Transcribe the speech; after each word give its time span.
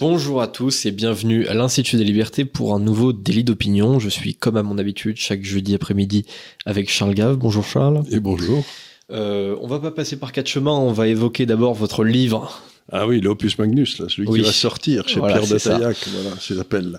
Bonjour 0.00 0.40
à 0.40 0.48
tous 0.48 0.86
et 0.86 0.90
bienvenue 0.90 1.46
à 1.46 1.54
l'Institut 1.54 1.96
des 1.96 2.04
Libertés 2.04 2.44
pour 2.44 2.74
un 2.74 2.80
nouveau 2.80 3.12
délit 3.12 3.44
d'opinion. 3.44 3.98
Je 3.98 4.08
suis 4.08 4.34
comme 4.34 4.56
à 4.56 4.62
mon 4.62 4.78
habitude 4.78 5.16
chaque 5.16 5.42
jeudi 5.44 5.74
après-midi 5.74 6.24
avec 6.64 6.90
Charles 6.90 7.14
Gave. 7.14 7.36
Bonjour 7.36 7.64
Charles. 7.64 8.02
Et 8.10 8.18
bonjour. 8.18 8.64
Euh, 9.10 9.54
on 9.60 9.66
va 9.66 9.78
pas 9.78 9.90
passer 9.90 10.16
par 10.18 10.32
quatre 10.32 10.48
chemins, 10.48 10.72
on 10.72 10.92
va 10.92 11.08
évoquer 11.08 11.44
d'abord 11.44 11.74
votre 11.74 12.04
livre. 12.04 12.62
Ah 12.90 13.06
oui, 13.06 13.20
l'Opus 13.20 13.58
Magnus, 13.58 13.98
là, 13.98 14.06
celui 14.08 14.26
Oui. 14.28 14.40
qui 14.40 14.46
va 14.46 14.52
sortir 14.52 15.06
chez 15.08 15.20
Voilà, 15.20 15.38
Pierre 15.40 15.50
de. 15.50 15.58
Taillac. 15.58 15.96
Voilà, 16.08 16.36
ça 16.40 16.54
s'appelle 16.56 16.98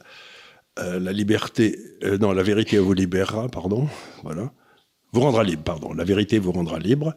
euh, 0.79 0.99
La 0.99 1.11
liberté, 1.11 1.77
euh, 2.03 2.17
non, 2.19 2.31
la 2.31 2.43
vérité 2.43 2.77
vous 2.77 2.93
libérera, 2.93 3.47
pardon. 3.49 3.87
Voilà. 4.23 4.51
Vous 5.11 5.21
rendra 5.21 5.43
libre, 5.43 5.63
pardon. 5.63 5.93
La 5.93 6.03
vérité 6.03 6.37
vous 6.39 6.51
rendra 6.51 6.77
libre. 6.79 7.13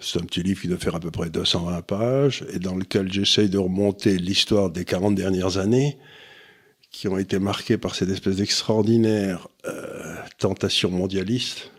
C'est 0.00 0.20
un 0.20 0.24
petit 0.24 0.42
livre 0.42 0.60
qui 0.60 0.68
doit 0.68 0.78
faire 0.78 0.94
à 0.96 1.00
peu 1.00 1.10
près 1.10 1.30
220 1.30 1.82
pages 1.82 2.44
et 2.52 2.58
dans 2.58 2.74
lequel 2.74 3.12
j'essaye 3.12 3.48
de 3.48 3.58
remonter 3.58 4.18
l'histoire 4.18 4.70
des 4.70 4.84
40 4.84 5.14
dernières 5.14 5.56
années 5.58 5.96
qui 6.90 7.08
ont 7.08 7.16
été 7.18 7.38
marquées 7.38 7.78
par 7.78 7.94
cette 7.94 8.10
espèce 8.10 8.36
d'extraordinaire 8.36 9.48
euh, 9.66 10.14
tentation 10.38 10.90
mondialiste. 10.90 11.70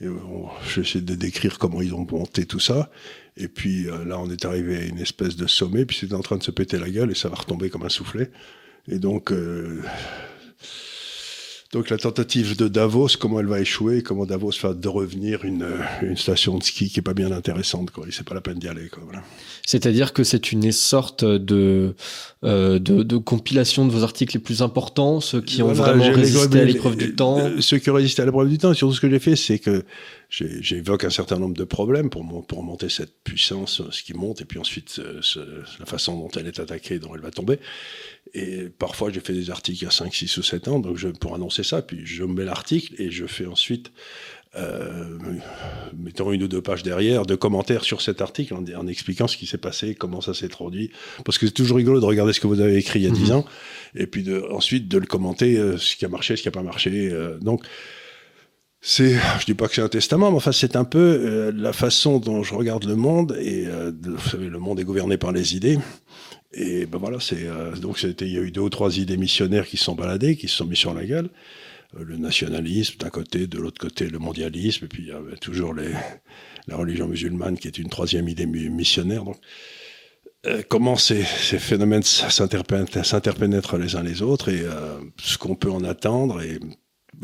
Et 0.00 0.08
on- 0.08 0.48
j'essaie 0.72 1.00
de 1.00 1.14
décrire 1.14 1.58
comment 1.58 1.80
ils 1.82 1.94
ont 1.94 2.06
monté 2.10 2.44
tout 2.44 2.60
ça. 2.60 2.90
Et 3.36 3.48
puis 3.48 3.88
euh, 3.88 4.04
là, 4.04 4.18
on 4.18 4.30
est 4.30 4.44
arrivé 4.44 4.76
à 4.76 4.82
une 4.82 4.98
espèce 4.98 5.36
de 5.36 5.46
sommet, 5.46 5.86
puis 5.86 5.96
c'est 6.00 6.12
en 6.12 6.20
train 6.20 6.36
de 6.36 6.42
se 6.42 6.50
péter 6.50 6.78
la 6.78 6.90
gueule 6.90 7.10
et 7.10 7.14
ça 7.16 7.28
va 7.28 7.36
retomber 7.36 7.70
comme 7.70 7.84
un 7.84 7.88
soufflet. 7.88 8.30
Et 8.88 8.98
donc, 8.98 9.32
euh, 9.32 9.82
donc 11.72 11.90
la 11.90 11.98
tentative 11.98 12.56
de 12.56 12.66
Davos, 12.66 13.08
comment 13.20 13.40
elle 13.40 13.46
va 13.46 13.60
échouer, 13.60 14.02
comment 14.02 14.24
Davos 14.24 14.52
va 14.62 14.72
de 14.72 14.88
revenir 14.88 15.44
une, 15.44 15.64
euh, 15.64 15.76
une 16.02 16.16
station 16.16 16.56
de 16.56 16.62
ski 16.62 16.88
qui 16.88 17.00
est 17.00 17.02
pas 17.02 17.12
bien 17.12 17.30
intéressante, 17.30 17.90
quoi. 17.90 18.06
C'est 18.10 18.26
pas 18.26 18.34
la 18.34 18.40
peine 18.40 18.58
d'y 18.58 18.68
aller, 18.68 18.88
quoi. 18.88 19.02
Voilà. 19.04 19.22
C'est-à-dire 19.66 20.14
que 20.14 20.24
c'est 20.24 20.50
une 20.50 20.72
sorte 20.72 21.26
de, 21.26 21.94
euh, 22.42 22.78
de, 22.78 23.02
de 23.02 23.16
compilation 23.18 23.84
de 23.86 23.92
vos 23.92 24.02
articles 24.02 24.34
les 24.34 24.42
plus 24.42 24.62
importants, 24.62 25.20
ceux 25.20 25.42
qui 25.42 25.62
ont 25.62 25.70
Voilà, 25.74 25.92
vraiment 25.92 26.16
résisté 26.16 26.60
à 26.60 26.64
l'épreuve 26.64 26.96
du 26.96 27.14
temps. 27.14 27.38
euh, 27.38 27.60
Ceux 27.60 27.76
qui 27.78 27.90
ont 27.90 27.94
résisté 27.94 28.22
à 28.22 28.24
l'épreuve 28.24 28.48
du 28.48 28.56
temps, 28.56 28.72
et 28.72 28.74
surtout 28.74 28.94
ce 28.94 29.00
que 29.02 29.10
j'ai 29.10 29.18
fait, 29.18 29.36
c'est 29.36 29.58
que 29.58 29.84
j'évoque 30.30 31.04
un 31.04 31.10
certain 31.10 31.38
nombre 31.38 31.56
de 31.56 31.64
problèmes 31.64 32.10
pour, 32.10 32.22
mon- 32.22 32.42
pour 32.42 32.62
monter 32.62 32.88
cette 32.90 33.14
puissance, 33.24 33.80
euh, 33.80 33.88
ce 33.90 34.02
qui 34.02 34.12
monte, 34.14 34.42
et 34.42 34.44
puis 34.44 34.58
ensuite 34.58 34.98
euh, 34.98 35.20
ce- 35.22 35.62
la 35.80 35.86
façon 35.86 36.18
dont 36.18 36.28
elle 36.38 36.46
est 36.46 36.58
attaquée, 36.60 36.98
dont 36.98 37.14
elle 37.14 37.22
va 37.22 37.30
tomber. 37.30 37.58
Et 38.34 38.68
parfois, 38.78 39.10
j'ai 39.10 39.20
fait 39.20 39.32
des 39.32 39.50
articles 39.50 39.86
a 39.86 39.90
5, 39.90 40.14
6 40.14 40.36
ou 40.36 40.42
7 40.42 40.68
ans, 40.68 40.80
donc 40.80 40.98
je, 40.98 41.08
pour 41.08 41.34
annoncer 41.34 41.62
ça, 41.62 41.80
puis 41.80 42.04
je 42.04 42.24
mets 42.24 42.44
l'article 42.44 42.94
et 43.00 43.10
je 43.10 43.24
fais 43.26 43.46
ensuite, 43.46 43.90
euh, 44.56 45.16
mettons 45.96 46.30
une 46.32 46.42
ou 46.42 46.48
deux 46.48 46.60
pages 46.62 46.82
derrière, 46.82 47.24
de 47.24 47.34
commentaires 47.34 47.84
sur 47.84 48.02
cet 48.02 48.20
article 48.20 48.52
en, 48.54 48.64
en 48.76 48.86
expliquant 48.86 49.28
ce 49.28 49.36
qui 49.38 49.46
s'est 49.46 49.56
passé, 49.58 49.94
comment 49.94 50.20
ça 50.20 50.34
s'est 50.34 50.48
traduit. 50.48 50.90
Parce 51.24 51.38
que 51.38 51.46
c'est 51.46 51.52
toujours 51.52 51.78
rigolo 51.78 52.00
de 52.00 52.04
regarder 52.06 52.34
ce 52.34 52.40
que 52.40 52.46
vous 52.46 52.60
avez 52.60 52.76
écrit 52.76 53.00
il 53.00 53.04
y 53.04 53.08
a 53.08 53.10
10 53.10 53.32
ans, 53.32 53.46
et 53.94 54.06
puis 54.06 54.22
de, 54.24 54.44
ensuite 54.50 54.88
de 54.88 54.98
le 54.98 55.06
commenter, 55.06 55.56
euh, 55.56 55.78
ce 55.78 55.96
qui 55.96 56.04
a 56.04 56.08
marché, 56.08 56.36
ce 56.36 56.42
qui 56.42 56.48
n'a 56.48 56.52
pas 56.52 56.62
marché. 56.62 57.08
euh, 57.10 57.38
donc, 57.38 57.64
c'est, 58.80 59.14
je 59.40 59.44
dis 59.44 59.54
pas 59.54 59.68
que 59.68 59.74
c'est 59.74 59.82
un 59.82 59.88
testament, 59.88 60.30
mais 60.30 60.36
enfin 60.36 60.52
c'est 60.52 60.76
un 60.76 60.84
peu 60.84 60.98
euh, 60.98 61.52
la 61.54 61.72
façon 61.72 62.18
dont 62.18 62.42
je 62.42 62.54
regarde 62.54 62.84
le 62.84 62.96
monde 62.96 63.36
et 63.40 63.66
euh, 63.66 63.92
vous 64.02 64.30
savez 64.30 64.48
le 64.48 64.58
monde 64.58 64.78
est 64.80 64.84
gouverné 64.84 65.16
par 65.18 65.32
les 65.32 65.56
idées. 65.56 65.78
Et 66.52 66.86
ben 66.86 66.98
voilà 66.98 67.18
c'est 67.20 67.46
euh, 67.46 67.74
donc 67.76 67.98
c'était 67.98 68.26
il 68.26 68.32
y 68.32 68.38
a 68.38 68.40
eu 68.40 68.50
deux 68.50 68.62
ou 68.62 68.70
trois 68.70 68.96
idées 68.98 69.16
missionnaires 69.16 69.66
qui 69.66 69.76
se 69.76 69.84
sont 69.84 69.94
baladées, 69.94 70.36
qui 70.36 70.48
se 70.48 70.56
sont 70.56 70.66
mis 70.66 70.76
sur 70.76 70.94
la 70.94 71.04
gueule, 71.04 71.30
Euh, 71.96 72.04
le 72.04 72.18
nationalisme 72.18 72.96
d'un 72.98 73.08
côté, 73.10 73.46
de 73.46 73.58
l'autre 73.58 73.80
côté 73.80 74.10
le 74.10 74.18
mondialisme 74.18 74.84
et 74.84 74.88
puis 74.88 75.04
il 75.04 75.08
y 75.08 75.12
avait 75.12 75.38
toujours 75.40 75.72
les, 75.72 75.92
la 76.66 76.76
religion 76.76 77.08
musulmane 77.08 77.56
qui 77.56 77.66
est 77.66 77.78
une 77.78 77.88
troisième 77.88 78.28
idée 78.28 78.46
missionnaire. 78.46 79.24
Donc 79.24 79.38
euh, 80.46 80.62
comment 80.68 80.96
ces, 80.96 81.24
ces 81.24 81.58
phénomènes 81.58 82.04
s'interpén- 82.04 83.02
s'interpénètrent 83.02 83.78
les 83.78 83.96
uns 83.96 84.02
les 84.02 84.20
autres 84.20 84.50
et 84.50 84.60
euh, 84.62 85.00
ce 85.16 85.38
qu'on 85.38 85.56
peut 85.56 85.72
en 85.72 85.82
attendre 85.82 86.42
et 86.42 86.60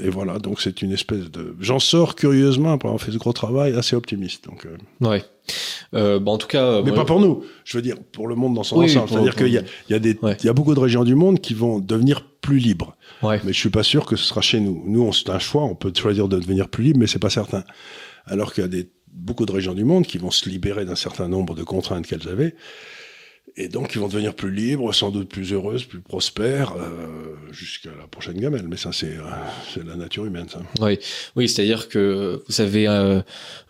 et 0.03 0.09
voilà, 0.11 0.39
donc 0.39 0.61
c'est 0.61 0.83
une 0.83 0.93
espèce 0.93 1.31
de. 1.31 1.55
J'en 1.61 1.79
sors 1.79 2.15
curieusement 2.17 2.73
après 2.73 2.89
avoir 2.89 3.01
fait 3.01 3.13
ce 3.13 3.19
gros 3.19 3.33
travail, 3.33 3.75
assez 3.75 3.95
optimiste. 3.97 4.45
Donc, 4.47 4.67
euh, 4.67 4.77
Ouais. 5.07 5.23
Euh, 5.95 6.19
bah, 6.19 6.33
en 6.33 6.39
tout 6.39 6.47
cas, 6.49 6.81
Mais 6.83 6.91
moi- 6.91 7.01
pas 7.01 7.05
pour 7.05 7.21
nous. 7.21 7.45
Je 7.65 7.77
veux 7.79 7.83
dire 7.83 7.97
pour 8.13 8.27
le 8.29 8.35
monde 8.35 8.55
dans 8.55 8.63
son 8.63 8.79
Oui, 8.79 8.87
ensemble. 8.87 9.09
C'est-à-dire 9.11 9.37
qu'il 9.37 9.49
y 9.49 9.59
a, 9.59 9.63
il 9.89 9.93
y 9.93 9.95
a 9.95 9.99
des, 9.99 10.19
Ouais. 10.23 10.37
il 10.41 10.47
y 10.47 10.49
a 10.49 10.53
beaucoup 10.53 10.75
de 10.75 10.81
régions 10.81 11.05
du 11.05 11.15
monde 11.15 11.41
qui 11.41 11.55
vont 11.55 11.79
devenir 11.81 12.27
plus 12.41 12.59
libres. 12.59 12.97
ouais. 13.23 13.41
Mais 13.45 13.53
je 13.53 13.59
suis 13.59 13.71
pas 13.71 13.83
sûr 13.83 14.07
que 14.07 14.17
ce 14.17 14.25
sera 14.25 14.41
chez 14.41 14.61
nous. 14.61 14.83
Nous, 14.87 15.13
c'est 15.13 15.31
un 15.31 15.39
choix. 15.39 15.63
On 15.65 15.75
peut 15.75 15.93
choisir 15.97 16.29
de 16.29 16.39
devenir 16.39 16.69
plus 16.69 16.83
libre, 16.85 16.99
mais 17.01 17.07
c'est 17.07 17.19
pas 17.19 17.31
certain. 17.31 17.63
Alors 18.27 18.53
qu'il 18.55 18.63
y 18.63 18.65
a 18.65 18.69
des, 18.69 18.89
beaucoup 19.13 19.47
de 19.47 19.53
régions 19.53 19.75
du 19.75 19.85
monde 19.85 20.07
qui 20.07 20.19
vont 20.19 20.31
se 20.31 20.49
libérer 20.49 20.85
d'un 20.85 20.97
certain 20.97 21.29
nombre 21.29 21.55
de 21.55 21.63
contraintes 21.63 22.07
qu'elles 22.07 22.29
avaient. 22.29 22.55
Et 23.57 23.69
donc, 23.69 23.95
ils 23.95 24.01
vont 24.01 24.09
devenir 24.09 24.35
plus 24.35 24.51
libres, 24.53 24.93
sans 24.93 25.13
doute 25.13 25.29
plus 25.29 25.53
heureuses, 25.53 25.85
plus 25.85 26.01
prospères, 26.01 26.73
euh, 26.77 27.37
jusqu'à 27.53 27.91
la 27.91 28.09
prochaine 28.09 28.35
gamelle. 28.41 28.67
Mais 28.69 28.77
ça, 28.77 28.91
c'est 28.93 29.17
euh, 29.17 29.21
c'est 29.73 29.87
la 29.87 29.95
nature 29.95 30.25
humaine, 30.25 30.47
ça. 30.53 30.59
Oui, 30.81 30.99
oui, 31.37 31.49
c'est-à-dire 31.49 31.89
que 31.89 32.43
vous 32.45 32.53
savez, 32.53 32.89
euh, 32.89 33.21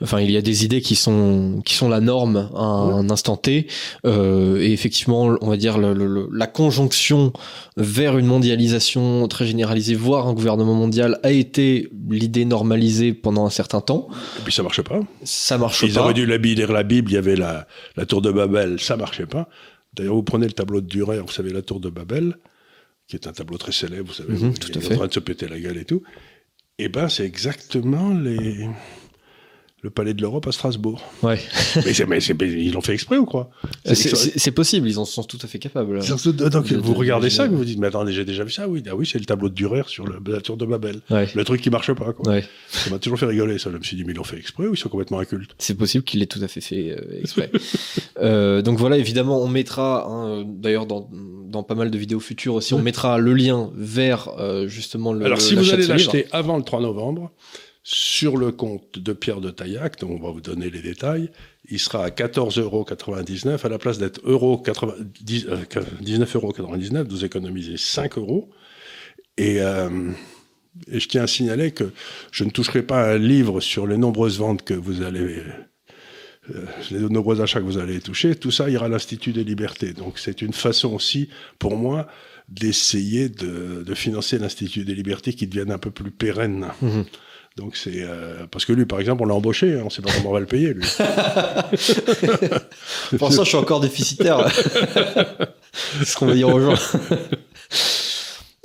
enfin, 0.01 0.21
il 0.21 0.31
y 0.31 0.39
a 0.39 0.41
des 0.41 0.65
idées 0.65 0.81
qui 0.81 0.95
sont 0.97 1.61
qui 1.67 1.75
sont 1.75 1.91
la 1.91 2.01
norme 2.01 2.49
à 2.57 2.63
un 2.63 3.11
instant 3.11 3.37
T, 3.37 3.67
euh, 4.07 4.57
et 4.59 4.73
effectivement, 4.73 5.37
on 5.43 5.49
va 5.51 5.59
dire 5.59 5.77
le- 5.77 5.93
le- 5.93 6.07
le- 6.07 6.29
la 6.33 6.47
conjonction 6.47 7.35
vers 7.77 8.17
une 8.17 8.25
mondialisation 8.27 9.29
très 9.29 9.47
généralisée, 9.47 9.95
voire 9.95 10.29
un 10.29 10.33
gouvernement 10.33 10.75
mondial, 10.75 11.21
a 11.25 11.31
été 11.31 11.91
l'idée 12.09 12.47
normalisée 12.47 13.13
pendant 13.13 13.45
un 13.45 13.51
certain 13.51 13.83
temps. 13.83 14.09
Et 14.39 14.43
puis, 14.45 14.53
ça 14.55 14.63
marche 14.63 14.81
pas. 14.81 15.01
Ça 15.25 15.59
marche 15.59 15.83
Ils 15.83 15.93
pas. 15.93 16.01
auraient 16.01 16.15
dû 16.15 16.25
la- 16.25 16.39
lire 16.39 16.73
la 16.73 16.85
Bible, 16.85 17.11
il 17.11 17.15
y 17.15 17.19
avait 17.19 17.37
la, 17.37 17.67
la 17.99 18.07
tour 18.07 18.23
de 18.23 18.31
Babel, 18.33 18.81
ça 18.81 18.97
marchait 18.97 19.27
pas. 19.27 19.47
D'ailleurs, 19.95 20.15
vous 20.15 20.23
prenez 20.23 20.47
le 20.47 20.53
tableau 20.53 20.81
de 20.81 20.87
Durer, 20.87 21.21
vous 21.21 21.29
savez, 21.31 21.53
la 21.53 21.63
tour 21.63 21.81
de 21.81 21.89
Babel, 21.89 22.37
qui 23.07 23.17
est 23.17 23.27
un 23.27 23.33
tableau 23.33 23.59
très 23.59 23.73
célèbre, 23.73 24.09
vous 24.09 24.15
savez, 24.15 24.33
Mhm, 24.35 24.55
tout 24.59 24.69
il 24.71 24.79
à 24.79 24.81
est 24.81 24.85
fait. 24.85 24.95
en 24.95 24.99
train 24.99 25.07
de 25.09 25.13
se 25.13 25.21
péter 25.21 25.47
la 25.49 25.61
gueule 25.61 25.77
et 25.79 25.85
tout. 25.85 26.03
Eh 26.79 26.89
ben, 26.89 27.09
c'est 27.09 27.25
exactement 27.25 28.13
les... 28.15 28.69
le 29.85 29.91
palais 29.91 30.15
de 30.15 30.23
l'Europe 30.23 30.47
à 30.49 30.53
Strasbourg. 30.53 31.01
Ouais. 31.23 31.39
mais 31.77 31.93
mais 32.09 32.19
mais 32.41 32.51
ils 32.51 32.73
l'ont 32.73 32.81
fait 32.81 32.95
exprès 32.95 33.19
ou 33.19 33.27
quoi? 33.27 33.51
C'est- 33.93 34.51
possible, 34.51 34.89
ils 34.89 34.99
en 34.99 35.05
sont 35.05 35.23
tout 35.25 35.39
à 35.43 35.47
fait 35.47 35.59
capables. 35.59 36.03
Surtout- 36.03 36.33
Donc, 36.33 36.69
de- 36.69 36.77
vous 36.79 36.95
de- 36.95 36.99
regardez 36.99 37.27
de- 37.29 37.33
ça, 37.33 37.47
vous 37.47 37.59
vous 37.59 37.65
dites, 37.67 37.79
mais 37.79 37.89
attendez, 37.89 38.13
j'ai 38.13 38.25
déjà 38.25 38.45
vu 38.45 38.51
ça, 38.51 38.67
oui, 38.67 38.83
ah 38.91 38.97
oui, 38.97 39.07
c'est 39.07 39.19
le 39.19 39.27
tableau 39.27 39.49
de 39.51 39.55
Durer 39.55 39.83
sur 39.87 40.07
le- 40.07 40.19
la 40.33 40.41
tour 40.41 40.57
de 40.57 40.65
Babel. 40.65 41.01
Ouais. 41.11 41.29
Le 41.35 41.45
truc 41.45 41.61
qui 41.61 41.69
marche 41.71 41.93
pas, 41.93 42.13
quoi. 42.15 42.33
Ouais. 42.33 42.45
Ça 42.71 42.89
m'a 42.91 42.99
toujours 42.99 43.19
fait 43.19 43.27
rigoler, 43.27 43.59
ça. 43.59 43.71
Je 43.71 43.77
me 43.77 43.83
suis 43.83 43.97
dit, 43.97 44.05
mais 44.05 44.13
ils 44.13 44.17
l'ont 44.17 44.25
fait 44.25 44.39
exprès 44.39 44.67
ou 44.67 44.73
ils 44.75 44.79
sont 44.79 44.89
complètement 44.89 45.19
incultes? 45.19 45.55
C'est 45.59 45.75
possible 45.77 46.03
qu'il 46.05 46.21
l'ait 46.21 46.27
tout 46.27 46.41
à 46.43 46.49
fait 46.49 46.63
fait 46.63 46.97
euh, 46.99 47.21
exprès. 47.21 47.51
Euh, 48.21 48.63
donc 48.63 48.79
voilà, 48.79 48.97
évidemment, 48.97 49.43
on 49.43 49.49
mettra, 49.49 50.07
hein, 50.09 50.45
d'ailleurs 50.47 50.87
dans, 50.87 51.11
dans 51.49 51.63
pas 51.65 51.75
mal 51.75 51.91
de 51.91 51.99
vidéos 51.99 52.21
futures 52.21 52.55
aussi, 52.55 52.73
on 52.73 52.81
mettra 52.81 53.19
le 53.19 53.35
lien 53.35 53.71
vers 53.75 54.29
euh, 54.39 54.69
justement 54.69 55.13
le. 55.13 55.25
Alors, 55.27 55.41
si 55.41 55.55
vous 55.57 55.73
allez 55.75 55.87
l'acheter 55.87 56.27
avant 56.31 56.57
le 56.57 56.63
3 56.63 56.81
novembre, 56.81 57.33
sur 57.87 58.39
le 58.39 58.51
compte 58.51 58.99
de 58.99 59.13
Pierre 59.13 59.43
de 59.43 59.51
Taillac, 59.51 60.01
dont 60.01 60.11
on 60.11 60.19
va 60.19 60.31
vous 60.31 60.41
donner 60.41 60.71
les 60.71 60.81
détails, 60.81 61.31
il 61.69 61.79
sera 61.79 62.05
à 62.05 62.09
14,99 62.09 62.61
euros 62.61 62.87
à 63.63 63.69
la 63.69 63.79
place 63.79 63.99
d'être 63.99 64.21
euro 64.25 64.57
90 64.59 65.47
euh, 65.49 65.57
19,99 66.03 67.05
vous 67.05 67.25
économisez 67.27 67.77
5 67.77 68.17
euros. 68.17 68.51
Et, 69.37 69.61
euh, 69.61 70.11
et 70.91 70.99
je 70.99 71.09
tiens 71.09 71.25
à 71.25 71.27
signaler 71.27 71.73
que 71.73 71.93
je 72.33 72.45
ne 72.45 72.51
toucherai 72.51 72.83
pas 72.83 73.13
un 73.13 73.19
livre 73.19 73.61
sur 73.61 73.87
les 73.87 73.99
nombreuses 73.99 74.39
ventes 74.39 74.65
que 74.65 74.75
vous 74.75 75.03
allez. 75.03 75.43
euh, 76.55 76.65
les 76.91 77.01
nombreux 77.01 77.43
achats 77.43 77.61
que 77.61 77.65
vous 77.65 77.79
allez 77.79 78.01
toucher, 78.01 78.35
tout 78.35 78.51
ça 78.51 78.71
ira 78.71 78.87
à 78.87 78.89
l'Institut 78.89 79.33
des 79.33 79.45
libertés. 79.45 79.93
Donc 79.93 80.19
c'est 80.19 80.41
une 80.41 80.55
façon 80.55 80.95
aussi, 80.95 81.29
pour 81.59 81.77
moi, 81.77 82.07
d'essayer 82.49 83.29
de, 83.29 83.95
financer 83.95 84.39
l'Institut 84.39 84.85
des 84.85 84.95
libertés 84.95 85.35
qui 85.35 85.47
devienne 85.47 85.71
un 85.71 85.79
peu 85.79 85.91
plus 85.91 86.11
pérenne. 86.11 86.69
Mhm. 86.81 87.05
Donc 87.57 87.77
c'est 87.77 88.03
euh, 88.03 88.47
parce 88.51 88.65
que 88.65 88.73
lui, 88.73 88.85
par 88.85 88.99
exemple, 88.99 89.23
on 89.23 89.27
l'a 89.27 89.35
embauché, 89.35 89.75
hein, 89.75 89.83
on 89.83 89.85
ne 89.85 89.91
sait 89.91 90.03
pas 90.03 90.11
comment 90.13 90.31
on 90.31 90.33
va 90.33 90.41
le 90.41 90.47
payer. 90.47 90.75
Lui. 90.75 90.85
Pour 93.17 93.29
l'instant, 93.29 93.45
je 93.45 93.49
suis 93.49 93.57
encore 93.57 93.79
déficitaire. 93.79 94.49
C'est 95.73 96.05
ce 96.05 96.17
qu'on 96.17 96.27
va 96.27 96.35
dire 96.35 96.49
aux 96.49 96.61
gens. 96.61 96.75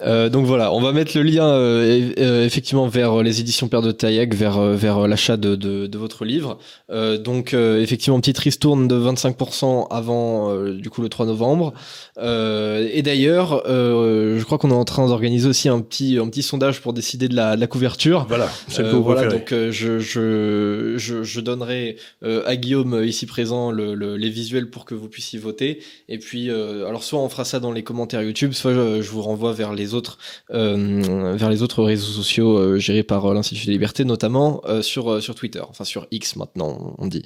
Euh, 0.06 0.30
donc 0.30 0.46
voilà, 0.46 0.72
on 0.74 0.80
va 0.81 0.94
mettre 0.94 1.12
le 1.18 1.24
lien 1.24 1.46
euh, 1.48 2.12
euh, 2.19 2.46
effectivement 2.46 2.88
vers 2.88 3.22
les 3.22 3.42
éditions 3.42 3.68
Père 3.68 3.81
de 3.81 3.92
Taillac, 3.92 4.34
vers, 4.34 4.57
euh, 4.57 4.75
vers 4.75 5.07
l'achat 5.07 5.36
de, 5.38 5.56
de, 5.56 5.88
de 5.88 5.98
votre 5.98 6.24
livre. 6.25 6.57
Euh, 6.90 7.18
donc 7.18 7.54
euh, 7.54 7.81
effectivement, 7.81 8.19
petite 8.19 8.38
ristourne 8.38 8.88
de 8.88 8.96
25% 8.98 9.88
avant 9.90 10.51
euh, 10.51 10.74
du 10.74 10.90
coup 10.90 11.01
le 11.01 11.10
3 11.10 11.25
novembre. 11.25 11.74
Euh, 12.18 12.88
et 12.92 13.01
d'ailleurs, 13.01 13.63
euh, 13.68 14.40
je 14.40 14.44
crois 14.46 14.57
qu'on 14.57 14.72
est 14.72 14.74
en 14.74 14.86
train 14.86 15.07
d'organiser 15.07 15.48
aussi 15.48 15.69
un 15.69 15.80
petit, 15.81 16.18
un 16.18 16.28
petit 16.30 16.44
sondage 16.44 16.81
pour 16.81 16.94
décider 16.94 17.28
de 17.28 17.36
la, 17.36 17.56
de 17.56 17.62
la 17.62 17.68
couverture. 17.68 18.25
Voilà, 18.28 18.50
c'est 18.68 18.81
le 18.84 18.90
Euh, 18.90 18.92
voilà, 18.94 19.22
donc 19.28 19.52
euh, 19.52 19.72
je, 19.72 20.00
je, 20.00 20.94
je, 20.98 21.24
je 21.24 21.40
donnerai 21.42 21.98
euh, 22.24 22.42
à 22.45 22.56
Guillaume 22.56 22.94
euh, 22.94 23.06
ici 23.06 23.25
présent 23.25 23.72
le, 23.72 23.94
le- 23.95 24.18
les 24.18 24.30
visuels 24.30 24.69
pour 24.69 24.86
que 24.86 24.95
vous 24.95 25.07
puissiez 25.07 25.40
voter. 25.40 25.80
Et 26.07 26.18
puis, 26.19 26.50
euh, 26.50 26.88
alors 26.88 27.04
soit 27.04 27.19
on 27.19 27.30
fera 27.30 27.45
ça 27.45 27.60
dans 27.60 27.72
les 27.72 27.84
commentaires 27.84 28.22
YouTube, 28.22 28.54
soit 28.54 28.74
je, 28.74 29.02
je 29.02 29.10
vous 29.12 29.22
renvoie 29.22 29.54
vers 29.54 29.74
les 29.74 29.88
autres 29.94 30.18
vers 30.50 31.50
les 31.50 31.62
autres 31.62 31.83
réseaux 31.83 32.12
sociaux 32.12 32.77
gérés 32.77 33.03
par 33.03 33.33
l'Institut 33.33 33.68
des 33.68 33.71
libertés, 33.74 34.06
notamment 34.06 34.62
sur 34.81 35.21
sur 35.21 35.36
Twitter, 35.36 35.62
enfin 35.68 35.83
sur 35.83 36.07
X 36.12 36.36
maintenant 36.36 36.95
on 36.97 37.07
dit. 37.07 37.24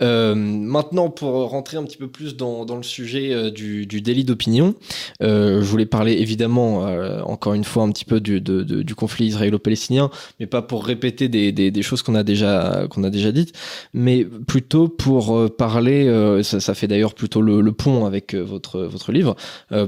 maintenant, 0.00 1.10
pour 1.10 1.48
rentrer 1.50 1.76
un 1.76 1.84
petit 1.84 1.96
peu 1.96 2.08
plus 2.08 2.36
dans, 2.36 2.64
le 2.76 2.82
sujet 2.82 3.50
du, 3.50 3.86
délit 3.86 4.24
d'opinion, 4.24 4.74
je 5.20 5.60
voulais 5.60 5.86
parler 5.86 6.12
évidemment 6.12 6.86
encore 7.24 7.54
une 7.54 7.64
fois 7.64 7.82
un 7.84 7.90
petit 7.90 8.04
peu 8.04 8.20
du, 8.20 8.94
conflit 8.94 9.26
israélo-palestinien, 9.26 10.10
mais 10.40 10.46
pas 10.46 10.62
pour 10.62 10.84
répéter 10.84 11.28
des, 11.28 11.82
choses 11.82 12.02
qu'on 12.02 12.14
a 12.14 12.22
déjà 12.22 12.86
a 13.04 13.10
déjà 13.10 13.32
dites, 13.32 13.52
mais 13.92 14.24
plutôt 14.24 14.88
pour 14.88 15.54
parler. 15.56 16.42
Ça, 16.42 16.74
fait 16.74 16.86
d'ailleurs 16.86 17.14
plutôt 17.14 17.42
le, 17.42 17.72
pont 17.72 18.06
avec 18.06 18.34
votre 18.34 18.80
votre 18.82 19.12
livre 19.12 19.36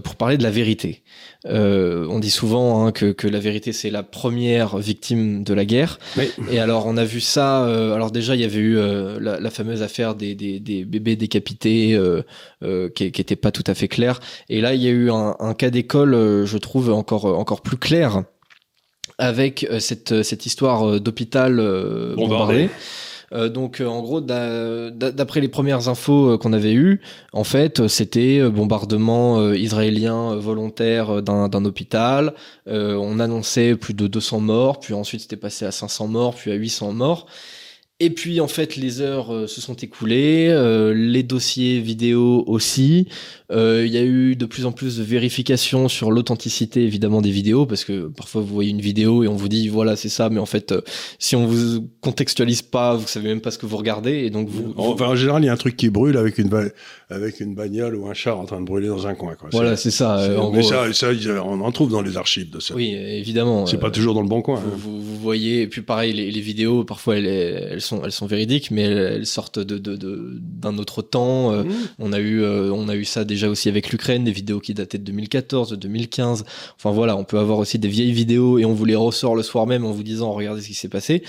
pour 0.02 0.16
parler 0.16 0.36
de 0.36 0.42
la 0.42 0.50
vérité. 0.50 1.02
Euh, 1.46 2.05
on 2.08 2.18
dit 2.18 2.30
souvent 2.30 2.86
hein, 2.86 2.92
que, 2.92 3.12
que, 3.12 3.26
la 3.28 3.38
vérité 3.38 3.72
c'est 3.72 3.90
la 3.90 4.02
première 4.02 4.78
victime 4.78 5.44
de 5.44 5.54
la 5.54 5.64
guerre. 5.64 5.98
Et 6.50 6.58
alors 6.58 6.86
on 6.86 6.96
a 6.96 7.04
vu 7.04 7.20
ça. 7.20 7.64
Euh, 7.64 7.94
alors 7.94 8.10
déjà 8.10 8.34
il 8.34 8.40
y 8.40 8.44
avait 8.44 8.58
eu 8.58 8.78
euh, 8.78 9.18
la, 9.20 9.40
la, 9.40 9.50
fameuse 9.50 9.82
affaire 9.82 10.14
des, 10.14 10.34
des, 10.34 10.60
des 10.60 10.84
bébés 10.84 11.16
décapités 11.16 11.94
euh, 11.94 12.22
euh, 12.62 12.88
qui, 12.88 13.12
qui 13.12 13.20
était 13.20 13.36
pas 13.36 13.50
tout 13.50 13.64
à 13.66 13.74
fait 13.74 13.88
claire. 13.88 14.20
Et 14.48 14.60
là 14.60 14.74
il 14.74 14.82
y 14.82 14.86
a 14.86 14.90
eu 14.90 15.10
un, 15.10 15.36
un 15.38 15.54
cas 15.54 15.70
d'école, 15.70 16.12
je 16.44 16.58
trouve 16.58 16.90
encore 16.90 17.26
encore 17.26 17.60
plus 17.60 17.78
clair 17.78 18.22
avec 19.18 19.66
cette 19.78 20.22
cette 20.22 20.46
histoire 20.46 21.00
d'hôpital 21.00 21.56
bombardé. 22.16 22.68
Euh, 23.32 23.48
donc 23.48 23.80
euh, 23.80 23.86
en 23.86 24.02
gros, 24.02 24.20
d'après 24.20 25.40
les 25.40 25.48
premières 25.48 25.88
infos 25.88 26.32
euh, 26.32 26.38
qu'on 26.38 26.52
avait 26.52 26.72
eues, 26.72 27.00
en 27.32 27.44
fait, 27.44 27.86
c'était 27.88 28.48
bombardement 28.50 29.52
israélien 29.52 30.36
volontaire 30.36 31.22
d'un 31.22 31.64
hôpital. 31.64 32.34
on 32.66 33.20
annonçait 33.20 33.76
plus 33.76 33.94
de 33.94 34.06
200 34.06 34.40
morts, 34.40 34.80
puis 34.80 34.94
ensuite 34.94 35.22
c'était 35.22 35.36
passé 35.36 35.64
à 35.64 35.72
500 35.72 36.08
morts, 36.08 36.34
puis 36.34 36.50
à 36.50 36.54
800 36.54 36.92
morts. 36.92 37.26
Et 37.98 38.10
puis 38.10 38.42
en 38.42 38.48
fait 38.48 38.76
les 38.76 39.00
heures 39.00 39.32
euh, 39.32 39.46
se 39.46 39.62
sont 39.62 39.72
écoulées, 39.72 40.48
euh, 40.50 40.92
les 40.92 41.22
dossiers 41.22 41.80
vidéo 41.80 42.44
aussi. 42.46 43.08
Euh, 43.50 43.84
il 43.86 43.92
y 43.92 43.96
a 43.96 44.02
eu 44.02 44.36
de 44.36 44.44
plus 44.44 44.66
en 44.66 44.72
plus 44.72 44.98
de 44.98 45.02
vérifications 45.02 45.88
sur 45.88 46.10
l'authenticité 46.10 46.82
évidemment 46.82 47.22
des 47.22 47.30
vidéos 47.30 47.64
parce 47.64 47.84
que 47.84 48.08
parfois 48.08 48.42
vous 48.42 48.52
voyez 48.52 48.70
une 48.70 48.82
vidéo 48.82 49.24
et 49.24 49.28
on 49.28 49.36
vous 49.36 49.48
dit 49.48 49.68
voilà 49.68 49.96
c'est 49.96 50.10
ça, 50.10 50.28
mais 50.28 50.40
en 50.40 50.44
fait 50.46 50.74
si 51.18 51.36
on 51.36 51.46
vous 51.46 51.88
contextualise 52.02 52.60
pas, 52.60 52.96
vous 52.96 53.06
savez 53.06 53.28
même 53.28 53.40
pas 53.40 53.50
ce 53.50 53.56
que 53.56 53.64
vous 53.64 53.78
regardez 53.78 54.26
et 54.26 54.30
donc 54.30 54.50
vous. 54.50 54.74
Enfin 54.76 55.06
en 55.06 55.16
général 55.16 55.42
il 55.42 55.46
y 55.46 55.48
a 55.48 55.54
un 55.54 55.56
truc 55.56 55.74
qui 55.74 55.88
brûle 55.88 56.18
avec 56.18 56.36
une 56.36 56.50
avec 57.08 57.40
une 57.40 57.54
bagnole 57.54 57.96
ou 57.96 58.08
un 58.08 58.14
char 58.14 58.38
en 58.38 58.44
train 58.44 58.60
de 58.60 58.66
brûler 58.66 58.88
dans 58.88 59.06
un 59.06 59.14
coin. 59.14 59.36
Quoi. 59.36 59.48
Voilà 59.52 59.74
c'est 59.78 59.90
ça. 59.90 60.38
En 60.38 60.50
mais 60.50 60.62
ça, 60.62 60.92
ça, 60.92 61.08
on 61.42 61.62
en 61.62 61.72
trouve 61.72 61.92
dans 61.92 62.02
les 62.02 62.18
archives 62.18 62.50
de 62.50 62.60
ça. 62.60 62.74
Oui 62.74 62.94
évidemment. 62.94 63.64
C'est 63.64 63.80
pas 63.80 63.90
toujours 63.90 64.12
dans 64.12 64.22
le 64.22 64.28
bon 64.28 64.42
coin. 64.42 64.60
Vous, 64.60 64.68
hein. 64.68 64.76
vous, 64.76 65.00
voyez 65.18 65.62
et 65.62 65.66
puis 65.66 65.82
pareil 65.82 66.12
les, 66.12 66.30
les 66.30 66.40
vidéos 66.40 66.84
parfois 66.84 67.16
elles, 67.18 67.26
elles 67.26 67.80
sont, 67.80 68.02
elles 68.04 68.12
sont 68.12 68.26
véridiques, 68.26 68.70
mais 68.70 68.82
elles, 68.82 69.26
sortent 69.26 69.58
de, 69.58 69.78
d'un 70.40 70.78
autre 70.78 71.02
temps. 71.02 71.52
Euh, 71.52 71.64
mmh. 71.64 71.72
On 71.98 72.12
a 72.12 72.18
eu, 72.18 72.42
euh, 72.42 72.70
on 72.72 72.88
a 72.88 72.94
eu 72.94 73.04
ça 73.04 73.24
déjà 73.24 73.48
aussi 73.48 73.68
avec 73.68 73.90
l'Ukraine, 73.90 74.24
des 74.24 74.32
vidéos 74.32 74.60
qui 74.60 74.74
dataient 74.74 74.98
de 74.98 75.04
2014, 75.04 75.70
de 75.70 75.76
2015. 75.76 76.44
Enfin 76.76 76.90
voilà, 76.90 77.16
on 77.16 77.24
peut 77.24 77.38
avoir 77.38 77.58
aussi 77.58 77.78
des 77.78 77.88
vieilles 77.88 78.12
vidéos 78.12 78.58
et 78.58 78.64
on 78.64 78.72
vous 78.72 78.84
les 78.84 78.94
ressort 78.94 79.36
le 79.36 79.42
soir 79.42 79.66
même 79.66 79.84
en 79.84 79.92
vous 79.92 80.02
disant 80.02 80.32
regardez 80.32 80.62
ce 80.62 80.68
qui 80.68 80.74
s'est 80.74 80.88
passé. 80.88 81.22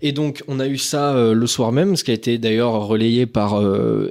Et 0.00 0.12
donc 0.12 0.42
on 0.48 0.60
a 0.60 0.66
eu 0.66 0.78
ça 0.78 1.14
euh, 1.14 1.34
le 1.34 1.46
soir 1.46 1.72
même, 1.72 1.96
ce 1.96 2.04
qui 2.04 2.10
a 2.10 2.14
été 2.14 2.38
d'ailleurs 2.38 2.86
relayé 2.86 3.26
par 3.26 3.62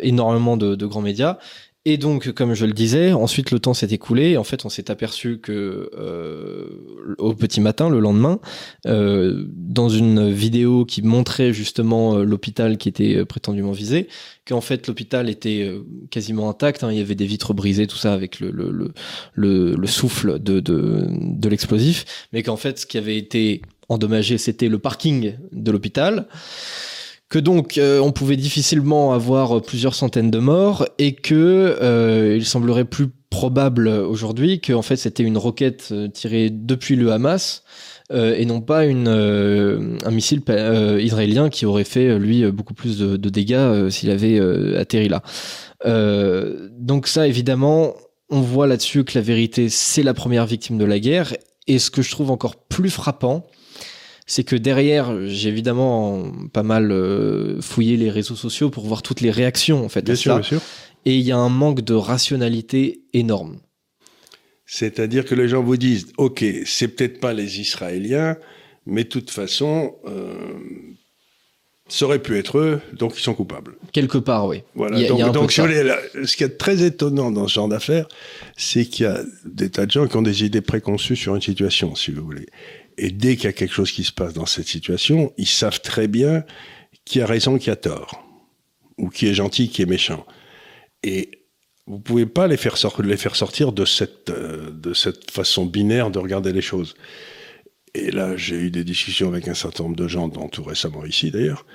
énormément 0.02 0.58
de, 0.58 0.76
de 0.76 0.86
grands 0.86 1.02
médias. 1.02 1.38
Et 1.84 1.98
donc, 1.98 2.32
comme 2.34 2.54
je 2.54 2.68
le 2.68 2.74
disais, 2.74 3.12
ensuite 3.12 3.50
le 3.50 3.60
temps 3.60 3.74
s'est 3.74 3.88
écoulé. 3.88 4.38
En 4.38 4.44
fait, 4.44 4.66
on 4.66 4.70
s'est 4.70 4.92
aperçu 4.92 5.40
que 5.40 5.90
euh, 5.98 7.16
au 7.18 7.34
petit 7.34 7.60
matin, 7.60 7.90
le 7.90 8.00
lendemain, 8.00 8.40
euh, 8.86 9.46
dans 9.48 9.90
une 9.90 10.30
vidéo 10.30 10.86
qui 10.86 11.02
montrait 11.02 11.54
justement 11.54 12.18
euh, 12.18 12.24
l'hôpital 12.24 12.78
qui 12.78 12.88
était 12.88 13.26
prétendument 13.26 13.72
visé, 13.72 14.10
qu'en 14.46 14.62
fait 14.62 14.86
l'hôpital 14.86 15.28
était 15.28 15.76
quasiment 16.12 16.52
intact. 16.52 16.84
Hein, 16.84 16.92
il 16.92 17.00
y 17.00 17.02
avait 17.02 17.16
des 17.16 17.26
vitres 17.26 17.56
brisées, 17.56 17.88
tout 17.88 17.98
ça 17.98 18.14
avec 18.14 18.40
le 18.40 18.92
souffle 19.88 20.38
de, 20.38 20.60
de, 20.60 21.08
de 21.10 21.50
l'explosif, 21.50 22.28
mais 22.32 22.44
qu'en 22.44 22.58
fait, 22.58 22.78
ce 22.78 22.86
qui 22.86 23.00
avait 23.00 23.18
été 23.18 23.64
endommagé, 23.90 24.38
c'était 24.38 24.70
le 24.70 24.78
parking 24.78 25.34
de 25.52 25.72
l'hôpital 25.72 26.28
que 27.32 27.40
donc 27.40 27.78
euh, 27.78 28.00
on 28.02 28.12
pouvait 28.12 28.36
difficilement 28.36 29.14
avoir 29.14 29.62
plusieurs 29.62 29.96
centaines 29.96 30.30
de 30.30 30.38
morts 30.38 30.86
et 31.00 31.16
que 31.16 31.78
euh, 31.82 32.36
il 32.38 32.46
semblerait 32.46 32.84
plus 32.84 33.08
probable 33.30 33.88
aujourd'hui 33.88 34.60
que 34.60 34.80
fait 34.82 34.98
c'était 34.98 35.24
une 35.24 35.38
roquette 35.38 35.88
euh, 35.94 36.10
tirée 36.10 36.50
depuis 36.52 36.98
le 36.98 37.12
Hamas 37.12 37.64
et 38.14 38.46
non 38.46 38.60
pas 38.60 38.82
un 38.82 40.12
missile 40.12 40.42
israélien 41.00 41.50
qui 41.50 41.66
aurait 41.66 41.86
fait 41.86 42.20
lui 42.20 42.44
beaucoup 42.52 42.74
plus 42.74 42.98
de, 42.98 43.16
de 43.16 43.30
dégâts 43.30 43.88
s'il 43.88 44.10
avait 44.10 44.38
atterri 44.76 45.08
là. 45.08 45.24
donc 46.78 47.08
ça 47.08 47.26
évidemment 47.26 47.94
on 48.30 48.42
voit 48.42 48.68
là-dessus 48.68 49.06
que 49.06 49.18
la 49.18 49.22
vérité 49.22 49.70
c'est 49.70 50.04
la 50.04 50.14
première 50.14 50.46
victime 50.46 50.78
de 50.78 50.84
la 50.84 51.00
guerre 51.00 51.34
et 51.68 51.80
ce 51.80 51.90
que 51.90 52.02
je 52.02 52.12
trouve 52.12 52.32
encore 52.32 52.58
plus 52.58 52.90
frappant 52.90 53.46
c'est 54.32 54.46
que 54.46 54.56
derrière, 54.56 55.28
j'ai 55.28 55.50
évidemment 55.50 56.32
pas 56.54 56.64
mal 56.64 56.94
euh, 56.94 57.60
fouillé 57.60 57.98
les 57.98 58.10
réseaux 58.10 58.38
sociaux 58.38 58.70
pour 58.70 58.86
voir 58.86 59.02
toutes 59.02 59.20
les 59.20 59.30
réactions 59.30 59.84
en 59.84 59.90
fait. 59.90 60.04
Bien 60.04 60.16
sûr, 60.16 60.36
bien 60.36 60.44
sûr. 60.44 60.62
Et 61.04 61.18
il 61.18 61.22
y 61.22 61.34
a 61.34 61.38
un 61.38 61.50
manque 61.50 61.82
de 61.82 61.94
rationalité 61.94 63.02
énorme. 63.12 63.58
C'est-à-dire 64.66 65.26
que 65.26 65.36
les 65.36 65.50
gens 65.50 65.62
vous 65.62 65.76
disent, 65.76 66.08
ok, 66.16 66.46
c'est 66.64 66.88
peut-être 66.88 67.20
pas 67.20 67.34
les 67.34 67.60
Israéliens, 67.60 68.38
mais 68.86 69.04
de 69.04 69.10
toute 69.10 69.32
façon, 69.32 69.96
euh, 70.08 70.34
ça 71.90 72.06
aurait 72.06 72.20
pu 72.20 72.38
être 72.38 72.58
eux, 72.58 72.80
donc 72.94 73.18
ils 73.18 73.22
sont 73.22 73.34
coupables. 73.34 73.76
Quelque 73.92 74.18
part, 74.18 74.48
oui. 74.48 74.64
Voilà. 74.76 74.98
donc, 75.34 75.52
ce 75.52 76.38
qui 76.38 76.46
est 76.46 76.58
très 76.58 76.84
étonnant 76.84 77.32
dans 77.32 77.50
ce 77.50 77.56
genre 77.56 77.68
d'affaires, 77.68 78.08
c'est 78.56 78.86
qu'il 78.86 79.04
y 79.04 79.10
a 79.10 79.20
des 79.44 79.70
tas 79.70 79.86
de 79.86 79.92
gens 79.92 80.08
qui 80.08 80.16
ont 80.16 80.22
des 80.22 80.46
idées 80.46 80.62
préconçues 80.62 81.18
sur 81.18 81.36
une 81.36 81.42
situation, 81.42 81.96
si 81.96 82.12
vous 82.12 82.24
voulez. 82.24 82.46
Et 82.98 83.12
dès 83.12 83.36
qu'il 83.36 83.46
y 83.46 83.48
a 83.48 83.54
quelque 83.54 83.74
chose 83.74 83.92
qui 83.92 84.04
se 84.04 84.12
passe 84.12 84.34
dans 84.34 84.46
cette 84.46 84.68
situation, 84.68 85.34
ils 85.38 85.48
savent 85.48 85.82
très 85.82 86.08
bien 86.08 86.44
qui 87.06 87.22
a 87.22 87.26
raison, 87.26 87.58
qui 87.58 87.70
a 87.70 87.76
tort, 87.76 88.24
ou 88.98 89.10
qui 89.10 89.28
est 89.28 89.34
gentil, 89.34 89.70
qui 89.70 89.82
est 89.82 89.88
méchant. 89.88 90.26
Et 91.04 91.32
vous 91.88 92.00
pouvez 92.00 92.26
pas 92.26 92.48
les 92.48 92.58
faire, 92.58 92.78
les 93.04 93.18
faire 93.18 93.36
sortir 93.36 93.72
de 93.72 93.86
cette, 93.86 94.30
euh, 94.30 94.72
de 94.72 94.94
cette 94.94 95.32
façon 95.32 95.66
binaire 95.66 96.12
de 96.12 96.20
regarder 96.20 96.54
les 96.54 96.62
choses. 96.62 96.96
Et 97.94 98.12
là, 98.12 98.38
j'ai 98.38 98.56
eu 98.56 98.72
des 98.72 98.84
discussions 98.84 99.28
avec 99.28 99.48
un 99.48 99.54
certain 99.54 99.84
nombre 99.84 99.96
de 99.96 100.08
gens, 100.08 100.28
dont 100.28 100.48
tout 100.48 100.64
récemment 100.64 101.06
ici 101.06 101.32
d'ailleurs, 101.32 101.66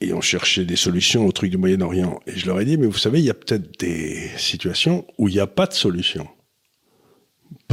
et 0.00 0.12
on 0.12 0.20
cherchait 0.20 0.64
des 0.64 0.76
solutions 0.76 1.26
au 1.26 1.32
truc 1.32 1.50
du 1.50 1.56
Moyen-Orient. 1.56 2.20
Et 2.26 2.36
je 2.36 2.46
leur 2.46 2.60
ai 2.60 2.64
dit, 2.64 2.76
mais 2.76 2.86
vous 2.86 2.98
savez, 2.98 3.20
il 3.20 3.24
y 3.24 3.30
a 3.30 3.34
peut-être 3.34 3.78
des 3.80 4.28
situations 4.36 5.06
où 5.18 5.28
il 5.28 5.34
n'y 5.34 5.40
a 5.40 5.46
pas 5.46 5.66
de 5.66 5.72
solution 5.72 6.28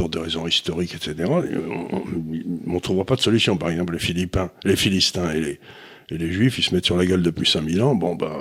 pour 0.02 0.08
des 0.08 0.18
raisons 0.18 0.48
historiques, 0.48 0.96
etc., 0.96 1.30
on 1.30 2.72
ne 2.72 2.80
trouvera 2.80 3.04
pas 3.04 3.14
de 3.14 3.20
solution. 3.20 3.56
Par 3.56 3.70
exemple, 3.70 3.92
les 3.92 4.00
Philippins, 4.00 4.50
les 4.64 4.74
Philistins 4.74 5.30
et 5.30 5.40
les, 5.40 5.60
et 6.10 6.18
les 6.18 6.32
Juifs, 6.32 6.58
ils 6.58 6.62
se 6.62 6.74
mettent 6.74 6.86
sur 6.86 6.96
la 6.96 7.06
gueule 7.06 7.22
depuis 7.22 7.48
5000 7.48 7.80
ans. 7.82 7.94
Bon, 7.94 8.16
ben, 8.16 8.32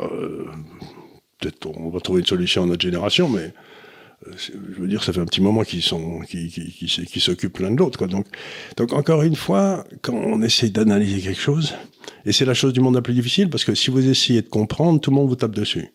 peut-être 1.39 1.67
on 1.67 1.89
va 1.89 1.99
trouver 1.99 2.21
une 2.21 2.25
solution 2.25 2.63
à 2.63 2.65
notre 2.65 2.81
génération, 2.81 3.29
mais 3.29 3.53
euh, 4.27 4.31
je 4.37 4.81
veux 4.81 4.87
dire, 4.87 5.03
ça 5.03 5.13
fait 5.13 5.19
un 5.19 5.25
petit 5.25 5.41
moment 5.41 5.63
qu'ils 5.63 5.83
sont, 5.83 6.21
qui, 6.21 6.47
qui, 6.47 6.71
qui, 6.71 6.87
qui 6.87 7.19
s'occupent 7.19 7.59
l'un 7.59 7.69
de 7.69 7.77
l'autre, 7.77 7.99
quoi. 7.99 8.07
Donc, 8.07 8.25
donc 8.75 8.93
encore 8.93 9.21
une 9.21 9.35
fois, 9.35 9.85
quand 10.01 10.15
on 10.15 10.41
essaye 10.41 10.71
d'analyser 10.71 11.21
quelque 11.21 11.41
chose, 11.41 11.75
et 12.25 12.31
c'est 12.31 12.45
la 12.45 12.55
chose 12.55 12.73
du 12.73 12.79
monde 12.79 12.95
la 12.95 13.03
plus 13.03 13.13
difficile, 13.13 13.51
parce 13.51 13.65
que 13.65 13.75
si 13.75 13.91
vous 13.91 14.09
essayez 14.09 14.41
de 14.41 14.49
comprendre, 14.49 14.99
tout 14.99 15.11
le 15.11 15.15
monde 15.15 15.29
vous 15.29 15.35
tape 15.35 15.53
dessus. 15.53 15.89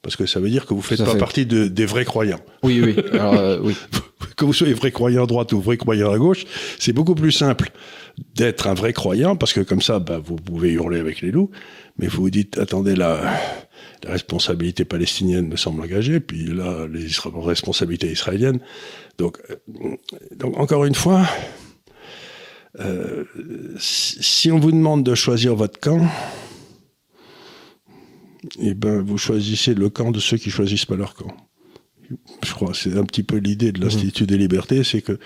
Parce 0.00 0.14
que 0.14 0.26
ça 0.26 0.38
veut 0.38 0.48
dire 0.48 0.64
que 0.64 0.74
vous 0.74 0.80
faites 0.80 1.04
pas 1.04 1.16
partie 1.16 1.44
de, 1.44 1.66
des 1.66 1.86
vrais 1.86 2.04
croyants. 2.04 2.38
Oui, 2.62 2.80
oui. 2.80 2.94
Alors, 3.12 3.34
euh, 3.34 3.58
oui. 3.60 3.74
que 4.38 4.44
vous 4.44 4.54
soyez 4.54 4.72
vrai 4.72 4.90
croyant 4.90 5.24
à 5.24 5.26
droite 5.26 5.52
ou 5.52 5.60
vrai 5.60 5.76
croyant 5.76 6.10
à 6.10 6.18
gauche, 6.18 6.46
c'est 6.78 6.92
beaucoup 6.92 7.14
plus 7.14 7.32
simple 7.32 7.70
d'être 8.34 8.66
un 8.66 8.74
vrai 8.74 8.92
croyant, 8.92 9.36
parce 9.36 9.52
que 9.52 9.60
comme 9.60 9.82
ça, 9.82 9.98
bah, 9.98 10.18
vous 10.18 10.36
pouvez 10.36 10.72
hurler 10.72 10.98
avec 10.98 11.20
les 11.20 11.30
loups, 11.30 11.50
mais 11.98 12.06
vous 12.06 12.22
vous 12.22 12.30
dites, 12.30 12.58
attendez, 12.58 12.96
la, 12.96 13.20
la 14.04 14.10
responsabilité 14.10 14.84
palestinienne 14.84 15.48
me 15.48 15.56
semble 15.56 15.82
engagée, 15.82 16.20
puis 16.20 16.46
là, 16.46 16.86
les 16.86 17.06
responsabilités 17.34 18.10
israéliennes. 18.10 18.60
Donc, 19.18 19.38
euh, 19.50 19.96
donc 20.36 20.58
encore 20.58 20.84
une 20.84 20.94
fois, 20.94 21.26
euh, 22.80 23.24
si 23.78 24.50
on 24.50 24.58
vous 24.58 24.72
demande 24.72 25.04
de 25.04 25.14
choisir 25.14 25.54
votre 25.54 25.80
camp, 25.80 26.06
eh 28.60 28.74
ben, 28.74 29.00
vous 29.02 29.18
choisissez 29.18 29.74
le 29.74 29.90
camp 29.90 30.10
de 30.10 30.20
ceux 30.20 30.36
qui 30.36 30.50
choisissent 30.50 30.86
pas 30.86 30.96
leur 30.96 31.14
camp. 31.14 31.34
Je 32.44 32.52
crois 32.54 32.72
c'est 32.74 32.96
un 32.96 33.04
petit 33.04 33.22
peu 33.22 33.36
l'idée 33.36 33.72
de 33.72 33.80
l'Institut 33.80 34.26
des 34.26 34.38
libertés, 34.38 34.82
c'est 34.84 35.02
que 35.02 35.18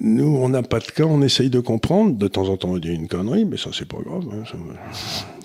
Nous, 0.00 0.26
on 0.26 0.48
n'a 0.48 0.62
pas 0.64 0.80
de 0.80 0.86
cas, 0.86 1.04
on 1.04 1.22
essaye 1.22 1.48
de 1.48 1.60
comprendre. 1.60 2.16
De 2.18 2.26
temps 2.26 2.48
en 2.48 2.56
temps, 2.56 2.70
on 2.70 2.78
dit 2.78 2.88
une 2.88 3.06
connerie, 3.06 3.44
mais 3.44 3.56
ça, 3.56 3.70
c'est 3.72 3.86
pas 3.86 3.98
grave. 4.04 4.24
hein, 4.32 4.42
ça, 4.44 4.58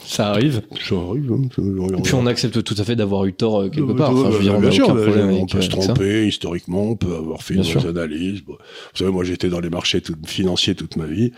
Ça 0.04 0.30
arrive. 0.32 0.64
ça 0.84 0.96
arrive. 0.96 1.32
hein, 1.32 1.42
ça- 1.56 1.62
Et 1.98 2.02
puis 2.02 2.14
on 2.16 2.26
accepte 2.26 2.64
tout 2.64 2.74
à 2.76 2.84
fait 2.84 2.96
d'avoir 2.96 3.26
eu 3.26 3.34
tort 3.34 3.62
euh, 3.62 3.70
quelque 3.70 3.92
Euh, 3.92 3.96
part. 3.96 4.10
Enfin, 4.10 4.32
je 4.32 4.38
veux 4.38 4.42
dire, 4.44 4.56
on 4.56 4.60
bien 4.60 4.70
n'a 4.70 4.76
sûr, 4.76 4.86
aucun 4.90 4.96
problème 4.96 5.30
on 5.34 5.46
peut 5.46 5.60
euh, 5.60 5.62
se 5.62 5.70
ça. 5.70 5.78
tromper 5.78 6.28
historiquement, 6.28 6.84
on 6.90 6.96
peut 6.96 7.16
avoir 7.16 7.44
fait 7.44 7.54
Bien 7.54 7.62
une 7.62 7.70
sûr. 7.70 7.82
mauvaise 7.82 7.96
analyse. 8.04 8.42
Bon, 8.42 8.54
vous 8.54 8.98
savez, 8.98 9.12
moi 9.12 9.24
j'étais 9.24 9.48
dans 9.50 9.60
les 9.60 9.70
marchés 9.70 10.02
tout- 10.02 10.16
financiers 10.26 10.74
toute 10.74 10.96
ma 10.96 11.06
vie. 11.06 11.34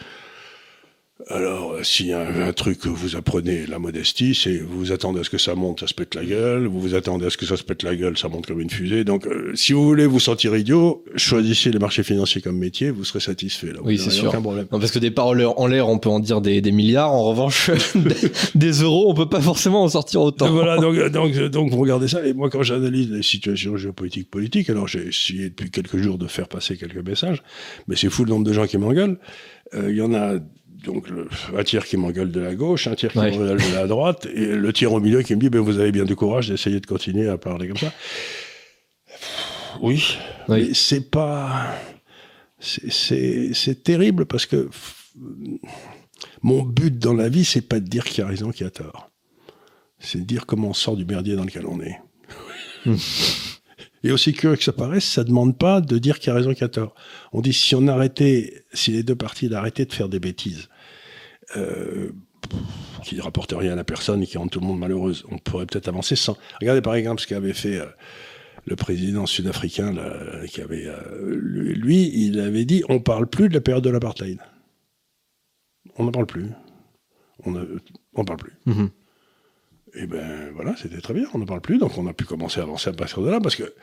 Alors, 1.30 1.74
euh, 1.74 1.84
s'il 1.84 2.08
y 2.08 2.13
a 2.13 2.20
un, 2.20 2.48
un 2.48 2.53
truc 2.53 2.80
que 2.80 2.89
vous 2.89 3.15
apprenez, 3.15 3.65
la 3.65 3.80
modestie, 3.80 4.36
c'est 4.36 4.58
vous 4.58 4.77
vous 4.80 4.92
attendez 4.92 5.22
à 5.22 5.24
ce 5.24 5.30
que 5.30 5.38
ça 5.38 5.56
monte, 5.56 5.80
ça 5.80 5.88
se 5.88 5.94
pète 5.94 6.15
la 6.15 6.25
gueule. 6.25 6.68
Vous 6.68 6.80
vous 6.82 6.96
attendez 6.96 7.25
à 7.25 7.30
ce 7.30 7.38
que 7.38 7.46
ça 7.46 7.56
se 7.56 7.63
pète 7.63 7.84
la 7.84 7.96
gueule, 7.96 8.18
ça 8.18 8.27
monte 8.27 8.46
comme 8.48 8.60
une 8.60 8.70
fusée. 8.70 9.03
Donc, 9.03 9.25
euh, 9.25 9.51
si 9.56 9.74
vous 9.74 9.84
voulez 9.86 10.06
vous 10.06 10.20
sentir 10.20 10.56
idiot, 10.56 11.03
choisissez 11.15 11.72
les 11.72 11.80
marchés 11.80 12.03
financiers 12.03 12.42
comme 12.42 12.58
métier, 12.58 12.89
vous 12.89 13.06
serez 13.06 13.20
satisfait. 13.22 13.68
Là, 13.68 13.80
Oui, 13.84 13.98
c'est 13.98 14.10
sûr. 14.10 14.30
Aucun 14.30 14.42
problème. 14.42 14.68
Non, 14.72 14.80
parce 14.80 14.92
que 14.92 15.00
des 15.00 15.12
paroles 15.12 15.46
en 15.46 15.68
l'air, 15.68 15.88
on 15.88 15.98
peut 15.98 16.10
en 16.10 16.20
dire 16.20 16.42
des, 16.42 16.62
des 16.62 16.72
milliards. 16.72 17.12
En 17.12 17.24
revanche, 17.24 17.70
des, 17.96 18.32
des 18.56 18.72
euros, 18.82 19.10
on 19.10 19.13
peut 19.13 19.30
pas 19.30 19.42
forcément 19.42 19.84
en 19.84 19.89
sortir 19.89 20.22
autant. 20.22 20.51
Voilà, 20.51 20.77
donc, 20.77 20.98
donc, 21.12 21.34
donc 21.38 21.72
vous 21.72 21.80
regardez 21.80 22.08
ça, 22.08 22.25
et 22.25 22.34
moi 22.34 22.50
quand 22.50 22.63
j'analyse 22.63 23.10
les 23.12 23.24
situations 23.24 23.77
géopolitiques 23.77 24.30
politiques, 24.30 24.70
alors 24.70 24.88
j'ai 24.88 25.08
essayé 25.08 25.50
depuis 25.50 25.72
quelques 25.72 25.98
jours 25.98 26.18
de 26.18 26.27
faire 26.27 26.48
passer 26.48 26.75
quelques 26.77 27.06
messages, 27.06 27.44
mais 27.88 27.96
c'est 27.96 28.10
fou 28.10 28.25
le 28.25 28.30
nombre 28.32 28.46
de 28.46 28.53
gens 28.53 28.68
qui 28.68 28.77
m'engueulent. 28.77 29.18
Euh, 29.74 29.89
Il 29.89 29.96
y 29.96 30.01
en 30.01 30.13
a 30.13 30.36
donc 30.84 31.10
le- 31.10 31.28
un 31.58 31.63
tiers 31.63 31.86
qui 31.86 31.98
m'engueule 31.98 32.32
de 32.32 32.40
la 32.40 32.54
gauche, 32.56 32.88
un 32.88 32.96
tiers 32.96 33.12
qui 33.12 33.18
Ouais. 33.20 33.32
m'engueule 33.32 33.58
de 33.58 33.74
la 33.74 33.88
droite, 33.88 34.28
et 34.34 34.48
le 34.48 34.74
tiers 34.74 34.92
au 34.94 35.00
milieu 35.00 35.22
qui 35.24 35.36
me 35.36 35.40
dit 35.42 35.50
ben, 35.50 35.60
vous 35.62 35.80
avez 35.80 35.92
bien 35.92 36.04
du 36.06 36.16
courage 36.16 36.50
d'essayer 36.50 36.80
de 36.80 36.86
continuer 36.86 37.28
à 37.30 37.38
parler 37.38 37.68
comme 37.68 37.78
ça. 37.78 37.92
Oui, 39.82 40.04
Oui. 40.50 40.68
mais 40.68 40.74
c'est 40.74 41.10
pas. 41.10 41.74
c'est- 42.60 43.84
terrible 43.84 44.25
parce 44.25 44.46
que 44.46 44.70
mon 46.42 46.63
but 46.63 46.98
dans 46.98 47.13
la 47.13 47.28
vie, 47.30 47.44
c'est 47.46 47.62
pas 47.68 47.80
de 47.80 47.88
dire 47.88 48.04
qui 48.06 48.22
a 48.22 48.28
raison, 48.28 48.52
qui 48.52 48.63
a 48.63 48.70
tort 48.70 49.10
c'est 50.06 50.20
de 50.20 50.25
dire 50.25 50.46
comment 50.46 50.68
on 50.70 50.74
sort 50.74 50.98
du 50.98 51.06
merdier 51.06 51.38
dans 51.38 51.46
lequel 51.46 51.66
on 51.66 51.80
est. 51.80 51.98
Et 54.04 54.12
aussi 54.12 54.34
curieux 54.34 54.58
que 54.58 54.63
ça 54.66 54.74
paraisse, 54.74 55.06
ça 55.06 55.24
demande 55.24 55.58
pas 55.58 55.80
de 55.80 55.98
dire 55.98 56.20
qui 56.20 56.30
a 56.30 56.34
raison, 56.34 56.54
qui 56.54 56.62
a 56.66 56.68
tort. 56.68 56.94
On 57.32 57.40
dit 57.40 57.54
si 57.54 57.74
on 57.74 57.88
arrêtait, 57.88 58.66
si 58.74 58.92
les 58.92 59.02
deux 59.04 59.16
parties 59.16 59.54
arrêtaient 59.54 59.86
de 59.86 59.94
faire 59.94 60.10
des 60.10 60.20
bêtises, 60.20 60.68
euh, 61.57 62.12
qui 63.03 63.15
ne 63.15 63.22
rapportent 63.22 63.53
rien 63.57 63.77
à 63.77 63.83
personne 63.83 64.24
et 64.24 64.27
qui 64.27 64.38
rendent 64.38 64.50
tout 64.50 64.60
le 64.60 64.67
monde 64.67 64.79
malheureuse, 64.79 65.25
on 65.29 65.38
pourrait 65.38 65.65
peut-être 65.65 65.88
avancer 65.88 66.15
sans. 66.15 66.38
Regardez 66.62 66.81
par 66.81 66.95
exemple 66.95 67.22
ce 67.22 67.27
qu'avait 67.27 67.53
fait 67.53 67.79
euh, 67.79 67.86
le 68.65 68.75
président 68.75 69.25
sud-africain, 69.25 69.95
euh, 69.98 70.45
lui, 71.36 72.12
il 72.13 72.39
avait 72.39 72.65
dit 72.65 72.83
on 72.89 73.00
parle 73.00 73.27
plus 73.27 73.50
de 73.50 73.53
la 73.53 73.62
période 73.62 73.83
de 73.83 73.89
l'apartheid. 73.89 74.39
On 75.98 76.05
n'en 76.05 76.12
parle 76.12 76.25
plus. 76.25 76.48
On 77.45 77.51
ne 77.51 78.24
parle 78.25 78.39
plus. 78.39 78.53
Mhm. 78.65 78.89
Et 79.95 80.07
ben 80.07 80.51
voilà, 80.55 80.75
c'était 80.81 81.01
très 81.01 81.13
bien, 81.13 81.25
on 81.33 81.38
n'en 81.38 81.45
parle 81.45 81.62
plus, 81.62 81.77
donc 81.77 81.97
on 81.97 82.07
a 82.07 82.13
pu 82.13 82.25
commencer 82.25 82.59
à 82.59 82.63
avancer 82.63 82.89
à 82.89 82.93
partir 82.93 83.21
de 83.21 83.29
là, 83.29 83.39
parce 83.39 83.55
que 83.55 83.73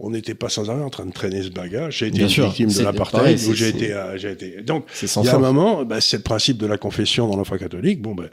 on 0.00 0.10
n'était 0.10 0.34
pas 0.34 0.48
sans 0.48 0.68
arrêt 0.70 0.82
en 0.82 0.90
train 0.90 1.06
de 1.06 1.12
traîner 1.12 1.42
ce 1.42 1.50
bagage. 1.50 1.98
J'ai 1.98 2.06
été 2.06 2.18
Bien 2.18 2.26
une 2.26 2.32
sûr, 2.32 2.46
victime 2.46 2.72
de 2.72 2.82
l'apartheid, 2.82 3.38
où 3.48 3.54
j'ai 3.54 3.68
été, 3.68 3.94
j'ai 4.16 4.32
été. 4.32 4.62
Donc, 4.62 4.86
il 5.02 5.24
y 5.24 5.28
a 5.28 5.36
un 5.36 5.38
moment, 5.38 5.84
ben, 5.84 6.00
c'est 6.00 6.16
le 6.16 6.22
principe 6.22 6.56
de 6.56 6.66
la 6.66 6.78
confession 6.78 7.28
dans 7.28 7.36
la 7.36 7.44
foi 7.44 7.58
catholique. 7.58 8.00
Bon, 8.00 8.14
ben, 8.14 8.30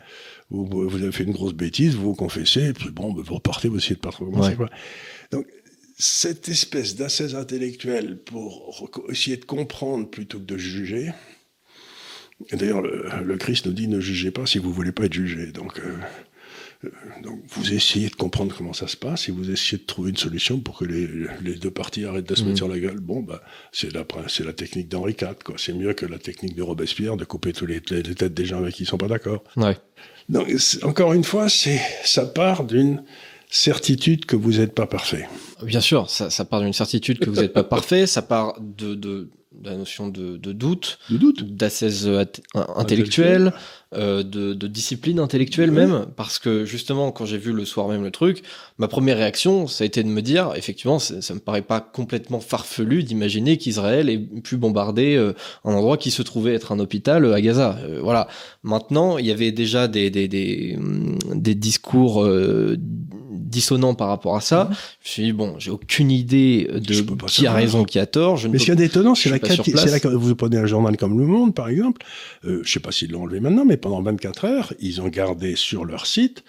vous, 0.49 0.65
vous 0.65 1.03
avez 1.03 1.11
fait 1.11 1.25
une 1.25 1.33
grosse 1.33 1.53
bêtise, 1.53 1.95
vous 1.95 2.05
vous 2.05 2.15
confessez, 2.15 2.69
et 2.69 2.73
puis 2.73 2.89
bon, 2.89 3.11
ben, 3.11 3.21
vous 3.21 3.35
repartez, 3.35 3.67
vous 3.67 3.77
essayez 3.77 3.95
de 3.95 3.99
pas 3.99 4.11
trop 4.11 4.25
commencer. 4.25 4.51
Ouais. 4.51 4.55
Quoi. 4.55 4.69
Donc, 5.31 5.45
cette 5.99 6.47
espèce 6.47 6.95
d'assaise 6.95 7.35
intellectuelle 7.35 8.17
pour 8.17 8.89
essayer 9.09 9.37
de 9.37 9.45
comprendre 9.45 10.09
plutôt 10.09 10.39
que 10.39 10.45
de 10.45 10.57
juger. 10.57 11.11
D'ailleurs, 12.53 12.81
le, 12.81 13.09
le 13.23 13.37
Christ 13.37 13.65
nous 13.65 13.73
dit 13.73 13.87
ne 13.87 13.99
jugez 13.99 14.31
pas 14.31 14.45
si 14.45 14.59
vous 14.59 14.71
voulez 14.71 14.91
pas 14.91 15.05
être 15.05 15.13
jugé. 15.13 15.51
Donc, 15.51 15.79
euh, 15.79 15.97
donc, 17.23 17.39
vous 17.49 17.73
essayez 17.73 18.07
de 18.09 18.15
comprendre 18.15 18.53
comment 18.55 18.73
ça 18.73 18.87
se 18.87 18.95
passe 18.95 19.29
et 19.29 19.31
vous 19.31 19.49
essayez 19.49 19.79
de 19.79 19.85
trouver 19.87 20.11
une 20.11 20.17
solution 20.17 20.59
pour 20.59 20.77
que 20.77 20.85
les, 20.85 21.07
les 21.43 21.55
deux 21.55 21.71
parties 21.71 22.05
arrêtent 22.05 22.29
de 22.29 22.35
se 22.35 22.41
Mhm. 22.41 22.47
mettre 22.49 22.57
sur 22.57 22.67
la 22.67 22.79
gueule. 22.79 22.99
Bon, 22.99 23.21
bah, 23.21 23.41
c'est 23.71 23.91
la, 23.93 24.05
c'est 24.27 24.43
la 24.45 24.53
technique 24.53 24.87
d'Henri 24.87 25.13
IV, 25.19 25.35
quoi. 25.43 25.55
C'est 25.57 25.73
mieux 25.73 25.93
que 25.93 26.05
la 26.05 26.19
technique 26.19 26.55
de 26.55 26.61
Robespierre 26.61 27.17
de 27.17 27.25
couper 27.25 27.51
tous 27.53 27.65
les, 27.65 27.81
les 27.89 28.03
têtes 28.15 28.33
des 28.33 28.45
gens 28.45 28.59
avec 28.59 28.75
qui 28.75 28.83
ils 28.83 28.85
sont 28.85 28.97
pas 28.97 29.07
d'accord. 29.07 29.43
Ouais. 29.55 29.75
Donc, 30.29 30.47
encore 30.83 31.13
une 31.13 31.23
fois, 31.23 31.49
c'est, 31.49 31.81
ça 32.03 32.25
part 32.25 32.63
d'une 32.65 33.03
certitude 33.49 34.25
que 34.25 34.35
vous 34.35 34.53
n'êtes 34.53 34.75
pas 34.75 34.87
parfait. 34.87 35.27
Bien 35.63 35.81
sûr, 35.81 36.09
ça, 36.09 36.29
ça 36.29 36.45
part 36.45 36.61
d'une 36.61 36.73
certitude 36.73 37.19
que 37.19 37.29
vous 37.29 37.41
n'êtes 37.41 37.53
pas 37.53 37.63
parfait, 37.63 38.05
ça 38.05 38.21
part 38.21 38.59
de 38.59 39.29
la 39.63 39.75
notion 39.75 40.07
de, 40.07 40.37
de 40.37 40.51
doute, 40.51 40.99
De 41.09 41.17
doute. 41.17 41.55
d'assaise 41.55 42.07
euh, 42.07 42.25
intellectuelle, 42.75 43.53
euh, 43.95 44.21
de, 44.21 44.53
de 44.53 44.67
discipline 44.67 45.19
intellectuelle 45.19 45.71
même, 45.71 46.07
parce 46.17 46.39
que 46.39 46.65
justement, 46.65 47.11
quand 47.11 47.25
j'ai 47.25 47.37
vu 47.37 47.53
le 47.53 47.63
soir 47.63 47.87
même 47.87 48.03
le 48.03 48.11
truc, 48.11 48.43
ma 48.77 48.87
première 48.89 49.17
réaction, 49.17 49.65
ça 49.67 49.83
a 49.83 49.87
été 49.87 50.03
de 50.03 50.09
me 50.09 50.21
dire, 50.21 50.51
effectivement, 50.55 50.99
ça, 50.99 51.33
me 51.33 51.39
paraît 51.39 51.61
pas 51.61 51.79
complètement 51.79 52.41
farfelu 52.41 53.03
d'imaginer 53.03 53.57
qu'Israël 53.57 54.09
ait 54.09 54.17
pu 54.17 54.57
bombarder 54.57 55.15
euh, 55.15 55.33
un 55.63 55.73
endroit 55.73 55.97
qui 55.97 56.11
se 56.11 56.21
trouvait 56.21 56.53
être 56.53 56.73
un 56.73 56.79
hôpital 56.79 57.33
à 57.33 57.39
Gaza. 57.39 57.77
Euh, 57.83 57.99
voilà. 58.03 58.27
Maintenant, 58.63 59.17
il 59.17 59.25
y 59.25 59.31
avait 59.31 59.53
déjà 59.53 59.87
des, 59.87 60.09
des, 60.09 60.27
des, 60.27 60.75
hum, 60.77 61.17
des 61.33 61.55
discours 61.55 62.27
dissonants 63.47 63.95
par 63.95 64.09
rapport 64.09 64.35
à 64.35 64.41
ça. 64.41 64.69
Je 64.71 64.75
me 64.75 65.11
suis 65.11 65.23
dit, 65.23 65.31
bon, 65.33 65.57
j'ai 65.57 65.71
aucune 65.71 66.11
idée 66.11 66.69
de 66.73 67.01
qui 67.27 67.47
a 67.47 67.53
raison, 67.53 67.83
qui 67.85 67.97
a 67.99 68.05
tort. 68.05 68.37
Je 68.37 68.47
ne 68.47 68.51
Mais 68.51 68.57
peux 68.57 68.59
ce 68.59 68.65
qu'il 68.65 68.73
y 68.73 68.77
a 68.77 68.87
d'étonnant, 68.87 69.15
c'est 69.15 69.29
la, 69.29 69.37
la- 69.39 70.15
vous 70.15 70.35
prenez 70.35 70.57
un 70.57 70.65
journal 70.65 70.95
comme 70.97 71.17
Le 71.19 71.25
Monde, 71.25 71.55
par 71.55 71.69
exemple, 71.69 72.05
euh, 72.45 72.61
je 72.63 72.71
sais 72.71 72.79
pas 72.79 72.91
s'ils 72.91 73.11
l'ont 73.11 73.23
enlevé 73.23 73.39
maintenant, 73.39 73.65
mais 73.65 73.77
pendant 73.77 74.01
24 74.01 74.45
heures, 74.45 74.73
ils 74.79 75.01
ont 75.01 75.07
gardé 75.07 75.55
sur 75.55 75.85
leur 75.85 76.05
site 76.05 76.43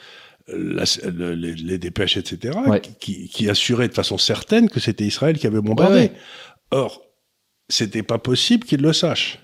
euh, 0.50 0.74
la- 1.04 1.10
le- 1.10 1.34
les, 1.34 1.54
les 1.54 1.78
dépêches, 1.78 2.16
etc., 2.16 2.58
Ouais. 2.66 2.82
qui, 3.00 3.28
qui 3.28 3.48
assuraient 3.48 3.88
de 3.88 3.94
façon 3.94 4.18
certaine 4.18 4.68
que 4.68 4.80
c'était 4.80 5.04
Israël 5.06 5.38
qui 5.38 5.46
avait 5.46 5.60
bombardé. 5.60 5.94
Ouais, 5.94 6.00
ouais. 6.02 6.12
Or, 6.70 7.02
c'était 7.68 8.02
pas 8.02 8.18
possible 8.18 8.64
qu'ils 8.66 8.80
le 8.80 8.92
sachent. 8.92 9.38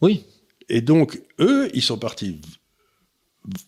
Oui, 0.00 0.24
Et 0.68 0.80
donc, 0.80 1.20
eux, 1.40 1.68
ils 1.74 1.82
sont 1.82 1.98
partis 1.98 2.40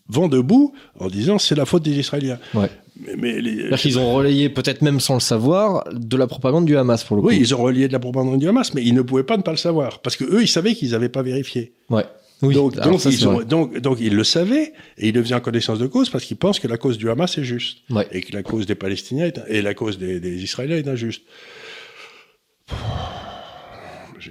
vent 0.07 0.27
debout 0.27 0.73
en 0.99 1.07
disant 1.07 1.37
c'est 1.39 1.55
la 1.55 1.65
faute 1.65 1.83
des 1.83 1.97
Israéliens. 1.99 2.39
ouais. 2.53 2.69
Mais, 2.99 3.15
mais 3.17 3.41
les- 3.41 3.57
C'est-à-dire 3.57 3.79
qu'ils 3.79 3.99
ont 3.99 4.13
relayé, 4.13 4.49
peut-être 4.49 4.81
même 4.83 4.99
sans 4.99 5.15
le 5.15 5.19
savoir, 5.19 5.83
de 5.91 6.15
la 6.17 6.27
propagande 6.27 6.65
du 6.65 6.77
Hamas 6.77 7.03
pour 7.03 7.15
le 7.17 7.21
coup. 7.23 7.29
oui, 7.29 7.37
ils 7.39 7.53
ont 7.55 7.61
relié 7.61 7.87
de 7.87 7.93
la 7.93 7.99
propagande 7.99 8.39
du 8.39 8.47
Hamas, 8.47 8.73
mais 8.75 8.83
ils 8.83 8.93
ne 8.93 9.01
pouvaient 9.01 9.23
pas 9.23 9.37
ne 9.37 9.41
pas 9.41 9.51
le 9.51 9.57
savoir 9.57 9.99
parce 10.01 10.15
que 10.15 10.23
eux, 10.25 10.43
ils 10.43 10.47
savaient 10.47 10.75
qu'ils 10.75 10.91
n'avaient 10.91 11.09
pas 11.09 11.23
vérifié. 11.23 11.73
Ouais. 11.89 12.05
Oui, 12.43 12.53
donc, 12.53 12.75
donc, 12.75 12.99
ça, 12.99 13.09
ils 13.09 13.25
ont- 13.27 13.41
donc, 13.41 13.79
donc 13.79 13.99
ils 14.01 14.13
le 14.13 14.23
savaient 14.25 14.73
et 14.97 15.07
ils 15.07 15.15
le 15.15 15.23
faisaient 15.23 15.33
en 15.35 15.39
connaissance 15.39 15.79
de 15.79 15.87
cause 15.87 16.09
parce 16.09 16.25
qu'ils 16.25 16.35
pensent 16.37 16.59
que 16.59 16.67
la 16.67 16.77
cause 16.77 16.97
du 16.97 17.09
Hamas 17.09 17.37
est 17.37 17.43
juste 17.45 17.77
Ouais. 17.89 18.05
et 18.11 18.21
que 18.21 18.33
la 18.33 18.43
cause 18.43 18.65
des 18.65 18.75
Palestiniens 18.75 19.25
est, 19.27 19.39
et 19.47 19.61
la 19.61 19.73
cause 19.73 19.97
des, 19.97 20.19
des 20.19 20.43
Israéliens 20.43 20.75
est 20.77 20.87
injuste. 20.87 21.21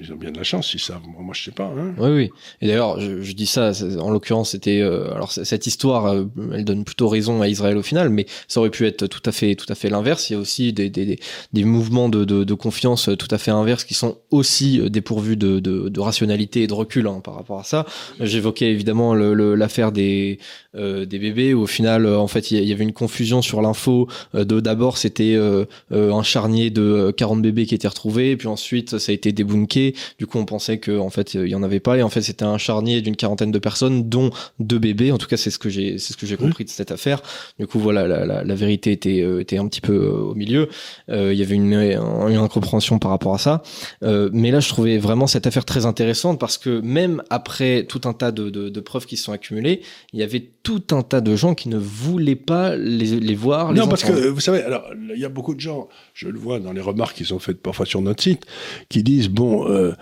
Ils 0.00 0.12
ont 0.12 0.16
bien 0.16 0.30
de 0.30 0.38
la 0.38 0.44
chance, 0.44 0.68
si 0.70 0.78
ça. 0.78 1.00
Moi, 1.18 1.34
je 1.34 1.44
sais 1.44 1.50
pas. 1.50 1.72
Hein. 1.76 1.94
Oui, 1.98 2.10
oui. 2.10 2.30
Et 2.60 2.66
d'ailleurs, 2.66 3.00
je, 3.00 3.32
dis 3.32 3.46
ça, 3.46 3.72
en 3.98 4.10
l'occurrence, 4.10 4.50
c'était. 4.50 4.80
euh, 4.80 5.12
alors, 5.14 5.32
cette 5.32 5.66
histoire, 5.66 6.06
euh, 6.06 6.24
elle 6.54 6.64
donne 6.64 6.84
plutôt 6.84 7.08
raison 7.08 7.42
à 7.42 7.48
Israël 7.48 7.76
au 7.76 7.82
final, 7.82 8.08
mais 8.10 8.26
ça 8.48 8.60
aurait 8.60 8.70
pu 8.70 8.86
être 8.86 9.06
tout 9.06 9.22
à 9.24 9.32
fait, 9.32 9.54
tout 9.54 9.66
à 9.68 9.74
fait 9.74 9.90
l'inverse. 9.90 10.30
Il 10.30 10.34
y 10.34 10.36
a 10.36 10.38
aussi 10.38 10.72
des, 10.72 10.90
des, 10.90 11.18
des, 11.52 11.64
mouvements 11.64 12.08
de, 12.08 12.24
de, 12.24 12.54
confiance 12.54 13.08
tout 13.18 13.28
à 13.30 13.38
fait 13.38 13.50
inverses 13.50 13.84
qui 13.84 13.94
sont 13.94 14.18
aussi 14.30 14.80
euh, 14.80 14.88
dépourvus 14.88 15.36
de, 15.36 15.60
de, 15.60 16.00
rationalité 16.00 16.62
et 16.62 16.66
de 16.66 16.74
recul 16.74 17.06
hein, 17.06 17.20
par 17.22 17.34
rapport 17.34 17.58
à 17.58 17.64
ça. 17.64 17.86
J'évoquais 18.20 18.70
évidemment 18.70 19.14
l'affaire 19.14 19.92
des, 19.92 20.38
euh, 20.74 21.04
des 21.04 21.18
bébés 21.18 21.54
où 21.54 21.62
au 21.62 21.66
final, 21.66 22.06
euh, 22.06 22.18
en 22.18 22.28
fait, 22.28 22.50
il 22.50 22.64
y- 22.64 22.72
avait 22.72 22.84
une 22.84 22.92
confusion 22.92 23.42
sur 23.42 23.60
l'info. 23.62 24.08
Euh, 24.34 24.44
de 24.44 24.60
D'abord, 24.60 24.96
c'était 24.96 25.34
euh, 25.34 25.64
euh, 25.92 26.12
un 26.12 26.22
charnier 26.22 26.70
de 26.70 26.82
euh, 26.82 27.12
40 27.12 27.42
bébés 27.42 27.66
qui 27.66 27.74
étaient 27.74 27.88
retrouvés, 27.88 28.36
puis 28.36 28.48
ensuite, 28.48 28.98
ça 28.98 29.10
a 29.10 29.14
été 29.14 29.32
débunké. 29.32 29.81
Du 30.18 30.26
coup, 30.26 30.38
on 30.38 30.44
pensait 30.44 30.78
que 30.78 30.98
en 30.98 31.10
fait, 31.10 31.34
il 31.34 31.48
y 31.48 31.54
en 31.54 31.62
avait 31.62 31.80
pas, 31.80 31.96
et 31.98 32.02
en 32.02 32.08
fait, 32.08 32.22
c'était 32.22 32.44
un 32.44 32.58
charnier 32.58 33.00
d'une 33.02 33.16
quarantaine 33.16 33.50
de 33.52 33.58
personnes, 33.58 34.08
dont 34.08 34.30
deux 34.58 34.78
bébés. 34.78 35.12
En 35.12 35.18
tout 35.18 35.26
cas, 35.26 35.36
c'est 35.36 35.50
ce 35.50 35.58
que 35.58 35.68
j'ai, 35.68 35.98
c'est 35.98 36.12
ce 36.12 36.16
que 36.16 36.26
j'ai 36.26 36.36
compris 36.36 36.64
de 36.64 36.70
cette 36.70 36.92
affaire. 36.92 37.22
Du 37.58 37.66
coup, 37.66 37.78
voilà, 37.78 38.06
la, 38.06 38.24
la, 38.24 38.44
la 38.44 38.54
vérité 38.54 38.92
était 38.92 39.20
euh, 39.22 39.40
était 39.40 39.58
un 39.58 39.66
petit 39.68 39.80
peu 39.80 39.94
euh, 39.94 40.30
au 40.30 40.34
milieu. 40.34 40.68
Euh, 41.08 41.32
Il 41.32 41.38
y 41.38 41.42
avait 41.42 41.54
une, 41.56 41.72
une 41.74 42.36
incompréhension 42.36 42.98
par 42.98 43.10
rapport 43.10 43.34
à 43.34 43.38
ça. 43.38 43.62
Mais 44.02 44.50
là, 44.50 44.60
je 44.60 44.68
trouvais 44.68 44.98
vraiment 44.98 45.26
cette 45.26 45.46
affaire 45.46 45.64
très 45.64 45.86
intéressante 45.86 46.38
parce 46.38 46.58
que 46.58 46.80
même 46.80 47.22
après 47.30 47.84
tout 47.84 48.02
un 48.04 48.12
tas 48.12 48.32
de, 48.32 48.50
de, 48.50 48.68
de 48.68 48.80
preuves 48.80 49.06
qui 49.06 49.16
se 49.16 49.24
sont 49.24 49.32
accumulées, 49.32 49.80
il 50.12 50.20
y 50.20 50.22
avait 50.22 50.44
tout 50.62 50.82
un 50.92 51.02
tas 51.02 51.20
de 51.20 51.34
gens 51.36 51.54
qui 51.54 51.68
ne 51.68 51.78
voulaient 51.78 52.36
pas 52.36 52.76
les, 52.76 53.18
les 53.20 53.34
voir. 53.34 53.72
Non, 53.72 53.88
parce 53.88 54.04
que 54.04 54.12
entendre. 54.12 54.28
vous 54.28 54.40
savez, 54.40 54.62
alors 54.62 54.84
il 55.14 55.20
y 55.20 55.24
a 55.24 55.28
beaucoup 55.28 55.54
de 55.54 55.60
gens, 55.60 55.88
je 56.14 56.28
le 56.28 56.38
vois 56.38 56.58
dans 56.60 56.72
les 56.72 56.80
remarques 56.80 57.16
qu'ils 57.16 57.32
ont 57.34 57.38
faites 57.38 57.60
parfois 57.60 57.86
sur 57.86 58.00
notre 58.02 58.22
site, 58.22 58.44
qui 58.88 59.02
disent 59.02 59.28
bon, 59.28 59.66
euh, 59.72 59.92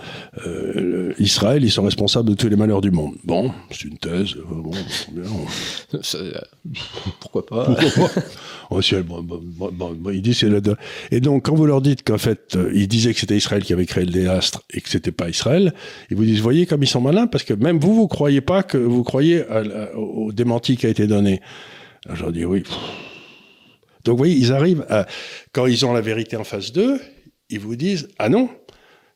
euh, 0.47 1.13
Israël, 1.19 1.63
ils 1.65 1.71
sont 1.71 1.83
responsables 1.85 2.29
de 2.31 2.35
tous 2.35 2.49
les 2.49 2.57
malheurs 2.57 2.81
du 2.81 2.91
monde. 2.91 3.15
Bon, 3.25 3.53
c'est 3.71 3.85
une 3.85 3.99
thèse. 3.99 4.35
euh, 4.37 4.43
Bon, 4.51 4.71
bien. 5.13 5.23
Pourquoi 7.21 7.47
pas? 7.47 7.65
Pourquoi 7.75 8.09
pas? 8.09 8.21
Oh, 8.73 8.81
si, 8.81 8.95
bon, 8.97 9.21
bon, 9.21 9.41
bon, 9.43 9.71
bon, 9.73 9.95
bon, 9.99 10.11
il 10.11 10.23
dit 10.23 10.33
c'est 10.33 10.49
le- 10.49 10.63
Et 11.11 11.21
donc, 11.21 11.47
quand 11.47 11.57
vous 11.57 11.67
leur 11.67 11.81
dites 11.83 12.05
qu'en 12.07 12.19
fait, 12.19 12.57
ils 12.73 12.87
disaient 12.87 13.13
que 13.13 13.19
c'était 13.19 13.37
Israël 13.37 13.65
qui 13.65 13.73
avait 13.73 13.85
créé 13.85 14.05
le 14.05 14.13
désastre 14.13 14.63
et 14.73 14.81
que 14.81 14.89
c'était 14.89 15.11
pas 15.11 15.29
Israël, 15.29 15.75
ils 16.09 16.17
vous 16.17 16.25
disent, 16.25 16.41
voyez 16.41 16.67
comme 16.67 16.81
ils 16.85 16.87
sont 16.87 17.01
malins, 17.01 17.27
parce 17.27 17.43
que 17.43 17.53
même 17.53 17.81
vous, 17.81 17.97
vous 17.97 18.07
croyez 18.07 18.41
pas 18.41 18.63
que 18.63 18.79
vous 18.79 19.03
croyez 19.03 19.43
à 19.49 19.97
au 19.97 20.31
démenti 20.31 20.77
qui 20.77 20.87
a 20.87 20.89
été 20.89 21.09
donné. 21.09 21.41
Alors, 22.05 22.17
je 22.17 22.23
leur 22.23 22.33
dis, 22.33 22.45
oui. 22.45 22.63
Donc, 24.05 24.13
vous 24.15 24.19
voyez, 24.19 24.37
ils 24.37 24.53
arrivent 24.53 24.87
à, 24.89 25.05
quand 25.53 25.67
ils 25.67 25.85
ont 25.85 25.93
la 25.93 26.01
vérité 26.01 26.37
en 26.37 26.45
face 26.45 26.71
d'eux, 26.71 27.01
ils 27.49 27.59
vous 27.59 27.75
disent, 27.75 28.07
ah 28.21 28.29
non, 28.29 28.49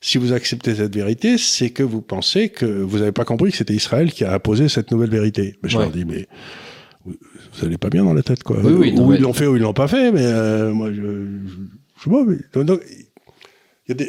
si 0.07 0.19
vous 0.19 0.35
acceptez 0.35 0.75
cette 0.75 0.95
vérité, 0.95 1.39
c'est 1.39 1.71
que 1.71 1.83
vous 1.83 2.03
pensez 2.03 2.51
que 2.51 2.67
vous 2.67 2.99
n'avez 2.99 3.13
pas 3.13 3.25
compris 3.25 3.51
que 3.53 3.57
c'était 3.57 3.73
Israël 3.73 4.13
qui 4.13 4.23
a 4.25 4.35
imposé 4.35 4.69
cette 4.69 4.91
nouvelle 4.93 5.09
vérité. 5.09 5.57
Mais 5.63 5.71
je 5.71 5.79
Ouais. 5.79 5.85
leur 5.85 5.93
dis, 5.93 6.05
mais 6.05 6.27
vous, 7.07 7.15
vous 7.55 7.65
allez 7.65 7.79
pas 7.79 7.89
bien 7.89 8.05
dans 8.05 8.13
la 8.13 8.23
tête, 8.23 8.43
quoi. 8.43 8.59
Oui, 8.63 8.73
oui, 8.75 8.93
non, 8.93 9.07
ou 9.07 9.11
mais- 9.11 9.17
ils 9.17 9.23
l'ont 9.23 9.33
fait 9.33 9.47
ou 9.47 9.57
ils 9.57 9.63
l'ont 9.63 9.73
pas 9.73 9.89
fait, 9.89 10.13
mais 10.13 10.27
euh, 10.27 10.73
moi, 10.75 10.91
je, 10.93 11.01
je, 11.01 11.07
je 11.99 12.05
sais 12.05 12.11
pas. 12.11 12.23
mais- 12.27 12.37
donc, 12.53 12.65
donc, 12.67 12.81
il 12.87 12.93
y 12.93 12.95
a 12.95 12.99
des- 12.99 13.07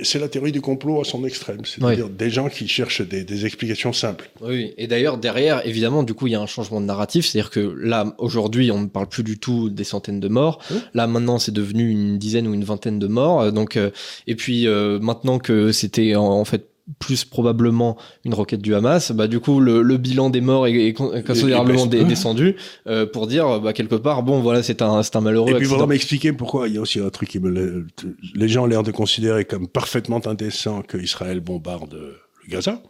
c'est 0.03 0.19
la 0.19 0.29
théorie 0.29 0.53
du 0.53 0.61
complot 0.61 1.01
à 1.01 1.03
son 1.03 1.25
extrême, 1.25 1.65
c'est-à-dire 1.65 2.09
des 2.09 2.29
gens 2.29 2.47
qui 2.47 2.67
cherchent 2.67 3.01
des, 3.01 3.25
des 3.25 3.45
explications 3.45 3.91
simples. 3.91 4.29
Oui, 4.41 4.73
et 4.77 4.87
d'ailleurs, 4.87 5.17
derrière, 5.17 5.65
évidemment, 5.67 6.03
du 6.03 6.13
coup, 6.13 6.27
il 6.27 6.31
y 6.31 6.35
a 6.35 6.41
un 6.41 6.45
changement 6.45 6.79
de 6.79 6.85
narratif. 6.85 7.25
C'est-à-dire 7.25 7.51
que 7.51 7.59
là, 7.59 8.15
aujourd'hui, 8.17 8.71
on 8.71 8.79
ne 8.79 8.87
parle 8.87 9.07
plus 9.07 9.23
du 9.23 9.37
tout 9.37 9.69
des 9.69 9.83
centaines 9.83 10.21
de 10.21 10.27
morts. 10.29 10.59
Oui. 10.71 10.77
Là, 10.93 11.07
maintenant, 11.07 11.39
c'est 11.39 11.51
devenu 11.51 11.89
une 11.89 12.17
dizaine 12.17 12.47
ou 12.47 12.53
une 12.53 12.63
vingtaine 12.63 12.99
de 12.99 13.07
morts. 13.07 13.41
Euh, 13.41 13.51
Donc, 13.51 13.75
euh, 13.75 13.91
et 14.27 14.35
puis, 14.35 14.67
euh, 14.67 14.99
maintenant 14.99 15.39
que 15.39 15.71
c'était 15.71 16.15
en, 16.15 16.23
en 16.23 16.45
fait 16.45 16.69
plus 16.99 17.25
probablement 17.25 17.97
une 18.25 18.33
roquette 18.35 18.61
du 18.61 18.75
Hamas, 18.75 19.11
bah 19.11 19.27
du 19.27 19.39
coup 19.39 19.59
le, 19.59 19.81
le 19.81 19.97
bilan 19.97 20.29
des 20.29 20.41
morts 20.41 20.67
est, 20.67 20.73
est 20.87 20.93
con- 20.93 21.11
considérablement 21.25 21.87
dé- 21.87 22.03
descendu 22.05 22.55
euh, 22.85 23.07
pour 23.07 23.25
dire 23.25 23.59
bah 23.59 23.73
quelque 23.73 23.95
part 23.95 24.21
bon 24.21 24.39
voilà 24.41 24.61
c'est 24.61 24.81
un 24.83 25.01
c'est 25.01 25.15
un 25.15 25.21
malheureux 25.21 25.47
Et 25.49 25.53
puis, 25.53 25.57
accident. 25.61 25.75
faudra 25.77 25.87
m'expliquer 25.87 26.31
pourquoi. 26.33 26.67
Il 26.67 26.75
y 26.75 26.77
a 26.77 26.81
aussi 26.81 26.99
un 26.99 27.09
truc 27.09 27.29
qui 27.29 27.39
me. 27.39 27.87
Les 28.35 28.47
gens 28.47 28.63
ont 28.63 28.67
l'air 28.67 28.83
de 28.83 28.91
considérer 28.91 29.45
comme 29.45 29.67
parfaitement 29.67 30.21
indécent 30.27 30.83
que 30.83 30.97
Israël 30.97 31.39
bombarde 31.39 31.93
le 31.95 32.17
Gaza. 32.49 32.81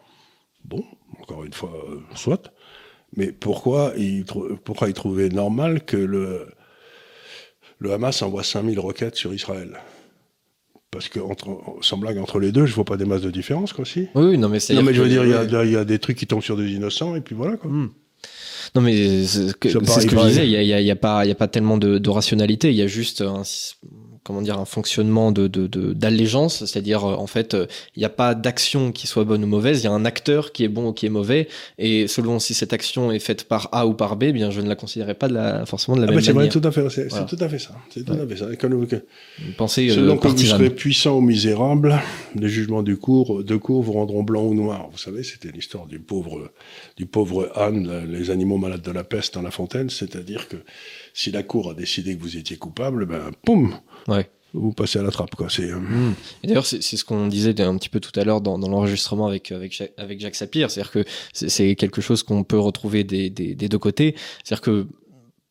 Bon, 0.66 0.84
encore 1.22 1.44
une 1.46 1.54
fois, 1.54 1.72
euh, 1.90 2.00
soit. 2.16 2.52
Mais 3.16 3.32
pourquoi 3.32 3.94
ils, 3.96 4.25
pourquoi 4.66 4.90
ils 4.90 4.94
trouvaient 4.94 5.30
normal 5.30 5.86
que 5.86 5.96
le, 5.96 6.48
le 7.80 7.94
Hamas 7.94 8.22
envoie 8.24 8.44
5000 8.44 8.78
roquettes 8.80 9.16
sur 9.16 9.34
Israël? 9.34 9.78
Parce 10.96 11.10
que, 11.10 11.20
entre, 11.20 11.48
sans 11.82 11.98
blague, 11.98 12.18
entre 12.18 12.40
les 12.40 12.52
deux, 12.54 12.66
je 12.66 12.74
vois 12.74 12.86
pas 12.86 12.96
des 12.96 13.04
masses 13.06 13.22
de 13.22 13.30
différence, 13.32 13.74
quoi, 13.74 13.84
si. 13.84 14.08
Oui, 14.16 14.25
oui, 14.30 14.38
non 14.38 14.48
mais 14.50 14.60
c'est 14.62 14.74
Non, 14.74 14.82
mais 14.82 14.94
je 14.94 15.02
veux 15.02 15.10
dire, 15.10 15.24
il 15.25 15.30
y 15.30 15.34
a, 15.34 15.64
il 15.66 15.72
y 15.72 15.75
a 15.75 15.84
des 15.84 16.00
trucs 16.00 16.18
qui 16.18 16.25
tombent 16.25 16.42
sur 16.42 16.56
des 16.56 16.72
innocents, 16.72 17.16
et 17.16 17.22
puis 17.22 17.36
voilà, 17.36 17.58
quoi. 17.58 17.70
Hmm. 17.70 17.90
Non 18.74 18.82
mais 18.82 19.25
c'est 19.25 19.50
ce 19.50 19.54
que, 19.54 19.70
je 19.70 19.78
disais, 20.28 20.46
il 20.46 20.52
y 20.52 20.74
a, 20.74 20.82
y 20.82 20.92
a- 20.92 20.96
pas 20.96 21.24
il 21.25 21.30
y 21.30 21.32
a 21.32 21.36
pas 21.36 21.48
tellement 21.48 21.78
de, 21.78 21.98
de 21.98 22.10
rationalité, 22.10 22.70
il 22.72 22.75
y 22.75 22.82
a 22.82 22.88
juste 22.88 23.22
un 23.22 23.44
comment 24.25 24.41
dire 24.41 24.60
un 24.60 24.65
fonctionnement 24.65 25.32
de 25.32 25.48
de- 25.48 25.67
de- 25.67 25.94
d'allégeance, 25.94 26.65
c'est-à-dire 26.65 27.05
euh, 27.05 27.15
en 27.15 27.27
fait 27.27 27.53
euh, 27.53 27.67
il 27.96 28.00
n'y 28.00 28.05
a 28.05 28.10
pas 28.10 28.36
d'action 28.36 28.91
qui 28.91 29.08
soit 29.08 29.24
bonne 29.24 29.44
ou 29.44 29.48
mauvaise, 29.48 29.82
il 29.82 29.86
y 29.86 29.88
a 29.88 29.91
un 29.91 30.03
acteur 30.03 30.51
qui 30.51 30.63
est 30.65 30.67
bon 30.67 30.89
ou 30.89 30.94
qui 30.94 31.05
est 31.05 31.10
mauvais 31.10 31.48
et 31.77 32.08
selon 32.08 32.39
si 32.39 32.53
cette 32.53 32.74
action 32.74 33.12
est 33.12 33.20
faite 33.20 33.46
par 33.46 33.70
A 33.72 33.86
ou 33.88 33.94
par 33.94 34.15
B, 34.17 34.24
eh 34.24 34.32
bien 34.34 34.50
je 34.51 34.60
ne 34.62 34.67
la 34.67 34.75
considérerais 34.75 35.13
pas 35.13 35.27
de 35.27 35.36
la 35.36 35.65
forcément 35.65 35.96
de 35.96 36.01
la 36.01 36.08
Ah, 36.08 36.10
bah, 36.10 36.15
même 36.15 36.24
c'est 36.24 36.32
vrai, 36.32 36.46
manière. 36.48 36.53
tout 36.62 36.67
à 36.67 36.72
fait, 36.72 36.89
c'est 36.89 37.08
Voilà. 37.10 37.25
tout 37.25 37.38
à 37.39 37.48
fait 37.48 37.60
ça. 37.60 37.72
C'est 37.91 38.03
tout 38.03 38.12
Ouais. 38.13 38.20
à 38.22 38.27
fait 38.27 38.36
ça. 38.36 38.48
Quand 38.60 38.70
vous- 38.74 38.88
que- 38.88 39.05
Pensez 39.58 39.89
euh, 39.91 39.96
Selon 39.96 40.17
que 40.17 40.27
vous 40.27 40.38
serez 40.38 40.70
puissant 40.72 41.17
ou 41.17 41.22
misérable, 41.22 41.96
les 42.36 42.50
jugements 42.50 42.82
du 42.84 42.98
cours, 42.98 43.44
de 43.44 43.55
cour 43.55 43.84
vous 43.84 43.94
rendront 43.94 44.24
blanc 44.24 44.44
ou 44.44 44.53
noir. 44.55 44.89
Vous 44.91 44.98
savez, 44.98 45.24
c'était 45.24 45.51
l'histoire 45.51 45.86
du 45.86 46.00
pauvre, 46.00 46.50
du 46.98 47.05
pauvre 47.05 47.51
âne, 47.55 48.03
les 48.10 48.32
animaux 48.32 48.58
malades 48.58 48.82
de 48.82 48.91
la 48.91 49.03
peste 49.03 49.36
dans 49.36 49.41
la 49.44 49.51
fontaine. 49.51 49.89
C'est-à-dire 49.89 50.48
que 50.48 50.58
si 51.17 51.31
la 51.31 51.41
cour 51.43 51.72
a 51.72 51.74
décidé 51.74 52.15
que 52.17 52.22
vous 52.22 52.36
étiez 52.38 52.57
coupable, 52.57 53.05
ben, 53.05 53.31
poum, 53.45 53.74
Ouais. 54.07 54.29
vous 54.53 54.74
passez 54.74 55.00
à 55.00 55.01
la 55.01 55.12
trappe, 55.12 55.34
quoi. 55.36 55.48
C'est, 55.50 55.72
euh, 55.72 55.79
Mm. 55.79 56.13
Et 56.43 56.48
d'ailleurs, 56.48 56.65
c'est 56.65 56.84
c'est 56.84 56.98
ce 56.98 57.05
qu'on 57.05 57.27
disait 57.27 57.60
un 57.62 57.77
petit 57.77 57.89
peu 57.89 58.00
tout 58.01 58.17
à 58.19 58.24
l'heure 58.25 58.41
dans, 58.41 58.60
dans 58.60 58.67
l'enregistrement 58.69 59.27
avec, 59.27 59.51
avec, 59.51 59.74
Jacques- 59.75 59.93
avec 59.98 60.19
Jacques 60.19 60.36
Sapir. 60.36 60.69
C'est-à-dire 60.69 60.91
que 60.91 61.03
c'est- 61.34 61.50
c'est 61.50 61.75
quelque 61.75 62.01
chose 62.01 62.22
qu'on 62.22 62.43
peut 62.43 62.60
retrouver 62.60 63.03
des, 63.05 63.29
des, 63.29 63.55
des 63.55 63.69
deux 63.69 63.79
côtés. 63.79 64.13
C'est-à-dire 64.43 64.62
que 64.62 64.88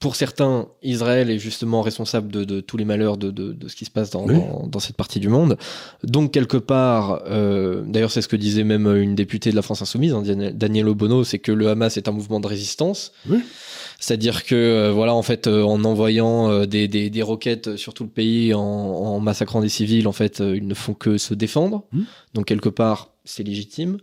pour 0.00 0.16
certains, 0.16 0.68
Israël 0.83 1.30
est 1.30 1.38
justement 1.38 1.80
responsable 1.80 2.30
de, 2.30 2.44
de 2.44 2.61
tous 2.61 2.76
les 2.76 2.85
malheurs 2.85 3.16
de, 3.16 3.30
de, 3.30 3.52
de 3.54 3.68
ce 3.68 3.75
qui 3.76 3.87
se 3.87 3.90
passe 3.90 4.11
dans, 4.11 4.26
Oui. 4.26 4.35
dans, 4.35 4.66
dans 4.66 4.78
cette 4.80 4.97
partie 4.97 5.18
du 5.18 5.28
monde. 5.28 5.56
Donc, 6.02 6.30
quelque 6.30 6.59
part, 6.59 7.23
euh, 7.26 7.83
d'ailleurs, 7.87 8.11
c'est 8.11 8.21
ce 8.21 8.28
que 8.28 8.37
disait 8.37 8.64
même 8.64 8.87
une 8.87 9.14
députée 9.14 9.50
de 9.50 9.56
la 9.56 9.62
France 9.62 9.80
Insoumise, 9.80 10.12
hein, 10.12 10.23
Danielle 10.52 10.88
Obono, 10.88 11.25
c'est 11.25 11.38
que 11.38 11.52
le 11.52 11.68
Hamas 11.71 11.97
est 11.97 12.06
un 12.06 12.12
mouvement 12.12 12.38
de 12.40 12.47
résistance. 12.47 13.12
Oui. 13.30 13.38
C'est-à-dire 14.01 14.45
que, 14.45 14.55
euh, 14.55 14.93
voilà, 14.93 15.15
en 15.15 15.23
fait, 15.23 15.47
euh, 15.47 15.63
en 15.63 15.85
envoyant 15.85 16.51
euh, 16.51 16.67
des, 16.67 16.89
des, 16.89 17.11
des 17.11 17.23
roquettes 17.23 17.76
sur 17.76 17.95
tout 17.95 18.04
le 18.04 18.11
pays, 18.11 18.52
en, 18.54 18.61
en 18.61 19.21
massacrant 19.21 19.61
des 19.61 19.69
civils, 19.69 20.07
en 20.09 20.13
fait, 20.13 20.41
euh, 20.41 20.57
ils 20.57 20.67
ne 20.67 20.75
font 20.75 20.95
que 20.95 21.17
se 21.19 21.35
défendre. 21.35 21.85
Mhm. 21.93 22.04
Donc, 22.35 22.47
quelque 22.47 22.69
part, 22.69 23.11
c'est 23.26 23.43
légitime. 23.43 23.97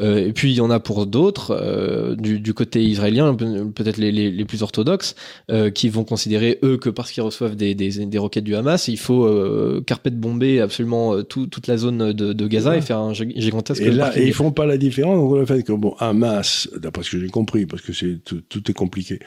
Euh, 0.00 0.26
et 0.28 0.32
puis, 0.32 0.50
il 0.52 0.54
y 0.56 0.60
en 0.62 0.70
a 0.70 0.80
pour 0.80 1.04
d'autres, 1.04 1.50
euh, 1.50 2.16
du, 2.16 2.40
du 2.40 2.54
côté 2.54 2.82
israélien, 2.82 3.34
pe- 3.34 3.64
peut-être 3.66 3.98
les, 3.98 4.10
les, 4.12 4.30
les 4.30 4.44
plus 4.46 4.62
orthodoxes, 4.62 5.14
euh, 5.50 5.68
qui 5.70 5.90
vont 5.90 6.04
considérer, 6.04 6.58
eux, 6.62 6.78
que 6.78 6.88
parce 6.88 7.10
qu'ils 7.12 7.22
reçoivent 7.22 7.54
des, 7.56 7.74
des, 7.74 8.06
des 8.06 8.18
roquettes 8.18 8.44
du 8.44 8.54
Hamas, 8.56 8.88
il 8.88 8.96
faut 8.98 9.26
euh, 9.26 9.82
carpet 9.86 10.08
bomber 10.10 10.60
absolument 10.60 11.22
tout- 11.22 11.48
toute 11.48 11.66
la 11.66 11.76
zone 11.76 12.12
de, 12.14 12.32
de 12.32 12.46
Gaza 12.46 12.70
Ouais. 12.70 12.78
et 12.78 12.80
faire 12.80 12.98
un 12.98 13.12
gig- 13.12 13.38
gigantesque 13.38 13.82
et 13.82 13.90
là, 13.90 14.16
et 14.18 14.26
ils 14.26 14.32
font 14.32 14.52
pas 14.52 14.64
la 14.64 14.78
différence 14.78 15.18
entre 15.18 15.36
le 15.40 15.44
fait 15.44 15.62
que, 15.64 15.72
bon, 15.72 15.94
Hamas, 15.98 16.68
d'après 16.74 17.02
ce 17.02 17.10
que 17.10 17.20
j'ai 17.20 17.28
compris, 17.28 17.66
parce 17.66 17.82
que 17.82 17.92
c'est, 17.92 18.20
tout, 18.24 18.40
tout 18.48 18.70
est 18.70 18.74
compliqué, 18.74 19.18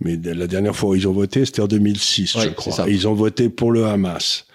mais 0.00 0.16
la 0.22 0.46
dernière 0.46 0.74
fois 0.76 0.90
où 0.90 0.94
ils 0.94 1.06
ont 1.08 1.12
voté, 1.12 1.44
c'était 1.44 1.62
en 1.62 1.66
2006, 1.68 2.34
Ouais, 2.34 2.42
je 2.44 2.48
crois. 2.50 2.86
ils 2.88 3.06
ont 3.08 3.14
voté 3.14 3.48
pour 3.48 3.72
le 3.72 3.84
Hamas. 3.84 4.46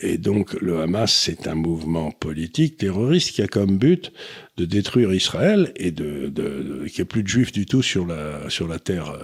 Et 0.00 0.16
donc, 0.16 0.52
le 0.60 0.80
Hamas, 0.80 1.12
c'est 1.12 1.48
un 1.48 1.56
mouvement 1.56 2.12
politique 2.12 2.76
terroriste 2.76 3.32
qui 3.32 3.42
a 3.42 3.48
comme 3.48 3.78
but 3.78 4.12
de 4.56 4.64
détruire 4.64 5.12
Israël 5.12 5.72
et 5.74 5.90
de, 5.90 6.28
de, 6.28 6.28
de- 6.28 6.84
qu'il 6.86 6.98
n'y 6.98 7.00
ait 7.00 7.04
plus 7.04 7.22
de 7.24 7.28
juifs 7.28 7.50
du 7.52 7.66
tout 7.66 7.82
sur 7.82 8.06
la, 8.06 8.48
sur 8.48 8.68
la 8.68 8.78
terre, 8.78 9.18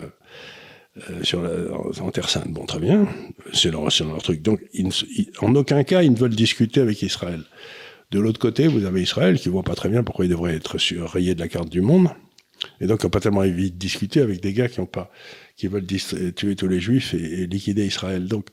euh, 0.98 1.22
sur 1.22 1.42
la, 1.42 1.50
en, 1.72 2.06
en 2.06 2.10
terre 2.10 2.28
sainte. 2.28 2.48
Bon, 2.52 2.64
très 2.66 2.80
bien. 2.80 3.06
C'est 3.52 3.70
leur, 3.70 3.90
c'est 3.92 4.02
leur 4.04 4.20
truc. 4.22 4.42
Donc, 4.42 4.60
ils 4.72 4.88
ils- 5.16 5.30
en 5.40 5.54
aucun 5.54 5.84
cas, 5.84 6.02
ils 6.02 6.10
ne 6.12 6.16
veulent 6.16 6.34
discuter 6.34 6.80
avec 6.80 7.02
Israël. 7.02 7.42
De 8.10 8.18
l'autre 8.20 8.38
côté, 8.40 8.66
vous 8.66 8.84
avez 8.84 9.00
Israël 9.02 9.38
qui 9.38 9.48
voit 9.48 9.62
pas 9.62 9.74
très 9.76 9.88
bien 9.88 10.02
pourquoi 10.02 10.24
il 10.24 10.28
devrait 10.28 10.54
être 10.56 10.76
rayé 11.06 11.34
de 11.36 11.40
la 11.40 11.48
carte 11.48 11.68
du 11.68 11.80
monde. 11.82 12.08
Et 12.80 12.86
donc, 12.86 13.00
on 13.02 13.06
n'a 13.06 13.10
pas 13.10 13.20
tellement 13.20 13.40
envie 13.40 13.70
de 13.70 13.76
discuter 13.76 14.20
avec 14.20 14.40
des 14.40 14.52
gars 14.52 14.68
qui 14.68 14.80
ont 14.80 14.86
pas, 14.86 15.10
qui 15.56 15.66
veulent 15.66 15.86
tuer 15.86 16.56
tous 16.56 16.68
les 16.68 16.80
juifs 16.80 17.14
et, 17.14 17.42
et 17.42 17.46
liquider 17.46 17.86
Israël. 17.86 18.26
Donc, 18.26 18.48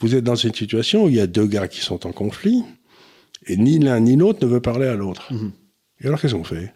vous 0.00 0.14
êtes 0.14 0.24
dans 0.24 0.34
une 0.34 0.54
situation 0.54 1.04
où 1.04 1.08
il 1.08 1.14
y 1.14 1.20
a 1.20 1.26
deux 1.26 1.46
gars 1.46 1.68
qui 1.68 1.80
sont 1.80 2.06
en 2.06 2.12
conflit 2.12 2.62
et 3.46 3.56
ni 3.56 3.78
l'un 3.78 4.00
ni 4.00 4.16
l'autre 4.16 4.44
ne 4.46 4.50
veut 4.50 4.60
parler 4.60 4.86
à 4.86 4.94
l'autre. 4.94 5.32
Mhm. 5.32 5.52
Et 6.00 6.06
alors, 6.06 6.20
qu'est-ce 6.20 6.34
qu'on 6.34 6.44
fait? 6.44 6.72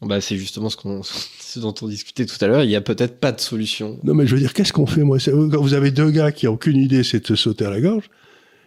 Bah, 0.00 0.20
c'est 0.20 0.36
justement 0.36 0.68
ce, 0.68 0.76
qu'on, 0.76 1.02
ce 1.40 1.60
dont 1.60 1.74
on 1.82 1.88
discutait 1.88 2.26
tout 2.26 2.42
à 2.44 2.48
l'heure. 2.48 2.64
Il 2.64 2.70
y 2.70 2.76
a 2.76 2.80
peut-être 2.80 3.20
pas 3.20 3.32
de 3.32 3.40
solution. 3.40 3.98
Non, 4.02 4.14
mais 4.14 4.26
je 4.26 4.34
veux 4.34 4.40
dire, 4.40 4.52
qu'est-ce 4.52 4.72
qu'on 4.72 4.86
fait, 4.86 5.02
moi? 5.02 5.18
Quand 5.18 5.60
vous 5.60 5.74
avez 5.74 5.90
deux 5.90 6.10
gars 6.10 6.32
qui 6.32 6.46
n'ont 6.46 6.52
aucune 6.52 6.76
idée, 6.76 7.04
c'est 7.04 7.20
de 7.20 7.26
se 7.26 7.36
sauter 7.36 7.64
à 7.64 7.70
la 7.70 7.80
gorge 7.80 8.10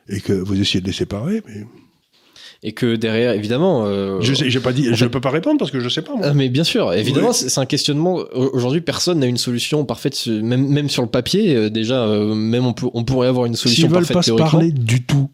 et 0.07 0.21
que 0.21 0.33
vous 0.33 0.59
essayez 0.59 0.81
de 0.81 0.87
les 0.87 0.93
séparer, 0.93 1.41
mais 1.47 1.65
Et 2.67 2.71
que 2.71 2.95
derrière, 2.95 3.33
évidemment. 3.33 3.83
euh, 3.85 4.19
je 4.21 4.33
sais, 4.33 4.49
j'ai 4.49 4.59
pas 4.59 4.73
dit, 4.73 4.89
en 4.89 4.95
je 4.95 5.03
fait- 5.05 5.09
peux 5.11 5.21
pas 5.21 5.29
répondre 5.29 5.59
parce 5.59 5.69
que 5.69 5.79
je 5.79 5.87
sais 5.87 6.01
pas. 6.01 6.13
Moi. 6.15 6.21
Ah, 6.25 6.33
mais 6.33 6.49
bien 6.49 6.63
sûr, 6.63 6.91
évidemment, 6.93 7.31
c'est 7.31 7.59
un 7.59 7.67
questionnement. 7.67 8.23
Aujourd'hui, 8.33 8.81
personne 8.81 9.19
n'a 9.19 9.27
une 9.27 9.37
solution 9.37 9.85
parfaite, 9.85 10.25
même, 10.25 10.67
même 10.67 10.89
sur 10.89 11.03
le 11.03 11.07
papier. 11.09 11.55
euh, 11.55 11.69
déjà, 11.69 12.05
euh, 12.05 12.33
même 12.33 12.65
on, 12.65 12.73
peut, 12.73 12.87
on 12.95 13.03
pourrait 13.03 13.27
avoir 13.27 13.45
une 13.45 13.55
solution 13.55 13.83
S'ils 13.83 13.89
veulent 13.93 13.99
parfaite 14.07 14.15
pas 14.15 14.21
se 14.23 14.31
parler 14.31 14.71
du 14.71 15.03
tout, 15.05 15.29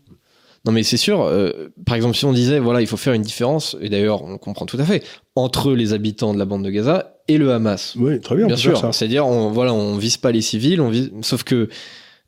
Non, 0.65 0.73
mais 0.73 0.83
c'est 0.83 0.97
sûr. 0.97 1.21
euh, 1.21 1.69
par 1.85 1.95
exemple, 1.95 2.17
si 2.17 2.25
on 2.25 2.33
disait, 2.33 2.59
voilà, 2.59 2.81
il 2.81 2.87
faut 2.87 2.97
faire 2.97 3.13
une 3.13 3.21
différence, 3.21 3.77
et 3.79 3.87
d'ailleurs, 3.87 4.23
on 4.25 4.37
comprend 4.37 4.65
tout 4.65 4.77
à 4.77 4.83
fait, 4.83 5.01
entre 5.37 5.71
les 5.71 5.93
habitants 5.93 6.33
de 6.33 6.37
la 6.39 6.43
bande 6.45 6.65
de 6.65 6.69
Gaza 6.69 7.15
et 7.29 7.37
le 7.37 7.53
Hamas. 7.53 7.95
oui, 7.97 8.19
très 8.19 8.35
bien, 8.35 8.43
on 8.43 8.47
Bien 8.47 8.57
sûr, 8.57 8.93
c'est-à-dire, 8.93 9.25
on, 9.25 9.51
voilà, 9.51 9.73
on 9.73 9.95
vise 9.95 10.17
pas 10.17 10.33
les 10.33 10.41
civils, 10.41 10.81
on 10.81 10.89
vise, 10.89 11.11
sauf 11.21 11.43
que 11.43 11.69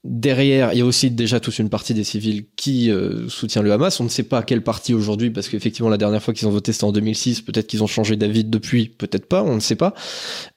derrière, 0.04 0.74
il 0.74 0.80
y 0.80 0.82
a 0.82 0.86
aussi 0.86 1.10
déjà 1.10 1.40
toute 1.40 1.58
une 1.60 1.70
partie 1.70 1.94
des 1.94 2.04
civils 2.04 2.46
qui 2.56 2.92
euh, 2.92 3.30
soutient 3.30 3.62
le 3.62 3.72
Hamas. 3.72 4.00
On 4.00 4.04
ne 4.04 4.10
sait 4.10 4.24
pas 4.24 4.44
quelle 4.44 4.62
partie 4.62 4.94
aujourd'hui, 4.94 5.30
parce 5.30 5.48
qu'effectivement, 5.48 5.90
la 5.90 5.98
dernière 5.98 6.22
fois 6.22 6.34
qu'ils 6.34 6.48
ont 6.48 6.52
voté, 6.52 6.74
c'était 6.74 6.84
en 6.84 6.92
2006. 6.92 7.42
Peut-être 7.42 7.68
qu'ils 7.68 7.84
ont 7.84 7.88
changé 7.88 8.16
d'avis 8.16 8.44
depuis, 8.44 8.88
peut-être 8.90 9.28
pas, 9.28 9.44
on 9.44 9.56
ne 9.56 9.60
sait 9.62 9.76
pas. 9.76 9.94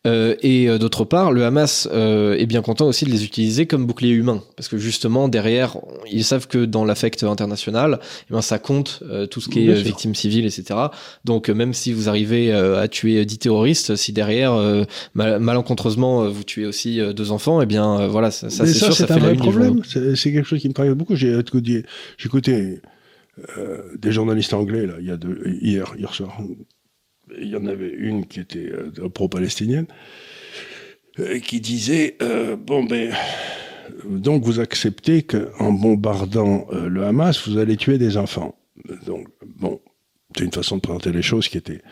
Euh, 0.06 0.34
et 0.42 0.68
euh, 0.68 0.78
d'autre 0.78 1.04
part, 1.04 1.30
le 1.32 1.44
Hamas 1.44 1.88
euh, 1.92 2.36
est 2.36 2.46
bien 2.46 2.60
content 2.62 2.86
aussi 2.86 3.04
de 3.04 3.10
les 3.10 3.24
utiliser 3.24 3.66
comme 3.66 3.86
bouclier 3.86 4.12
humain, 4.12 4.42
parce 4.56 4.68
que 4.68 4.78
justement, 4.78 5.28
derrière, 5.28 5.76
ils 6.10 6.24
savent 6.24 6.48
que 6.48 6.64
dans 6.64 6.84
l'affect 6.84 7.22
international, 7.22 8.00
eh 8.28 8.32
ben, 8.34 8.42
ça 8.42 8.58
compte 8.58 9.02
euh, 9.08 9.26
tout 9.26 9.40
ce 9.40 9.48
qui 9.48 9.60
est 9.60 9.66
Bien 9.66 9.76
euh, 9.76 9.80
victimes 9.80 10.14
civiles, 10.14 10.46
etc. 10.46 10.78
Donc, 11.24 11.48
même 11.48 11.72
si 11.72 11.92
vous 11.92 12.08
arrivez 12.08 12.52
euh, 12.52 12.80
à 12.80 12.88
tuer 12.88 13.24
10 13.24 13.38
terroristes, 13.38 13.94
si 13.96 14.12
derrière, 14.12 14.54
euh, 14.54 14.84
mal- 15.14 15.38
malencontreusement, 15.38 16.28
vous 16.28 16.42
tuez 16.44 16.66
aussi 16.66 17.00
deux 17.14 17.30
enfants, 17.30 17.60
eh 17.62 17.66
bien, 17.66 18.08
voilà, 18.08 18.30
ça, 18.32 18.50
c'est 18.50 18.66
sûr, 18.66 18.92
ça 18.92 19.06
fait 19.06 19.20
la 19.20 19.35
journal. 19.38 19.80
problème. 19.80 20.14
C'est 20.16 20.32
quelque 20.32 20.46
chose 20.46 20.60
qui 20.60 20.68
me 20.68 20.74
travaille 20.74 20.94
beaucoup. 20.94 21.16
J'ai 21.16 21.38
écouté, 21.38 22.80
euh, 23.58 23.96
des 23.98 24.12
journalistes 24.12 24.54
anglais, 24.54 24.86
là, 24.86 24.94
il 24.98 25.06
y 25.06 25.10
a 25.10 25.18
deux, 25.18 25.42
hier, 25.60 25.92
hier 25.98 26.14
soir, 26.14 26.40
il 27.38 27.48
y 27.48 27.56
en 27.56 27.66
avait 27.66 27.90
une 27.90 28.24
qui 28.24 28.40
était 28.40 28.70
euh, 28.72 29.08
pro-palestinienne, 29.10 29.86
euh, 31.18 31.38
qui 31.38 31.60
disait 31.60 32.16
Bon, 32.66 32.84
ben, 32.84 33.12
donc 34.06 34.42
vous 34.42 34.58
acceptez 34.58 35.22
qu'en 35.22 35.72
bombardant 35.72 36.66
le 36.72 37.04
Hamas, 37.04 37.46
vous 37.46 37.58
allez 37.58 37.76
tuer 37.76 37.98
des 37.98 38.16
enfants. 38.16 38.58
Donc, 39.04 39.28
bon, 39.44 39.80
c'est 40.34 40.44
une 40.44 40.52
façon 40.52 40.76
de 40.76 40.80
présenter 40.80 41.12
les 41.12 41.22
choses 41.22 41.48
qui 41.48 41.58
était 41.58 41.82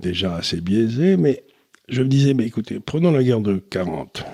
déjà 0.00 0.34
assez 0.34 0.60
biaisée, 0.60 1.16
mais 1.16 1.44
je 1.88 2.02
me 2.02 2.08
disais 2.08 2.34
Mais 2.34 2.46
écoutez, 2.46 2.80
prenons 2.80 3.12
la 3.12 3.22
guerre 3.22 3.40
de 3.40 3.58
40 3.58 4.24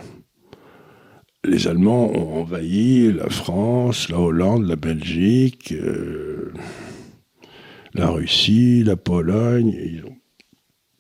les 1.45 1.69
Allemands 1.69 2.11
ont 2.11 2.41
envahi 2.41 3.13
la 3.13 3.29
France, 3.29 4.09
la 4.09 4.19
Hollande, 4.19 4.67
la 4.67 4.77
Belgique, 4.77 5.73
euh, 5.73 6.53
la 7.95 8.09
Russie, 8.09 8.83
la 8.83 8.97
Pologne. 8.97 9.75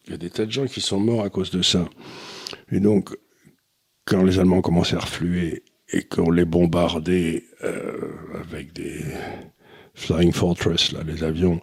Il 0.07 0.11
y 0.11 0.15
a 0.15 0.17
des 0.17 0.31
tas 0.31 0.47
de 0.47 0.53
gens 0.53 0.67
qui 0.67 0.81
sont 0.81 1.01
morts 1.01 1.25
à 1.25 1.31
cause 1.31 1.51
de 1.51 1.63
ça. 1.63 1.89
Et 2.71 2.81
donc, 2.81 3.17
quand 4.05 4.23
les 4.23 4.39
Allemands 4.39 4.61
commencé 4.61 4.95
à 4.95 5.01
refluer 5.01 5.65
et 5.89 6.03
qu'on 6.03 6.31
les 6.31 6.45
bombardait 6.45 7.45
euh, 7.63 8.13
avec 8.35 8.73
des 8.73 9.03
Flying 9.95 10.33
Fortress, 10.33 10.93
là, 10.93 11.01
les 11.07 11.25
avions, 11.25 11.61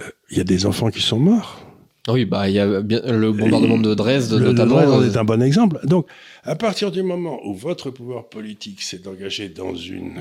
euh, 0.00 0.10
il 0.30 0.38
y 0.38 0.40
a 0.40 0.44
des 0.44 0.66
enfants 0.66 0.90
qui 0.90 1.02
sont 1.02 1.18
morts. 1.18 1.65
Oui, 2.08 2.24
bah 2.24 2.48
il 2.48 2.54
y 2.54 2.60
a 2.60 2.82
bien 2.82 3.00
le 3.00 3.32
bombardement 3.32 3.78
de 3.78 3.94
Dresde 3.94 4.32
notamment. 4.32 4.76
Dresde 4.76 5.02
euh, 5.02 5.12
est 5.12 5.16
un 5.16 5.24
bon 5.24 5.42
exemple. 5.42 5.80
Donc, 5.84 6.06
à 6.44 6.54
partir 6.54 6.92
du 6.92 7.02
moment 7.02 7.40
où 7.44 7.54
votre 7.54 7.90
pouvoir 7.90 8.28
politique 8.28 8.82
s'est 8.82 9.08
engagé 9.08 9.48
dans 9.48 9.74
une 9.74 10.20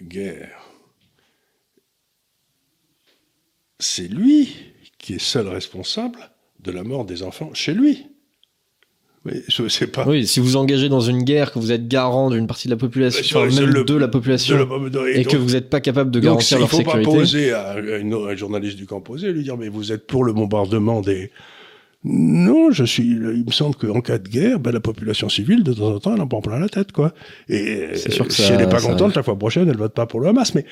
guerre, 0.00 0.60
c'est 3.80 4.08
lui 4.08 4.54
qui 4.98 5.14
est 5.14 5.22
seul 5.22 5.48
responsable 5.48 6.18
de 6.60 6.70
la 6.70 6.84
mort 6.84 7.04
des 7.04 7.24
enfants 7.24 7.50
chez 7.52 7.74
lui. 7.74 8.06
Oui, 9.24 9.34
je 9.46 9.68
sais 9.68 9.86
pas. 9.86 10.04
Oui, 10.06 10.26
si 10.26 10.40
vous 10.40 10.56
engagez 10.56 10.88
dans 10.88 11.00
une 11.00 11.22
guerre, 11.22 11.52
que 11.52 11.60
vous 11.60 11.70
êtes 11.70 11.86
garant 11.86 12.28
d'une 12.28 12.48
partie 12.48 12.66
de 12.66 12.72
la 12.72 12.76
population, 12.76 13.40
enfin, 13.40 13.54
même 13.54 13.84
de 13.84 13.94
la 13.94 14.08
population, 14.08 14.56
et, 15.14 15.24
que 15.24 15.36
vous 15.36 15.52
n'êtes 15.52 15.70
pas 15.70 15.80
capable 15.80 16.10
de 16.10 16.18
garantir 16.18 16.58
leur 16.58 16.68
sécurité. 16.68 17.00
Il 17.00 17.04
faut 17.04 17.12
pas 17.12 17.18
poser 17.18 17.52
à, 17.52 17.76
un 17.76 18.36
journaliste 18.36 18.76
du 18.76 18.86
camp 18.86 19.00
posé 19.00 19.28
et 19.28 19.32
lui 19.32 19.44
dire 19.44 19.56
mais 19.56 19.68
vous 19.68 19.92
êtes 19.92 20.08
pour 20.08 20.24
le 20.24 20.32
bombardement 20.32 21.02
des 21.02 21.30
non, 22.04 22.72
je 22.72 22.82
suis. 22.82 23.04
Il 23.04 23.44
me 23.46 23.52
semble 23.52 23.76
qu'en 23.76 24.00
cas 24.00 24.18
de 24.18 24.28
guerre, 24.28 24.58
ben, 24.58 24.72
la 24.72 24.80
population 24.80 25.28
civile, 25.28 25.62
de 25.62 25.72
temps 25.72 25.94
en 25.94 26.00
temps, 26.00 26.14
elle 26.14 26.20
en 26.20 26.26
prend 26.26 26.40
plein 26.40 26.58
la 26.58 26.68
tête, 26.68 26.90
quoi. 26.90 27.14
Et 27.48 27.96
sûr 27.96 28.26
que 28.26 28.32
si 28.32 28.42
elle 28.42 28.58
n'est 28.58 28.68
pas 28.68 28.80
contente, 28.80 29.14
la 29.14 29.22
fois 29.22 29.38
prochaine, 29.38 29.68
elle 29.68 29.76
vote 29.76 29.94
pas 29.94 30.06
pour 30.06 30.18
le 30.18 30.26
Hamas. 30.26 30.54
Mais 30.56 30.64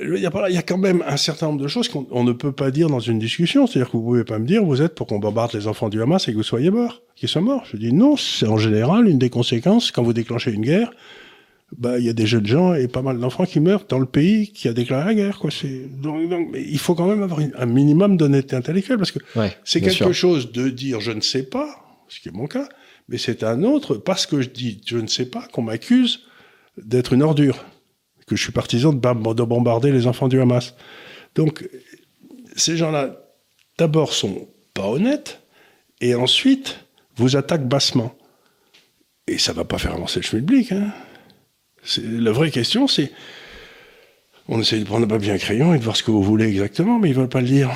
il 0.00 0.18
y, 0.18 0.26
a, 0.26 0.48
il 0.50 0.54
y 0.54 0.58
a 0.58 0.62
quand 0.62 0.76
même 0.76 1.02
un 1.06 1.16
certain 1.16 1.46
nombre 1.46 1.62
de 1.62 1.68
choses 1.68 1.88
qu'on 1.88 2.24
ne 2.24 2.32
peut 2.32 2.52
pas 2.52 2.70
dire 2.70 2.90
dans 2.90 3.00
une 3.00 3.18
discussion. 3.18 3.66
C'est-à-dire 3.66 3.90
que 3.90 3.96
vous 3.96 4.02
pouvez 4.02 4.24
pas 4.24 4.38
me 4.38 4.46
dire, 4.46 4.62
vous 4.62 4.82
êtes 4.82 4.94
pour 4.94 5.06
qu'on 5.06 5.18
bombarde 5.18 5.54
les 5.54 5.66
enfants 5.66 5.88
du 5.88 6.02
Hamas 6.02 6.28
et 6.28 6.32
que 6.32 6.36
vous 6.36 6.42
soyez 6.42 6.70
morts, 6.70 7.00
qu'ils 7.14 7.30
soient 7.30 7.40
morts. 7.40 7.64
Je 7.72 7.78
dis 7.78 7.94
non, 7.94 8.18
c'est 8.18 8.46
en 8.46 8.58
général 8.58 9.08
une 9.08 9.18
des 9.18 9.30
conséquences 9.30 9.90
quand 9.90 10.02
vous 10.02 10.12
déclenchez 10.12 10.52
une 10.52 10.62
guerre 10.62 10.90
bah, 11.76 11.98
il 11.98 12.04
y 12.04 12.08
a 12.08 12.12
des 12.12 12.26
jeunes 12.26 12.46
gens 12.46 12.74
et 12.74 12.88
pas 12.88 13.02
mal 13.02 13.18
d'enfants 13.18 13.44
qui 13.44 13.60
meurent 13.60 13.86
dans 13.88 13.98
le 13.98 14.06
pays 14.06 14.52
qui 14.52 14.68
a 14.68 14.72
déclaré 14.72 15.04
la 15.04 15.14
guerre. 15.14 15.38
Quoi. 15.38 15.50
C'est, 15.50 15.86
donc, 16.00 16.28
donc, 16.28 16.48
mais 16.52 16.62
il 16.62 16.78
faut 16.78 16.94
quand 16.94 17.06
même 17.06 17.22
avoir 17.22 17.40
un 17.40 17.66
minimum 17.66 18.16
d'honnêteté 18.16 18.56
intellectuelle 18.56 18.98
parce 18.98 19.12
que 19.12 19.18
c'est 19.64 19.80
quelque 19.80 20.12
chose 20.12 20.52
de 20.52 20.68
dire 20.68 21.00
je 21.00 21.12
ne 21.12 21.20
sais 21.20 21.42
pas, 21.42 21.84
ce 22.08 22.20
qui 22.20 22.28
est 22.28 22.32
mon 22.32 22.46
cas, 22.46 22.68
mais 23.08 23.18
c'est 23.18 23.42
un 23.42 23.62
autre, 23.62 23.96
parce 23.96 24.26
que 24.26 24.40
je 24.40 24.48
dis 24.48 24.80
je 24.86 24.98
ne 24.98 25.06
sais 25.06 25.26
pas, 25.26 25.46
qu'on 25.52 25.62
m'accuse 25.62 26.20
d'être 26.76 27.12
une 27.12 27.22
ordure, 27.22 27.64
que 28.26 28.36
je 28.36 28.42
suis 28.42 28.52
partisan 28.52 28.92
de, 28.92 29.34
de 29.34 29.42
bombarder 29.42 29.92
les 29.92 30.06
enfants 30.06 30.28
du 30.28 30.40
Hamas. 30.40 30.74
Donc, 31.34 31.68
ces 32.54 32.76
gens-là, 32.76 33.16
d'abord, 33.78 34.12
sont 34.12 34.48
pas 34.72 34.88
honnêtes 34.88 35.40
et 36.00 36.14
ensuite 36.14 36.80
vous 37.16 37.36
attaquent 37.36 37.68
bassement. 37.68 38.14
Et 39.26 39.38
ça 39.38 39.52
va 39.52 39.64
pas 39.64 39.78
faire 39.78 39.94
avancer 39.94 40.20
le 40.20 40.24
schmilblick, 40.24 40.72
hein. 40.72 40.92
La 42.02 42.32
vraie 42.32 42.50
question, 42.50 42.88
c'est. 42.88 43.12
On 44.48 44.60
essaie 44.60 44.78
de 44.78 44.84
prendre 44.84 45.04
un 45.04 45.08
papier 45.08 45.32
un 45.32 45.38
crayon 45.38 45.74
et 45.74 45.78
de 45.78 45.82
voir 45.82 45.96
ce 45.96 46.04
que 46.04 46.12
vous 46.12 46.22
voulez 46.22 46.46
exactement, 46.46 47.00
mais 47.00 47.08
ils 47.08 47.14
veulent 47.14 47.28
pas 47.28 47.40
le 47.40 47.48
dire. 47.48 47.70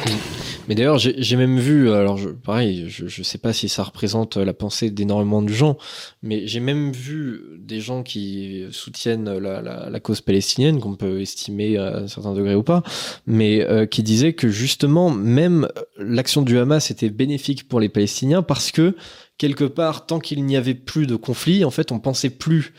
Mais 0.69 0.77
d'ailleurs, 0.77 0.99
j'ai 0.99 1.37
même 1.37 1.59
vu, 1.59 1.91
alors 1.91 2.17
je, 2.17 2.29
pareil, 2.29 2.85
je, 2.87 3.09
je 3.09 3.23
sais 3.25 3.39
pas 3.39 3.53
si 3.53 3.69
ça 3.69 3.83
représente 3.83 4.37
la 4.37 4.53
pensée 4.53 4.91
d'énormément 4.91 5.43
de 5.43 5.53
gens, 5.53 5.79
mais 6.23 6.47
j'ai 6.47 6.61
même 6.61 6.93
vu 6.93 7.41
des 7.59 7.81
gens 7.81 8.05
qui 8.05 8.67
soutiennent 8.71 9.29
la 9.29 10.01
cause 10.01 10.21
palestinienne, 10.21 10.79
qu'on 10.79 10.95
peut 10.95 11.21
estimer 11.21 11.77
à 11.77 11.97
un 11.97 12.07
certain 12.07 12.35
degré 12.35 12.55
ou 12.55 12.63
pas, 12.63 12.85
mais 13.27 13.63
euh, 13.63 13.85
qui 13.85 14.05
disaient 14.05 14.35
que 14.35 14.49
justement, 14.49 15.11
même 15.11 15.67
l'action 15.99 16.43
du 16.43 16.57
Hamas 16.57 16.93
était 16.93 17.11
bénéfique 17.11 17.67
pour 17.67 17.81
les 17.81 17.89
Palestiniens 17.89 18.43
parce 18.43 18.71
que 18.71 18.95
quelque 19.39 19.65
part, 19.65 20.07
tant 20.07 20.21
qu'il 20.21 20.45
n'y 20.45 20.57
avait 20.57 20.75
plus 20.75 21.09
de 21.09 21.17
conflit, 21.17 21.65
en 21.65 21.71
fait, 21.73 21.91
on 21.91 21.99
pensait 21.99 22.31
plus 22.31 22.75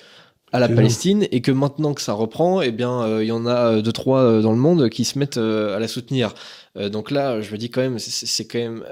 à 0.52 0.60
la 0.60 0.68
Palestine 0.68 1.28
et 1.32 1.42
que 1.42 1.52
maintenant 1.52 1.94
que 1.94 2.02
ça 2.02 2.14
reprend, 2.14 2.62
eh 2.62 2.72
bien, 2.72 3.04
euh, 3.04 3.24
il 3.24 3.28
y 3.28 3.32
en 3.32 3.46
a 3.46 3.74
euh, 3.74 3.82
deux 3.82 3.92
trois 3.92 4.20
euh, 4.20 4.42
dans 4.42 4.52
le 4.52 4.58
monde 4.58 4.90
qui 4.90 5.06
se 5.06 5.18
mettent 5.18 5.38
à 5.38 5.80
la 5.80 5.88
soutenir. 5.88 6.34
donc 6.76 7.12
là, 7.12 7.42
je 7.42 7.52
me 7.52 7.58
dis 7.58 7.70
quand 7.70 7.82
même, 7.82 8.00
c'est 8.00 8.46
quand 8.46 8.60
même 8.60 8.84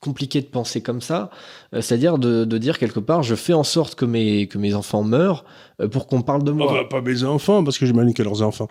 compliqué 0.00 0.40
de 0.40 0.46
penser 0.46 0.82
comme 0.82 1.00
ça, 1.00 1.30
c'est-à-dire 1.72 2.18
de, 2.18 2.44
de, 2.44 2.58
dire 2.58 2.78
quelque 2.78 3.00
part, 3.00 3.22
je 3.22 3.34
fais 3.34 3.54
en 3.54 3.64
sorte 3.64 3.94
que 3.96 4.04
mes 4.04 4.46
que 4.46 4.56
mes 4.56 4.74
enfants 4.74 5.02
meurent 5.02 5.44
pour 5.90 6.06
qu'on 6.06 6.22
parle 6.22 6.44
de 6.44 6.52
moi. 6.52 6.88
pas 6.88 7.00
mes 7.00 7.24
enfants, 7.24 7.64
parce 7.64 7.78
que 7.78 7.86
j'imagine 7.86 8.14
que 8.14 8.22
leurs 8.22 8.42
enfants, 8.42 8.68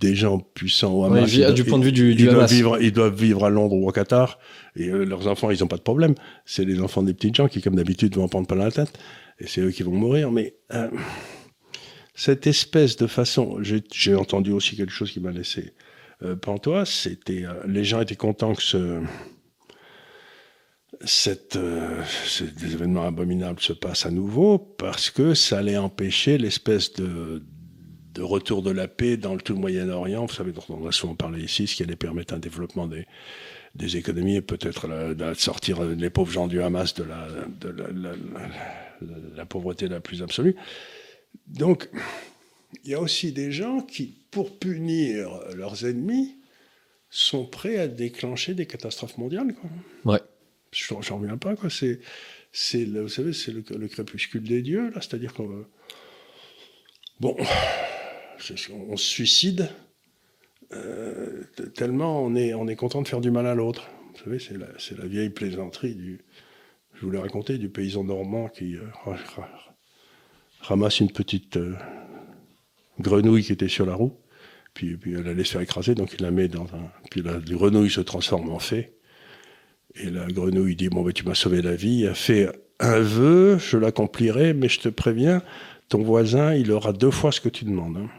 des 0.00 0.14
gens 0.14 0.38
puissants 0.38 0.92
au 0.92 1.04
Hamas, 1.04 1.30
du 1.30 1.64
point 1.64 1.78
de 1.78 1.84
vue 1.84 1.92
du, 1.92 2.14
du 2.14 2.24
ils 2.24 2.30
Doivent 2.30 2.50
vivre, 2.50 2.78
ils 2.80 2.92
doivent 2.92 3.14
vivre 3.14 3.44
à 3.44 3.50
Londres 3.50 3.74
ou 3.74 3.88
au 3.88 3.92
Qatar, 3.92 4.38
et 4.76 4.88
leurs 4.88 5.26
enfants, 5.26 5.50
ils 5.50 5.60
n'ont 5.60 5.66
pas 5.66 5.78
de 5.78 5.82
problème. 5.82 6.14
C'est 6.44 6.64
les 6.64 6.80
enfants 6.80 7.02
des 7.02 7.14
petits 7.14 7.32
gens 7.34 7.48
qui, 7.48 7.62
comme 7.62 7.74
d'habitude, 7.74 8.14
vont 8.14 8.24
en 8.24 8.28
prendre 8.28 8.46
plein 8.46 8.56
la 8.56 8.70
tête 8.70 8.92
et 9.38 9.46
c'est 9.46 9.60
eux 9.60 9.70
qui 9.70 9.82
vont 9.82 9.92
mourir. 9.92 10.30
Mais 10.30 10.56
euh, 10.72 10.90
cette 12.14 12.46
espèce 12.46 12.96
de 12.96 13.06
façon, 13.06 13.58
j'ai 13.62 14.14
entendu 14.14 14.52
aussi 14.52 14.76
quelque 14.76 14.92
chose 14.92 15.12
qui 15.12 15.20
m'a 15.20 15.30
laissé 15.30 15.74
euh, 16.22 16.34
pantois, 16.34 16.86
c'était 16.86 17.44
euh, 17.44 17.52
les 17.66 17.84
gens 17.84 18.00
étaient 18.00 18.16
contents 18.16 18.54
que 18.54 18.62
ce, 18.62 19.02
cette, 21.04 21.56
euh, 21.56 22.02
des 22.58 22.72
événements 22.72 23.06
abominables 23.06 23.60
se 23.60 23.74
passent 23.74 24.06
à 24.06 24.10
nouveau 24.10 24.58
parce 24.58 25.10
que 25.10 25.34
ça 25.34 25.58
allait 25.58 25.76
empêcher 25.76 26.38
l'espèce 26.38 26.94
de, 26.94 27.42
retour 28.18 28.62
de 28.62 28.70
la 28.70 28.88
paix 28.88 29.18
dans 29.18 29.36
tout 29.36 29.52
le 29.52 29.58
Moyen-Orient, 29.58 30.24
vous 30.24 30.32
savez, 30.32 30.52
dont 30.52 30.64
on 30.70 30.86
a 30.86 30.92
souvent 30.92 31.14
parlé 31.14 31.42
ici, 31.44 31.66
ce 31.66 31.76
qui 31.76 31.82
allait 31.82 31.96
permettre 31.96 32.32
un 32.32 32.38
développement 32.38 32.86
des, 32.86 33.04
économies 33.98 34.36
et 34.36 34.40
peut-être 34.40 34.88
de 34.88 35.34
sortir 35.34 35.84
les 35.84 36.08
pauvres 36.08 36.32
gens 36.32 36.46
du 36.46 36.62
Hamas 36.62 36.94
de 36.94 37.04
la, 37.04 37.28
la 37.62 37.92
la 37.92 38.85
pauvreté 39.48 39.88
la 39.88 40.00
plus 40.00 40.22
absolue. 40.22 40.56
Donc, 41.46 41.88
il 42.84 42.90
y 42.90 42.94
a 42.94 43.00
aussi 43.00 43.32
des 43.32 43.52
gens 43.52 43.80
qui, 43.80 44.14
pour 44.30 44.58
punir 44.58 45.28
leurs 45.54 45.86
ennemis, 45.86 46.36
sont 47.10 47.46
prêts 47.46 47.78
à 47.78 47.88
déclencher 47.88 48.54
des 48.54 48.66
catastrophes 48.66 49.18
mondiales. 49.18 49.54
Quoi. 49.54 49.70
Ouais. 50.12 50.20
J'en 50.72 51.18
reviens 51.18 51.36
pas. 51.36 51.56
Quoi. 51.56 51.70
C'est, 51.70 52.00
c'est 52.52 52.84
vous 52.84 53.08
savez, 53.08 53.32
c'est 53.32 53.52
le, 53.52 53.88
crépuscule 53.88 54.42
des 54.42 54.62
dieux, 54.62 54.90
là. 54.90 55.00
C'est-à-dire 55.00 55.32
qu'on 55.32 55.64
Bon, 57.18 57.34
on 57.38 58.96
se 58.98 59.08
suicide 59.08 59.70
euh, 60.72 61.44
tellement 61.74 62.22
on 62.22 62.34
est, 62.34 62.52
on 62.54 62.66
est 62.68 62.76
content 62.76 63.00
de 63.00 63.08
faire 63.08 63.20
du 63.20 63.30
mal 63.30 63.46
à 63.46 63.54
l'autre. 63.54 63.88
Vous 64.12 64.24
savez, 64.24 64.38
c'est 64.38 64.58
la, 64.58 64.66
c'est 64.78 64.98
la 64.98 65.06
vieille 65.06 65.30
plaisanterie 65.30 65.94
du, 65.94 66.20
je 66.96 67.04
voulais 67.04 67.18
raconter 67.18 67.58
du 67.58 67.68
paysan 67.68 68.04
normand 68.04 68.48
qui 68.48 68.76
euh, 68.76 69.12
ramasse 70.60 71.00
une 71.00 71.12
petite 71.12 71.56
euh, 71.56 71.74
grenouille 72.98 73.44
qui 73.44 73.52
était 73.52 73.68
sur 73.68 73.86
la 73.86 73.94
roue, 73.94 74.16
puis, 74.76 74.98
elle 75.06 75.26
allait 75.26 75.44
se 75.44 75.52
faire 75.52 75.62
écraser, 75.62 75.94
donc 75.94 76.12
il 76.12 76.22
la 76.22 76.30
met 76.30 76.48
dans 76.48 76.64
un. 76.64 76.90
Puis 77.10 77.22
la, 77.22 77.38
grenouille 77.38 77.88
se 77.88 78.02
transforme 78.02 78.50
en 78.50 78.58
fée. 78.58 78.92
Et 79.94 80.10
la 80.10 80.26
grenouille 80.26 80.76
dit 80.76 80.90
Bon, 80.90 81.02
ben, 81.02 81.12
tu 81.12 81.24
m'as 81.24 81.34
sauvé 81.34 81.62
la 81.62 81.74
vie, 81.74 82.04
elle 82.04 82.14
fait 82.14 82.50
un 82.78 83.00
vœu, 83.00 83.58
je 83.58 83.78
l'accomplirai, 83.78 84.52
mais 84.52 84.68
je 84.68 84.80
te 84.80 84.90
préviens, 84.90 85.42
ton 85.88 86.02
voisin, 86.02 86.54
il 86.54 86.70
aura 86.72 86.92
deux 86.92 87.10
fois 87.10 87.32
ce 87.32 87.40
que 87.40 87.48
tu 87.48 87.64
demandes. 87.64 87.96
Hein. 87.96 88.10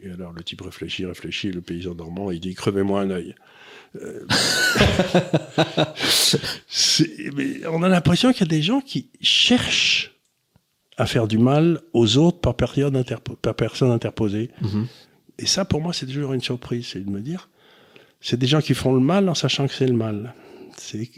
Et 0.00 0.10
alors 0.10 0.32
le 0.32 0.42
type 0.42 0.62
réfléchit, 0.62 1.04
réfléchit, 1.04 1.52
le 1.52 1.60
paysan 1.60 1.94
normand, 1.94 2.30
il 2.30 2.40
dit 2.40 2.54
Crevez-moi 2.54 3.02
un 3.02 3.10
œil. 3.10 3.34
Euh, 3.96 4.26
on 7.70 7.82
a 7.82 7.88
l'impression 7.88 8.32
qu'il 8.32 8.42
y 8.42 8.44
a 8.44 8.56
des 8.56 8.62
gens 8.62 8.80
qui 8.80 9.08
cherchent 9.20 10.14
à 10.96 11.06
faire 11.06 11.28
du 11.28 11.38
mal 11.38 11.80
aux 11.92 12.16
autres 12.18 12.40
par, 12.40 12.54
période 12.54 13.04
par 13.40 13.54
personne 13.54 13.90
interposée. 13.90 14.50
Mhm. 14.60 14.86
Et 15.38 15.46
ça, 15.46 15.64
pour 15.64 15.80
moi, 15.80 15.92
c'est 15.92 16.06
toujours 16.06 16.32
une 16.32 16.42
surprise, 16.42 16.88
c'est 16.88 17.04
de 17.04 17.10
me 17.10 17.20
dire, 17.20 17.48
c'est 18.20 18.36
des 18.36 18.48
gens 18.48 18.60
qui 18.60 18.74
font 18.74 18.92
le 18.92 19.00
mal 19.00 19.28
en 19.28 19.34
sachant 19.34 19.68
que 19.68 19.74
c'est 19.74 19.86
le 19.86 19.94
mal. 19.94 20.34
C'est 20.76 21.08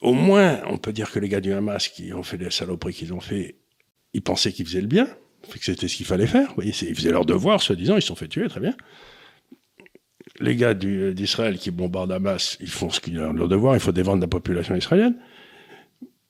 au 0.00 0.12
moins, 0.12 0.60
on 0.66 0.78
peut 0.78 0.92
dire 0.92 1.10
que 1.10 1.18
les 1.18 1.28
gars 1.28 1.40
du 1.40 1.52
Hamas 1.52 1.88
qui 1.88 2.12
ont 2.12 2.22
fait 2.22 2.36
les 2.36 2.50
saloperies 2.50 2.94
qu'ils 2.94 3.12
ont 3.12 3.20
fait, 3.20 3.56
ils 4.12 4.22
pensaient 4.22 4.52
qu'ils 4.52 4.66
faisaient 4.66 4.80
le 4.80 4.86
bien. 4.86 5.08
Que 5.48 5.64
c'était 5.64 5.88
ce 5.88 5.96
qu'il 5.96 6.06
fallait 6.06 6.26
faire. 6.26 6.52
Ils 6.62 6.72
faisaient 6.72 7.12
leur 7.12 7.24
devoir, 7.24 7.62
soi-disant, 7.62 7.96
ils 7.96 8.02
se 8.02 8.08
sont 8.08 8.16
fait 8.16 8.28
tuer, 8.28 8.48
très 8.48 8.60
bien. 8.60 8.74
Les 10.40 10.54
gars 10.54 10.74
d'Israël 10.74 11.58
qui 11.58 11.70
bombardent 11.70 12.12
Hamas, 12.12 12.56
ils 12.60 12.68
font 12.68 12.90
ce 12.90 13.00
qu'ils 13.00 13.18
ont 13.20 13.32
leur 13.32 13.48
devoir, 13.48 13.74
il 13.74 13.80
faut 13.80 13.92
défendre 13.92 14.20
la 14.20 14.28
population 14.28 14.76
israélienne. 14.76 15.16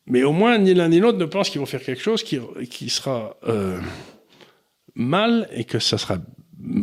Mais 0.06 0.22
au 0.22 0.32
moins, 0.32 0.56
ni 0.58 0.72
l'un 0.72 0.88
ni 0.88 1.00
l'autre 1.00 1.18
ne 1.18 1.26
pensent 1.26 1.50
qu'ils 1.50 1.60
vont 1.60 1.66
faire 1.66 1.82
quelque 1.82 2.00
chose 2.00 2.22
qui, 2.22 2.38
qui 2.70 2.88
sera 2.88 3.36
euh, 3.46 3.78
mal 4.94 5.48
et 5.52 5.64
que 5.64 5.78
ça 5.78 5.98
sera 5.98 6.16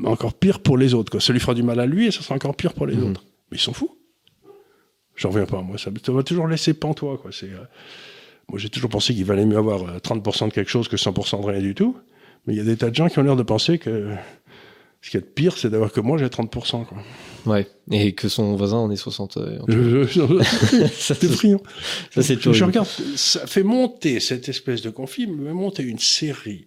encore 0.06 0.36
pire 0.36 0.60
pour 0.60 0.78
les 0.78 0.94
autres. 0.94 1.12
Que 1.12 1.20
ça 1.20 1.34
lui 1.34 1.40
fera 1.40 1.56
du 1.56 1.64
mal 1.64 1.80
à 1.80 1.88
lui 1.88 2.06
et 2.06 2.12
ça 2.12 2.22
sera 2.22 2.36
encore 2.36 2.56
pire 2.56 2.74
pour 2.74 2.86
les 2.86 2.96
mhm. 2.96 3.12
autres. 3.12 3.26
Mais 3.52 3.58
ils 3.58 3.62
sont 3.62 3.74
fous. 3.74 3.98
J'en 5.16 5.30
reviens 5.30 5.48
pas, 5.48 5.62
moi. 5.62 5.78
Ça 5.78 5.90
m'a 5.92 6.24
toujours 6.24 6.48
laissé 6.48 6.74
pantois, 6.76 7.18
quoi. 7.18 7.32
Euh, 7.44 7.58
moi, 8.50 8.60
j'ai 8.60 8.70
toujours 8.70 8.90
pensé 8.90 9.16
qu'il 9.16 9.26
valait 9.26 9.46
mieux 9.46 9.58
avoir 9.58 9.98
30% 9.98 10.44
euh, 10.44 10.48
de 10.48 10.54
quelque 10.54 10.70
chose 10.70 10.88
que 10.88 10.98
100% 10.98 11.42
de 11.42 11.46
rien 11.48 11.62
du 11.62 11.74
tout. 11.74 11.98
Mais 12.46 12.54
il 12.54 12.58
y 12.58 12.62
a 12.62 12.64
des 12.64 12.78
tas 12.78 12.92
de 12.92 12.96
gens 12.96 13.08
qui 13.08 13.18
ont 13.18 13.24
l'air 13.24 13.36
de 13.36 13.44
penser 13.44 13.80
que 13.80 14.12
ce 15.06 15.12
qui 15.12 15.18
est 15.18 15.22
pire, 15.22 15.56
c'est 15.56 15.70
d'avoir 15.70 15.92
que 15.92 16.00
moi, 16.00 16.18
j'ai 16.18 16.26
30%, 16.26 16.84
quoi. 16.88 16.98
Ouais. 17.46 17.68
Et 17.92 18.14
que 18.14 18.28
son 18.28 18.56
voisin 18.56 18.78
en 18.78 18.90
est 18.90 18.96
60. 18.96 19.34
ça 20.94 21.14
c'est 21.14 21.28
friand. 21.28 21.62
Ça, 22.10 22.24
c'est 22.24 22.42
Je 22.42 22.64
regarde, 22.64 22.88
ça 23.16 23.46
fait 23.46 23.62
monter 23.62 24.20
cette 24.20 24.50
espèce 24.50 24.82
de 24.82 24.90
conflit, 24.90 25.28
mais 25.28 25.54
monter 25.54 25.84
une 25.84 26.00
série 26.00 26.66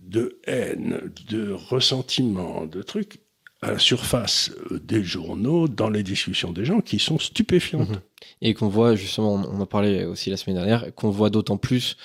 de 0.00 0.38
haine, 0.46 1.12
de 1.28 1.52
ressentiment, 1.52 2.64
de 2.64 2.80
trucs 2.80 3.20
à 3.60 3.72
la 3.72 3.78
surface 3.78 4.52
des 4.82 5.04
journaux, 5.04 5.68
dans 5.68 5.90
les 5.90 6.02
discussions 6.02 6.52
des 6.52 6.64
gens 6.64 6.80
qui 6.80 6.98
sont 6.98 7.18
stupéfiantes. 7.18 7.90
Mhm. 7.90 8.00
Et 8.40 8.54
qu'on 8.54 8.68
voit, 8.68 8.94
justement, 8.94 9.34
on 9.34 9.60
en 9.60 9.66
parlait 9.66 10.06
aussi 10.06 10.30
la 10.30 10.38
semaine 10.38 10.56
dernière, 10.56 10.94
qu'on 10.94 11.10
voit 11.10 11.28
d'autant 11.28 11.58
plus 11.58 11.98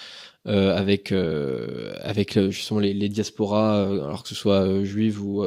euh, 0.47 0.77
avec 0.77 1.11
euh, 1.11 1.93
avec 2.03 2.37
euh, 2.37 2.51
justement 2.51 2.79
les, 2.79 2.93
les 2.93 3.09
diasporas, 3.09 3.83
alors 3.83 4.23
que 4.23 4.29
ce 4.29 4.35
soit 4.35 4.83
juives 4.83 5.21
ou 5.23 5.43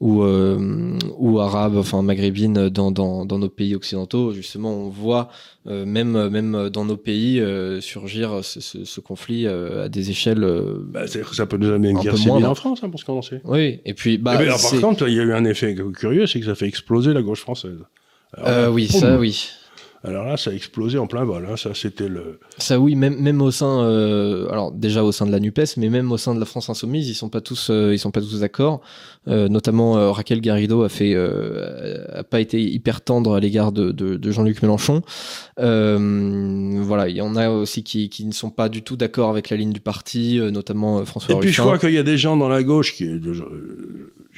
ou 0.00 0.22
ou 0.22 1.40
arabes, 1.40 1.76
enfin 1.76 2.02
maghrébines 2.02 2.68
dans, 2.68 2.90
dans 2.90 3.24
dans 3.24 3.38
nos 3.38 3.48
pays 3.48 3.74
occidentaux. 3.74 4.32
Justement, 4.32 4.72
on 4.72 4.88
voit 4.88 5.28
même 5.66 6.28
même 6.28 6.68
dans 6.70 6.84
nos 6.84 6.96
pays 6.96 7.42
surgir 7.80 8.44
ce, 8.44 8.60
ce, 8.60 8.84
ce 8.84 9.00
conflit 9.00 9.46
à 9.46 9.88
des 9.88 10.10
échelles. 10.10 10.46
Bah, 10.84 11.06
ça 11.06 11.46
peut 11.46 11.56
nous 11.56 11.70
amener 11.70 11.90
une 11.90 12.00
guerre 12.00 12.16
civile 12.16 12.46
en 12.46 12.54
France, 12.54 12.80
hein, 12.82 12.90
pour 12.90 13.16
en 13.16 13.22
sait. 13.22 13.40
Oui, 13.44 13.80
et 13.84 13.94
puis 13.94 14.18
bah. 14.18 14.38
Eh 14.40 14.44
ben, 14.44 14.50
par 14.50 14.80
contre, 14.80 15.08
il 15.08 15.14
y 15.14 15.20
a 15.20 15.22
eu 15.22 15.32
un 15.32 15.44
effet 15.44 15.74
curieux, 15.96 16.26
c'est 16.26 16.40
que 16.40 16.46
ça 16.46 16.54
fait 16.54 16.66
exploser 16.66 17.12
la 17.12 17.22
gauche 17.22 17.40
française. 17.40 17.78
Alors, 18.34 18.74
oui, 18.74 18.88
ça 18.88 19.16
oui. 19.18 19.50
Alors 20.04 20.24
là, 20.24 20.36
ça 20.36 20.50
a 20.50 20.52
explosé 20.52 20.96
en 20.96 21.08
plein 21.08 21.24
vol. 21.24 21.46
Hein. 21.50 21.56
Ça, 21.56 21.70
c'était 21.74 22.08
le. 22.08 22.38
Ça, 22.58 22.78
oui, 22.78 22.94
même, 22.94 23.16
même 23.20 23.42
au 23.42 23.50
sein, 23.50 23.82
euh, 23.82 24.48
alors 24.50 24.70
déjà 24.70 25.02
au 25.02 25.10
sein 25.10 25.26
de 25.26 25.32
la 25.32 25.40
Nupes, 25.40 25.76
mais 25.76 25.88
même 25.88 26.12
au 26.12 26.16
sein 26.16 26.34
de 26.34 26.40
la 26.40 26.46
France 26.46 26.70
insoumise, 26.70 27.08
ils 27.08 27.14
sont 27.14 27.28
pas 27.28 27.40
tous, 27.40 27.68
euh, 27.70 27.92
ils 27.92 27.98
sont 27.98 28.12
pas 28.12 28.20
tous 28.20 28.40
d'accord. 28.40 28.80
Euh, 29.26 29.48
notamment, 29.48 30.12
Raquel 30.12 30.40
Garrido 30.40 30.82
a 30.84 30.88
fait, 30.88 31.16
a 31.16 32.22
pas 32.22 32.40
été 32.40 32.62
hyper 32.62 33.00
tendre 33.00 33.34
à 33.34 33.40
l'égard 33.40 33.72
de, 33.72 33.90
de, 33.90 34.16
de 34.16 34.30
Jean-Luc 34.30 34.62
Mélenchon. 34.62 35.02
voilà, 35.56 37.08
il 37.08 37.16
y 37.16 37.20
en 37.20 37.34
a 37.36 37.50
aussi 37.50 37.82
qui, 37.82 38.08
qui 38.08 38.24
ne 38.24 38.32
sont 38.32 38.50
pas 38.50 38.68
du 38.68 38.82
tout 38.82 38.96
d'accord 38.96 39.30
avec 39.30 39.50
la 39.50 39.56
ligne 39.56 39.72
du 39.72 39.80
parti, 39.80 40.40
notamment 40.52 41.04
François. 41.04 41.34
Et 41.34 41.38
puis 41.38 41.52
je 41.52 41.60
crois 41.60 41.78
qu'il 41.78 41.92
y 41.92 41.98
a 41.98 42.02
des 42.02 42.16
gens 42.16 42.36
dans 42.36 42.48
la 42.48 42.62
gauche 42.62 42.94
qui, 42.94 43.08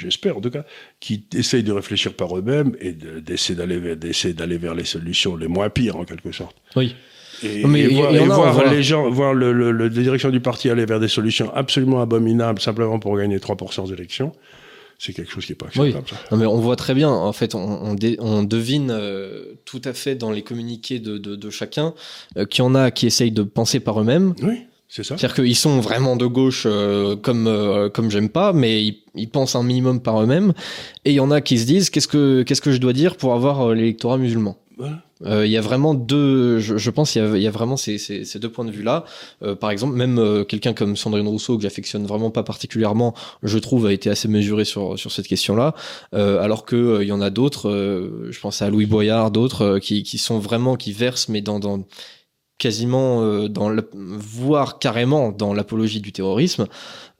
j'espère 0.00 0.36
en 0.36 0.40
tout 0.40 0.50
cas, 0.50 0.64
qui 0.98 1.24
essayent 1.34 1.62
de 1.62 1.72
réfléchir 1.72 2.14
par 2.14 2.36
eux-mêmes 2.36 2.76
et 2.80 2.92
d'essayer 2.92 3.54
d'aller 3.54 3.78
vers, 3.78 3.96
d'aller 3.96 4.58
vers 4.58 4.74
les 4.74 4.84
solutions 4.84 5.36
les 5.36 5.48
moins 5.48 5.70
pires 5.70 5.96
en 5.96 6.04
quelque 6.04 6.32
sorte. 6.32 6.56
Oui. 6.76 6.94
Et, 7.42 7.62
voir, 7.62 8.70
les 8.70 8.82
gens, 8.82 9.08
voir 9.10 9.32
le, 9.32 9.52
le, 9.52 9.72
la 9.72 9.88
direction 9.88 10.30
du 10.30 10.40
parti 10.40 10.68
aller 10.68 10.84
vers 10.84 11.00
des 11.00 11.08
solutions 11.08 11.50
absolument 11.54 12.02
abominables 12.02 12.60
simplement 12.60 12.98
pour 12.98 13.16
gagner 13.16 13.38
3% 13.38 13.86
des 13.86 13.94
élections, 13.94 14.32
c'est 14.98 15.14
quelque 15.14 15.32
chose 15.32 15.46
qui 15.46 15.52
n'est 15.52 15.56
pas 15.56 15.66
acceptable. 15.66 16.04
Oui. 16.10 16.16
Non, 16.30 16.36
mais 16.36 16.46
on 16.46 16.60
voit 16.60 16.76
très 16.76 16.92
bien, 16.92 17.08
en 17.08 17.32
fait, 17.32 17.54
on, 17.54 17.96
on, 18.18 18.42
devine 18.42 18.90
euh, 18.90 19.54
tout 19.64 19.80
à 19.84 19.94
fait 19.94 20.14
dans 20.14 20.30
les 20.30 20.42
communiqués 20.42 20.98
de, 20.98 21.16
de, 21.16 21.36
de 21.36 21.50
chacun 21.50 21.94
euh, 22.36 22.44
qu'il 22.44 22.62
y 22.62 22.66
en 22.66 22.74
a 22.74 22.90
qui 22.90 23.06
essayent 23.06 23.32
de 23.32 23.42
penser 23.42 23.80
par 23.80 23.98
eux-mêmes. 24.00 24.34
Oui. 24.42 24.58
C'est 24.90 25.04
ça. 25.04 25.16
C'est-à-dire 25.16 25.36
qu'ils 25.36 25.56
sont 25.56 25.78
vraiment 25.78 26.16
de 26.16 26.26
gauche 26.26 26.64
euh, 26.66 27.14
comme 27.14 27.46
euh, 27.46 27.88
comme 27.88 28.10
j'aime 28.10 28.28
pas, 28.28 28.52
mais 28.52 28.84
ils, 28.84 29.02
ils, 29.14 29.30
pensent 29.30 29.54
un 29.54 29.62
minimum 29.62 30.00
par 30.00 30.20
eux-mêmes. 30.20 30.52
Et 31.04 31.12
il 31.12 31.14
y 31.14 31.20
en 31.20 31.30
a 31.30 31.40
qui 31.40 31.58
se 31.58 31.64
disent 31.64 31.90
qu'est-ce 31.90 32.08
que 32.08 32.42
qu'est-ce 32.42 32.60
que 32.60 32.72
je 32.72 32.78
dois 32.78 32.92
dire 32.92 33.16
pour 33.16 33.32
avoir 33.32 33.68
euh, 33.68 33.74
l'électorat 33.74 34.18
musulman? 34.18 34.58
Il 35.22 35.50
y 35.50 35.58
a 35.58 35.60
vraiment 35.60 35.92
deux, 35.92 36.58
je, 36.60 36.78
je 36.78 36.90
pense, 36.90 37.14
il 37.14 37.18
y 37.18 37.20
a, 37.20 37.36
y 37.36 37.46
a, 37.46 37.50
vraiment 37.50 37.76
ces, 37.76 37.98
ces, 37.98 38.24
ces, 38.24 38.38
deux 38.38 38.48
points 38.48 38.64
de 38.64 38.70
vue-là. 38.70 39.04
par 39.60 39.70
exemple, 39.70 39.94
même 39.94 40.46
quelqu'un 40.48 40.72
comme 40.72 40.96
Sandrine 40.96 41.28
Rousseau, 41.28 41.58
que 41.58 41.62
j'affectionne 41.62 42.06
vraiment 42.06 42.30
pas 42.30 42.42
particulièrement, 42.42 43.14
je 43.42 43.58
trouve, 43.58 43.84
a 43.84 43.92
été 43.92 44.08
assez 44.08 44.28
mesuré 44.28 44.64
sur, 44.64 44.98
sur 44.98 45.12
cette 45.12 45.28
question-là. 45.28 45.74
alors 46.12 46.64
que 46.64 47.02
il 47.02 47.08
y 47.08 47.12
en 47.12 47.20
a 47.20 47.28
d'autres, 47.28 47.70
je 48.30 48.40
pense 48.40 48.62
à 48.62 48.70
Louis 48.70 48.86
Boyard, 48.86 49.30
d'autres, 49.30 49.78
qui, 49.78 50.04
qui 50.04 50.16
sont 50.16 50.38
vraiment, 50.38 50.76
qui 50.76 50.92
versent, 50.94 51.28
mais 51.28 51.42
dans, 51.42 51.60
dans 51.60 51.84
quasiment 52.60 53.24
euh, 53.24 53.48
dans 53.48 53.74
voire 53.94 54.78
carrément 54.78 55.32
dans 55.32 55.54
l'apologie 55.54 56.00
du 56.00 56.12
terrorisme. 56.12 56.66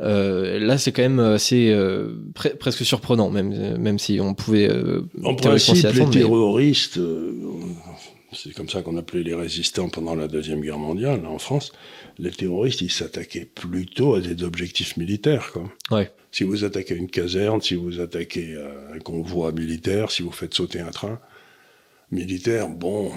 Euh, 0.01 0.61
là, 0.61 0.77
c'est 0.77 0.93
quand 0.93 1.03
même 1.03 1.19
assez 1.19 1.71
euh, 1.71 2.13
presque 2.35 2.85
surprenant, 2.85 3.31
même 3.31 3.79
même 3.79 3.99
si 3.99 4.21
on 4.21 4.35
pouvait. 4.35 4.71
en 5.25 5.35
principe, 5.35 5.93
les 5.95 6.11
terroristes, 6.11 7.01
c'est 8.33 8.53
comme 8.55 8.69
ça 8.69 8.83
qu'on 8.83 8.99
appelait 8.99 9.23
les 9.23 9.35
résistants 9.35 9.89
pendant 9.89 10.15
la 10.15 10.29
deuxième 10.29 10.61
guerre 10.61 10.79
mondiale 10.79 11.27
en 11.27 11.39
France. 11.39 11.73
Les 12.19 12.31
terroristes, 12.31 12.83
ils 12.83 12.93
s'attaquaient 12.93 13.49
plutôt 13.53 14.15
à 14.15 14.21
des 14.21 14.45
objectifs 14.45 14.99
militaires. 14.99 15.51
Quoi. 15.53 15.73
Ouais. 15.91 16.13
Si 16.33 16.45
vous 16.45 16.65
attaquez 16.65 16.95
une 16.95 17.09
caserne, 17.09 17.63
si 17.63 17.75
vous 17.75 17.99
attaquez 17.99 18.57
un 18.95 18.99
convoi 18.99 19.53
militaire, 19.53 20.11
si 20.11 20.23
vous 20.23 20.31
faites 20.31 20.55
sauter 20.55 20.81
un 20.81 20.91
train 20.91 21.19
militaire, 22.13 22.69
bon, 22.69 23.11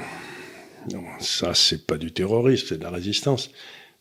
non, 0.92 1.04
ça, 1.20 1.54
c'est 1.54 1.86
pas 1.86 1.98
du 1.98 2.12
terrorisme, 2.12 2.66
c'est 2.70 2.78
de 2.78 2.84
la 2.84 2.90
résistance. 2.90 3.52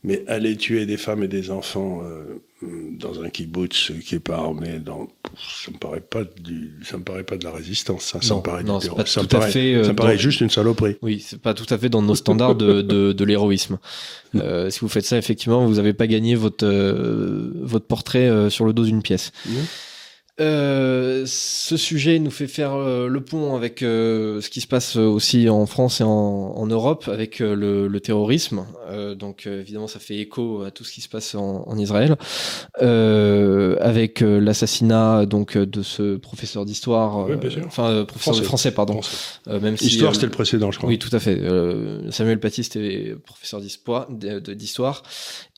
Mais 0.05 0.25
aller 0.27 0.57
tuer 0.57 0.85
des 0.85 0.97
femmes 0.97 1.23
et 1.23 1.29
des 1.29 1.53
enfants 1.53 2.03
euh, 2.03 2.43
dans 2.99 3.23
un 3.23 3.31
kibbutz 3.31 3.93
qui 4.05 4.17
est 4.17 4.21
pas 4.21 4.37
armé, 4.37 4.81
dans, 4.81 5.09
ça 5.39 5.71
me 5.71 5.79
paraît 5.79 6.01
pas 6.01 6.25
du, 6.25 6.73
ça 6.85 6.97
me 6.99 7.05
paraît 7.05 7.23
pas 7.23 7.37
de 7.37 7.45
la 7.45 7.53
résistance. 7.53 8.03
Ça, 8.05 8.21
ça 8.21 8.35
me 8.35 8.41
paraît 8.41 8.65
non, 8.65 8.79
du 8.79 8.87
terrorisme. 8.87 9.07
Ça, 9.07 9.23
me 9.23 9.29
paraît, 9.29 9.53
fait, 9.53 9.85
ça 9.85 9.91
me 9.91 9.97
paraît 9.97 10.19
juste 10.19 10.41
une 10.41 10.51
saloperie. 10.51 10.97
Oui, 11.03 11.25
c'est 11.25 11.41
pas 11.41 11.55
tout 11.55 11.73
à 11.73 11.79
fait 11.79 11.89
dans 11.89 12.03
nos 12.03 12.17
standards 12.17 12.57
de, 12.57 12.83
de, 12.83 13.13
de 13.13 13.25
l'héroïsme. 13.25 13.79
Euh, 14.35 14.71
si 14.71 14.81
vous 14.81 14.89
faites 14.89 15.05
ça, 15.05 15.19
effectivement, 15.19 15.67
vous 15.67 15.75
n'avez 15.75 15.93
pas 15.93 16.07
gagné 16.07 16.37
votre 16.37 16.65
euh, 16.65 17.53
votre 17.61 17.85
portrait 17.85 18.31
euh, 18.31 18.49
sur 18.49 18.65
le 18.65 18.73
dos 18.73 18.87
d'une 18.87 19.03
pièce. 19.03 19.31
Euh, 20.41 21.25
ce 21.27 21.77
sujet 21.77 22.19
nous 22.19 22.31
fait 22.31 22.47
faire 22.47 22.73
euh, 22.73 23.07
le 23.07 23.21
pont 23.23 23.55
avec 23.55 23.83
euh, 23.83 24.41
ce 24.41 24.49
qui 24.49 24.63
se 24.63 24.67
passe 24.67 24.97
aussi 24.97 25.51
en 25.51 25.67
France 25.67 26.01
et 26.01 26.05
en, 26.05 26.09
en 26.09 26.67
Europe 26.67 27.07
avec 27.13 27.41
le, 27.41 27.87
le, 27.87 28.01
terrorisme. 28.01 28.65
donc 29.17 29.47
évidemment, 29.47 29.87
ça 29.87 29.99
fait 29.99 30.17
écho 30.17 30.63
à 30.63 30.71
tout 30.71 30.85
ce 30.85 30.93
qui 30.93 31.03
se 31.03 31.09
passe 31.09 31.35
en, 31.35 31.65
en 31.69 31.77
Israël, 31.79 32.17
avec 32.81 34.21
l'assassinat 34.21 35.27
donc 35.27 35.57
de 35.57 35.83
ce 35.83 36.17
professeur 36.17 36.65
d'histoire, 36.65 37.29
oui, 37.29 37.37
enfin 37.67 38.05
professeur 38.07 38.37
de 38.37 38.43
français, 38.43 38.73
pardon. 38.73 39.01
même 39.47 39.77
si, 39.77 39.87
Histoire, 39.87 40.15
c'était 40.15 40.27
le 40.27 40.33
précédent, 40.33 40.71
je 40.71 40.79
crois. 40.79 40.89
Oui, 40.89 40.99
tout 40.99 41.15
à 41.15 41.21
fait. 41.21 41.41
Samuel 42.11 42.41
Paty, 42.41 42.65
c'était 42.65 43.15
professeur 43.25 43.61
d'histoire, 43.61 45.03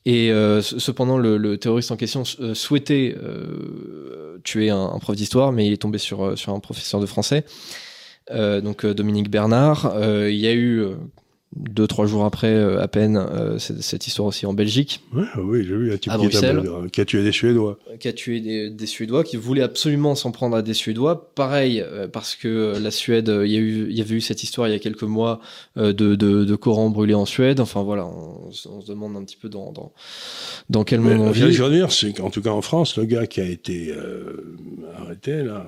et 0.07 0.31
euh, 0.31 0.61
cependant, 0.61 1.17
le, 1.17 1.57
terroriste 1.57 1.91
en 1.91 1.97
question 1.97 2.25
euh, 2.41 2.55
souhaitait 2.55 3.17
euh, 3.23 4.39
tuer 4.45 4.69
un, 4.69 4.83
un 4.83 4.99
prof 4.99 5.17
d'histoire, 5.17 5.53
mais 5.53 5.67
il 5.67 5.73
est 5.73 5.81
tombé 5.81 5.99
sur, 5.99 6.37
sur 6.37 6.53
un 6.53 6.61
professeur 6.61 7.01
de 7.01 7.07
français, 7.07 7.45
donc 8.31 8.87
Dominique 8.87 9.31
Bernard. 9.31 9.95
il 10.29 10.37
y 10.37 10.47
a 10.47 10.55
eu 10.55 10.83
deux 11.57 11.87
trois 11.87 12.07
jours 12.07 12.25
après 12.25 12.53
euh, 12.53 12.83
à 12.83 12.89
peine 12.89 13.17
euh, 13.17 13.59
cette, 13.59 14.07
histoire 14.07 14.27
aussi 14.27 14.47
en 14.47 14.55
Belgique. 14.55 15.01
Ouais, 15.13 15.25
oui 15.39 15.65
j'ai 15.65 15.77
vu 15.77 15.93
un 15.93 15.97
type 15.97 16.13
à 16.13 16.17
qui, 16.17 16.23
Bruxelles, 16.23 16.63
qui, 16.93 17.01
a 17.01 17.05
tué 17.05 17.23
des 17.23 17.33
Suédois. 17.33 17.79
Qui 18.01 18.09
a 18.09 18.13
tué 18.13 18.41
des, 18.41 18.71
des 18.71 18.87
Suédois 18.87 19.25
qui 19.25 19.37
voulait 19.37 19.63
absolument 19.63 20.15
s'en 20.15 20.33
prendre 20.33 20.57
à 20.57 20.63
des 20.63 20.75
Suédois. 20.75 21.31
Pareil 21.35 21.81
euh, 21.81 22.09
parce 22.09 22.35
que 22.35 22.77
la 22.79 22.91
Suède 22.91 23.33
il 23.45 23.51
y 23.51 23.57
a 23.57 23.61
eu 23.61 23.87
il 23.89 23.97
y 23.97 24.01
avait 24.01 24.17
eu 24.17 24.21
cette 24.21 24.43
histoire 24.43 24.69
il 24.69 24.73
y 24.73 24.75
a 24.75 24.81
quelques 24.81 25.03
mois 25.03 25.41
de, 25.77 25.93
de, 25.93 26.15
de 26.15 26.57
Corans 26.57 26.91
brûlés 26.91 27.15
en 27.15 27.27
Suède. 27.27 27.61
Enfin 27.61 27.83
voilà 27.83 28.07
on, 28.07 28.49
on, 28.49 28.81
se 28.81 28.89
demande 28.89 29.17
un 29.17 29.25
petit 29.25 29.37
peu 29.37 29.49
dans 29.49 29.73
dans, 29.73 29.93
dans 30.71 30.85
quel 30.85 31.01
monde 31.01 31.21
on 31.21 31.31
vit. 31.31 31.53
je 31.53 31.63
veux 31.63 31.71
dire 31.71 31.93
c'est 31.93 32.13
qu'en 32.13 32.31
tout 32.31 32.43
cas 32.43 32.51
en 32.51 32.63
France 32.63 32.97
le 32.97 33.05
gars 33.05 33.27
qui 33.27 33.41
a 33.41 33.47
été 33.47 33.95
arrêté 34.99 35.43
là 35.43 35.65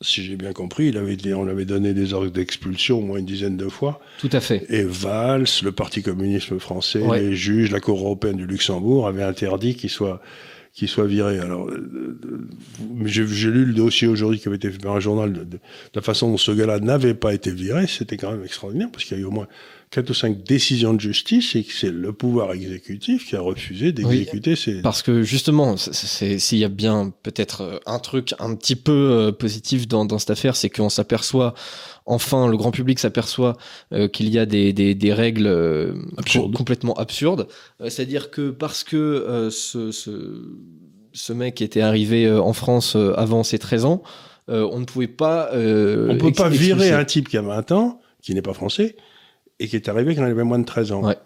si 0.00 0.22
j'ai 0.22 0.36
bien 0.36 0.52
compris, 0.52 0.88
il 0.88 0.96
avait, 0.96 1.16
on 1.34 1.48
avait 1.48 1.64
donné 1.64 1.92
des 1.92 2.14
ordres 2.14 2.30
d'expulsion 2.30 2.98
au 2.98 3.02
moins 3.02 3.18
une 3.18 3.26
dizaine 3.26 3.56
de 3.56 3.68
fois. 3.68 4.00
Tout 4.20 4.30
à 4.32 4.40
fait. 4.40 4.64
Et 4.68 4.84
Valls, 4.84 5.46
le 5.62 5.72
Parti 5.72 6.02
communiste 6.02 6.56
français, 6.58 7.02
les 7.14 7.34
juges, 7.34 7.70
la 7.72 7.80
Cour 7.80 7.98
européenne 7.98 8.36
du 8.36 8.46
Luxembourg 8.46 9.08
avaient 9.08 9.24
interdit 9.24 9.74
qu'il 9.74 9.90
soit 9.90 10.20
qu'il 10.78 10.86
soit 10.86 11.06
viré. 11.06 11.40
Alors, 11.40 11.68
euh, 11.68 12.20
j'ai 13.04 13.50
lu 13.50 13.64
le 13.64 13.74
dossier 13.74 14.06
aujourd'hui 14.06 14.38
qui 14.38 14.46
avait 14.46 14.58
été 14.58 14.70
fait 14.70 14.78
par 14.78 14.94
un 14.94 15.00
journal 15.00 15.32
de, 15.32 15.58
la 15.92 16.02
façon 16.02 16.30
dont 16.30 16.36
ce 16.36 16.52
gars-là 16.52 16.78
n'avait 16.78 17.14
pas 17.14 17.34
été 17.34 17.50
viré. 17.50 17.88
C'était 17.88 18.16
quand 18.16 18.30
même 18.30 18.44
extraordinaire 18.44 18.88
parce 18.92 19.04
qu'il 19.04 19.16
y 19.16 19.20
a 19.20 19.22
eu 19.24 19.26
au 19.26 19.32
moins 19.32 19.48
quatre 19.90 20.10
ou 20.10 20.14
cinq 20.14 20.42
décisions 20.42 20.92
de 20.92 21.00
justice 21.00 21.56
et 21.56 21.64
que 21.64 21.72
c'est 21.72 21.90
le 21.90 22.12
pouvoir 22.12 22.52
exécutif 22.52 23.26
qui 23.26 23.36
a 23.36 23.40
refusé 23.40 23.92
d'exécuter 23.92 24.54
ces. 24.54 24.82
Parce 24.82 25.02
que 25.02 25.22
justement, 25.22 25.76
s'il 25.78 26.58
y 26.58 26.64
a 26.64 26.68
bien 26.68 27.12
peut-être 27.22 27.62
euh, 27.62 27.78
un 27.86 27.98
truc 27.98 28.34
un 28.38 28.54
petit 28.54 28.76
peu 28.76 28.92
euh, 28.92 29.32
positif 29.32 29.88
dans, 29.88 30.04
dans 30.04 30.18
cette 30.18 30.30
affaire, 30.30 30.56
c'est 30.56 30.68
qu'on 30.68 30.90
s'aperçoit 30.90 31.54
enfin 32.04 32.48
le 32.48 32.56
grand 32.56 32.70
public 32.70 32.98
s'aperçoit 32.98 33.56
euh, 33.92 34.08
qu'il 34.08 34.28
y 34.28 34.38
a 34.38 34.46
des, 34.46 34.72
des, 34.72 34.94
des 34.94 35.12
règles 35.14 35.46
euh, 35.46 35.94
complètement 36.54 36.94
absurdes. 36.94 37.48
C'est-à-dire 37.80 38.30
que 38.30 38.50
parce 38.50 38.84
que 38.84 39.48
ce, 39.50 39.90
ce, 39.90 40.42
ce, 41.12 41.32
mec 41.32 41.62
était 41.62 41.80
arrivé 41.80 42.30
en 42.30 42.52
France 42.52 42.96
avant 43.16 43.42
ses 43.42 43.58
13 43.58 43.84
ans, 43.84 44.02
on 44.48 44.80
ne 44.80 44.84
pouvait 44.84 45.06
pas... 45.06 45.50
on 45.52 45.56
ne 45.56 46.18
peut 46.18 46.32
pas 46.32 46.48
virer 46.48 46.92
un 46.92 47.04
type 47.04 47.28
qui 47.28 47.36
a 47.36 47.42
20 47.42 47.72
ans, 47.72 48.00
qui 48.22 48.34
n'est 48.34 48.42
pas 48.42 48.54
français, 48.54 48.96
et 49.60 49.68
qui 49.68 49.76
est 49.76 49.88
arrivé 49.88 50.14
quand 50.14 50.22
il 50.22 50.30
avait 50.30 50.44
moins 50.44 50.58
de 50.58 50.64
13 50.64 50.92
ans. 50.92 51.04
Ouais. 51.04 51.16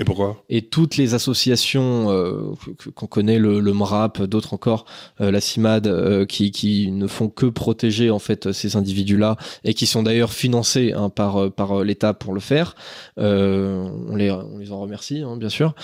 Et 0.00 0.04
pourquoi? 0.04 0.42
Et 0.48 0.62
toutes 0.62 0.96
les 0.96 1.14
associations 1.14 2.10
euh, 2.10 2.54
qu'on 2.94 3.06
connaît, 3.06 3.38
le, 3.38 3.60
le 3.60 3.72
MRAP, 3.72 4.22
d'autres 4.22 4.54
encore, 4.54 4.86
euh, 5.20 5.30
la 5.30 5.40
CIMAD, 5.40 5.86
euh, 5.86 6.24
qui, 6.24 6.50
qui 6.50 6.90
ne 6.90 7.06
font 7.06 7.28
que 7.28 7.46
protéger 7.46 8.10
en 8.10 8.18
fait 8.18 8.52
ces 8.52 8.74
individus-là 8.76 9.36
et 9.64 9.74
qui 9.74 9.86
sont 9.86 10.02
d'ailleurs 10.02 10.32
financés 10.32 10.92
hein, 10.92 11.10
par 11.10 11.52
par 11.52 11.84
l'État 11.84 12.14
pour 12.14 12.32
le 12.32 12.40
faire. 12.40 12.74
on 13.16 14.16
les 14.16 14.30
on 14.30 14.58
les 14.58 14.72
en 14.72 14.80
remercie, 14.80 15.20
hein, 15.20 15.36
bien 15.36 15.50
sûr. 15.50 15.74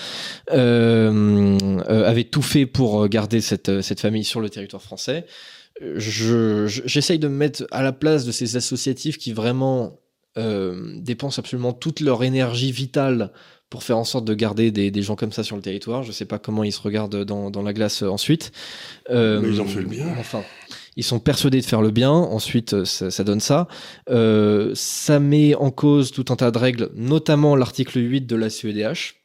avaient 0.49 2.23
tout 2.23 2.41
fait 2.41 2.65
pour 2.65 3.07
garder 3.07 3.41
cette 3.41 3.81
cette 3.81 3.99
famille 4.01 4.23
sur 4.23 4.41
le 4.41 4.49
territoire 4.49 4.81
français. 4.81 5.25
Je 5.81 6.65
j'essaye 6.67 7.19
de 7.19 7.27
me 7.27 7.37
mettre 7.37 7.65
à 7.71 7.83
la 7.83 7.93
place 7.93 8.25
de 8.25 8.31
ces 8.31 8.57
associatifs 8.57 9.17
qui 9.17 9.31
vraiment 9.31 9.99
dépensent 10.97 11.39
absolument 11.39 11.73
toute 11.73 11.99
leur 11.99 12.23
énergie 12.23 12.71
vitale 12.71 13.31
pour 13.69 13.83
faire 13.83 13.97
en 13.97 14.03
sorte 14.03 14.25
de 14.25 14.33
garder 14.33 14.71
des, 14.71 14.89
des, 14.91 15.01
gens 15.01 15.15
comme 15.15 15.31
ça 15.31 15.43
sur 15.43 15.55
le 15.55 15.61
territoire. 15.61 16.03
Je 16.03 16.11
sais 16.11 16.25
pas 16.25 16.39
comment 16.39 16.63
ils 16.63 16.71
se 16.71 16.81
regardent 16.81 17.23
dans, 17.23 17.51
dans 17.51 17.61
la 17.61 17.73
glace 17.73 18.01
euh, 18.01 18.07
ensuite. 18.07 18.51
Euh, 19.09 19.39
Mais 19.41 19.49
ils 19.49 19.61
ont 19.61 19.67
fait 19.67 19.81
le 19.81 19.87
bien. 19.87 20.07
Enfin, 20.19 20.41
ils 20.95 21.03
sont 21.03 21.19
persuadés 21.19 21.61
de 21.61 21.65
faire 21.65 21.81
le 21.81 21.91
bien. 21.91 22.11
Ensuite, 22.11 22.73
euh, 22.73 22.85
ça, 22.85 23.11
ça 23.11 23.23
donne 23.23 23.39
ça. 23.39 23.67
Euh, 24.09 24.71
ça 24.73 25.19
met 25.19 25.53
en 25.55 25.69
cause 25.69 26.11
tout 26.11 26.25
un 26.29 26.35
tas 26.35 26.51
de 26.51 26.57
règles, 26.57 26.89
notamment 26.95 27.55
l'article 27.55 27.99
8 27.99 28.21
de 28.21 28.35
la 28.35 28.49
CEDH 28.49 29.18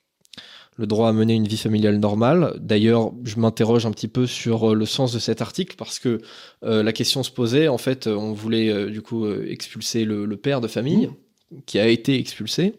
le 0.76 0.87
droit 0.87 1.08
à 1.08 1.12
mener 1.12 1.34
une 1.34 1.46
vie 1.46 1.56
familiale 1.56 1.98
normale. 1.98 2.54
D'ailleurs, 2.60 3.12
je 3.24 3.37
m'interroge 3.38 3.87
un 3.87 3.90
petit 3.90 4.08
peu 4.08 4.26
sur 4.26 4.74
le 4.74 4.87
sens 4.87 5.12
de 5.12 5.18
cet 5.18 5.40
article 5.40 5.76
parce 5.76 5.98
que 5.98 6.20
euh, 6.64 6.82
la 6.82 6.92
question 6.92 7.22
se 7.22 7.30
posait, 7.30 7.68
en 7.68 7.78
fait, 7.78 8.06
on 8.06 8.32
voulait 8.32 8.70
euh, 8.70 8.90
du 8.90 9.02
coup 9.02 9.28
expulser 9.30 10.04
le, 10.04 10.26
le, 10.26 10.37
père 10.37 10.60
de 10.60 10.68
famille 10.68 11.06
mmh. 11.06 11.56
qui 11.66 11.78
a 11.78 11.87
été 11.87 12.18
expulsé 12.18 12.74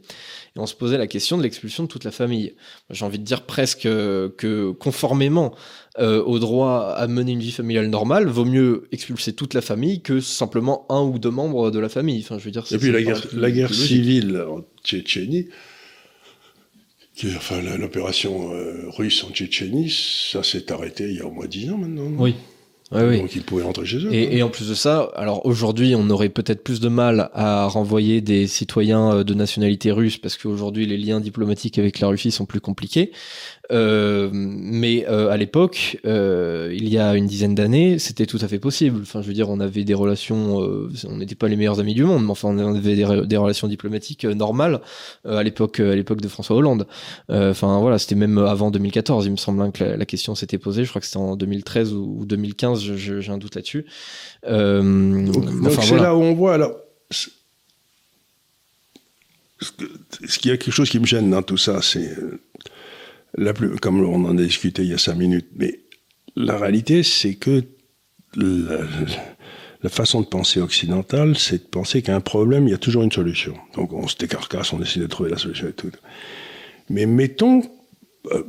et 0.56 0.60
on 0.60 0.66
se 0.66 0.76
posait 0.76 0.98
la 0.98 1.08
question 1.08 1.38
de 1.38 1.44
l'expulsion 1.44 1.84
de 1.84 1.90
toute 1.90 2.06
la 2.06 2.12
famille. 2.12 2.56
J'ai 2.90 3.04
envie 3.04 3.20
de 3.20 3.26
dire 3.26 3.42
presque 3.42 3.82
que 3.82 4.72
conformément 4.72 5.54
euh, 6.00 6.22
au 6.24 6.40
droit 6.40 6.94
à 6.98 7.08
mener 7.08 7.34
une 7.34 7.40
vie 7.40 7.52
familiale 7.52 7.88
normale, 7.88 8.28
vaut 8.28 8.46
mieux 8.46 8.88
expulser 8.92 9.34
toute 9.34 9.54
la 9.54 9.62
famille 9.62 10.02
que 10.02 10.20
simplement 10.22 10.86
un 10.90 11.02
ou 11.02 11.20
deux 11.20 11.30
membres 11.30 11.72
de 11.72 11.80
la 11.80 11.90
famille. 11.90 12.22
Enfin, 12.22 12.38
je 12.38 12.46
veux 12.46 12.52
dire. 12.52 12.66
Et 12.72 12.78
puis 12.78 12.92
la 12.92 13.02
guerre, 13.02 13.22
la 13.34 13.52
guerre 13.52 13.74
civile 13.74 14.46
en 14.50 14.62
Tchétchénie, 14.84 15.48
enfin 17.36 17.62
l'opération 17.78 18.54
euh, 18.54 18.90
russe 18.90 19.24
en 19.24 19.32
Tchétchénie, 19.32 19.90
ça 20.32 20.44
s'est 20.44 20.72
arrêté 20.72 21.06
il 21.06 21.18
y 21.18 21.22
a 21.22 21.26
au 21.26 21.32
moins 21.32 21.48
dix 21.48 21.70
ans 21.70 21.78
maintenant. 21.78 22.12
Oui. 22.18 22.36
Ouais, 22.96 23.20
Donc 23.20 23.36
ils 23.36 23.42
pouvaient 23.42 23.64
rentrer 23.64 23.86
chez 23.86 23.98
eux. 23.98 24.14
Et, 24.14 24.38
et 24.38 24.44
en 24.44 24.50
plus 24.50 24.70
de 24.70 24.74
ça, 24.74 25.12
alors 25.16 25.46
aujourd'hui, 25.46 25.96
on 25.96 26.10
aurait 26.10 26.30
peut-être 26.30 26.64
plus 26.64 26.80
de 26.80 26.90
mal 26.90 27.30
à 27.34 27.68
renvoyer 27.68 28.22
des 28.22 28.48
citoyens 28.48 29.14
euh, 29.14 29.24
de 29.24 29.34
nationalité 29.34 29.92
russe 29.92 30.18
parce 30.18 30.38
qu'aujourd'hui, 30.38 30.86
les 30.86 30.98
liens 30.98 31.20
diplomatiques 31.20 31.78
avec 31.80 32.00
la 32.00 32.08
Russie 32.08 32.32
sont 32.32 32.46
plus 32.46 32.62
compliqués. 32.62 33.12
Euh, 33.72 34.30
mais 34.32 35.06
euh, 35.10 35.30
à 35.30 35.38
l'époque, 35.38 35.98
euh, 36.06 36.72
il 36.76 36.88
y 36.90 36.98
a 36.98 37.16
une 37.16 37.26
dizaine 37.26 37.56
d'années, 37.56 38.00
c'était 38.00 38.26
tout 38.26 38.38
à 38.42 38.48
fait 38.48 38.60
possible. 38.60 39.00
Enfin, 39.02 39.22
je 39.22 39.28
veux 39.28 39.34
dire, 39.34 39.50
on 39.50 39.60
avait 39.60 39.84
des 39.84 39.94
relations, 39.94 40.58
on 41.08 41.18
n'était 41.18 41.36
pas 41.36 41.48
les 41.48 41.56
meilleurs 41.56 41.80
amis 41.80 41.94
du 41.94 42.04
monde, 42.04 42.24
mais 42.24 42.32
enfin, 42.32 42.50
on 42.50 42.76
avait 42.76 42.96
des, 42.96 43.26
des 43.26 43.38
relations 43.38 43.68
diplomatiques 43.68 44.26
normales 44.26 44.82
à 45.26 45.42
l'époque, 45.44 45.80
à 45.80 45.96
l'époque 45.96 46.22
de 46.22 46.28
François 46.28 46.56
Hollande. 46.56 46.88
Enfin, 47.30 47.80
voilà, 47.80 47.98
c'était 47.98 48.16
même 48.16 48.38
avant 48.38 48.72
2014, 48.72 49.26
il 49.26 49.32
me 49.32 49.38
semble 49.38 49.62
hein, 49.62 49.72
que 49.72 49.84
la, 49.84 49.98
la 49.98 50.06
question 50.06 50.36
s'était 50.36 50.58
posée. 50.58 50.84
Je 50.84 50.90
crois 50.90 51.02
que 51.02 51.08
c'était 51.08 51.18
en 51.18 51.36
2013 51.36 51.94
ou, 51.94 52.18
ou 52.20 52.26
2015, 52.26 52.85
j'ai 52.96 53.32
un 53.32 53.38
doute 53.38 53.56
là-dessus. 53.56 53.86
donc, 54.44 55.32
donc 55.32 55.72
c'est 55.72 55.88
voilà. 55.88 56.04
là 56.04 56.16
où 56.16 56.22
on 56.22 56.34
voit 56.34 56.54
alors. 56.54 56.76
Ce 59.62 60.40
qu'il 60.40 60.52
y 60.52 60.54
a 60.54 60.58
quelque 60.58 60.72
chose 60.72 60.90
qui 60.90 61.00
me 61.00 61.06
gêne 61.06 61.30
dans 61.30 61.42
tout 61.42 61.58
ça, 61.58 61.82
c'est 61.82 62.16
la 63.38 63.54
plus, 63.54 63.76
comme 63.78 64.04
on 64.04 64.26
en 64.26 64.38
a 64.38 64.42
discuté 64.42 64.84
il 64.84 64.90
y 64.90 64.94
a 64.94 64.98
cinq 64.98 65.16
minutes, 65.16 65.48
mais 65.56 65.80
la 66.36 66.58
réalité, 66.58 67.04
c'est 67.04 67.36
que 67.36 67.64
la, 68.36 68.80
la, 69.82 69.90
façon 69.90 70.22
de 70.22 70.26
penser 70.26 70.60
occidentale, 70.60 71.38
c'est 71.38 71.64
de 71.64 71.68
penser 71.68 72.02
qu'à 72.02 72.16
un 72.16 72.22
problème, 72.22 72.68
il 72.68 72.72
y 72.72 72.74
a 72.74 72.78
toujours 72.78 73.04
une 73.04 73.12
solution. 73.12 73.56
Donc 73.76 73.94
on 73.94 74.08
se 74.08 74.18
décarcasse, 74.18 74.74
on 74.74 74.82
essaie 74.82 75.00
de 75.00 75.08
trouver 75.08 75.30
la 75.30 75.38
solution 75.38 75.68
et 75.68 75.74
tout. 75.74 75.92
Mais 76.90 77.06
mettons, 77.06 77.62
euh, 78.32 78.44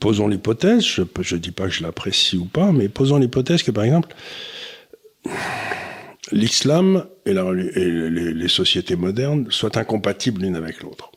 posons 0.00 0.28
l'hypothèse, 0.28 0.84
je 0.84 1.02
ne 1.02 1.40
dis 1.40 1.50
pas 1.50 1.64
que 1.64 1.72
je 1.72 1.82
l'apprécie 1.82 2.36
ou 2.36 2.44
pas, 2.44 2.72
mais 2.72 2.88
posons 2.88 3.18
l'hypothèse 3.18 3.62
que 3.62 3.70
par 3.70 3.84
exemple, 3.84 4.14
l'islam 6.32 7.06
et, 7.26 7.32
la, 7.32 7.44
et 7.74 7.84
les, 7.84 8.32
les 8.32 8.48
sociétés 8.48 8.96
modernes 8.96 9.46
soient 9.50 9.78
incompatibles 9.78 10.42
l'une 10.42 10.56
avec 10.56 10.82
l'autre 10.82 11.10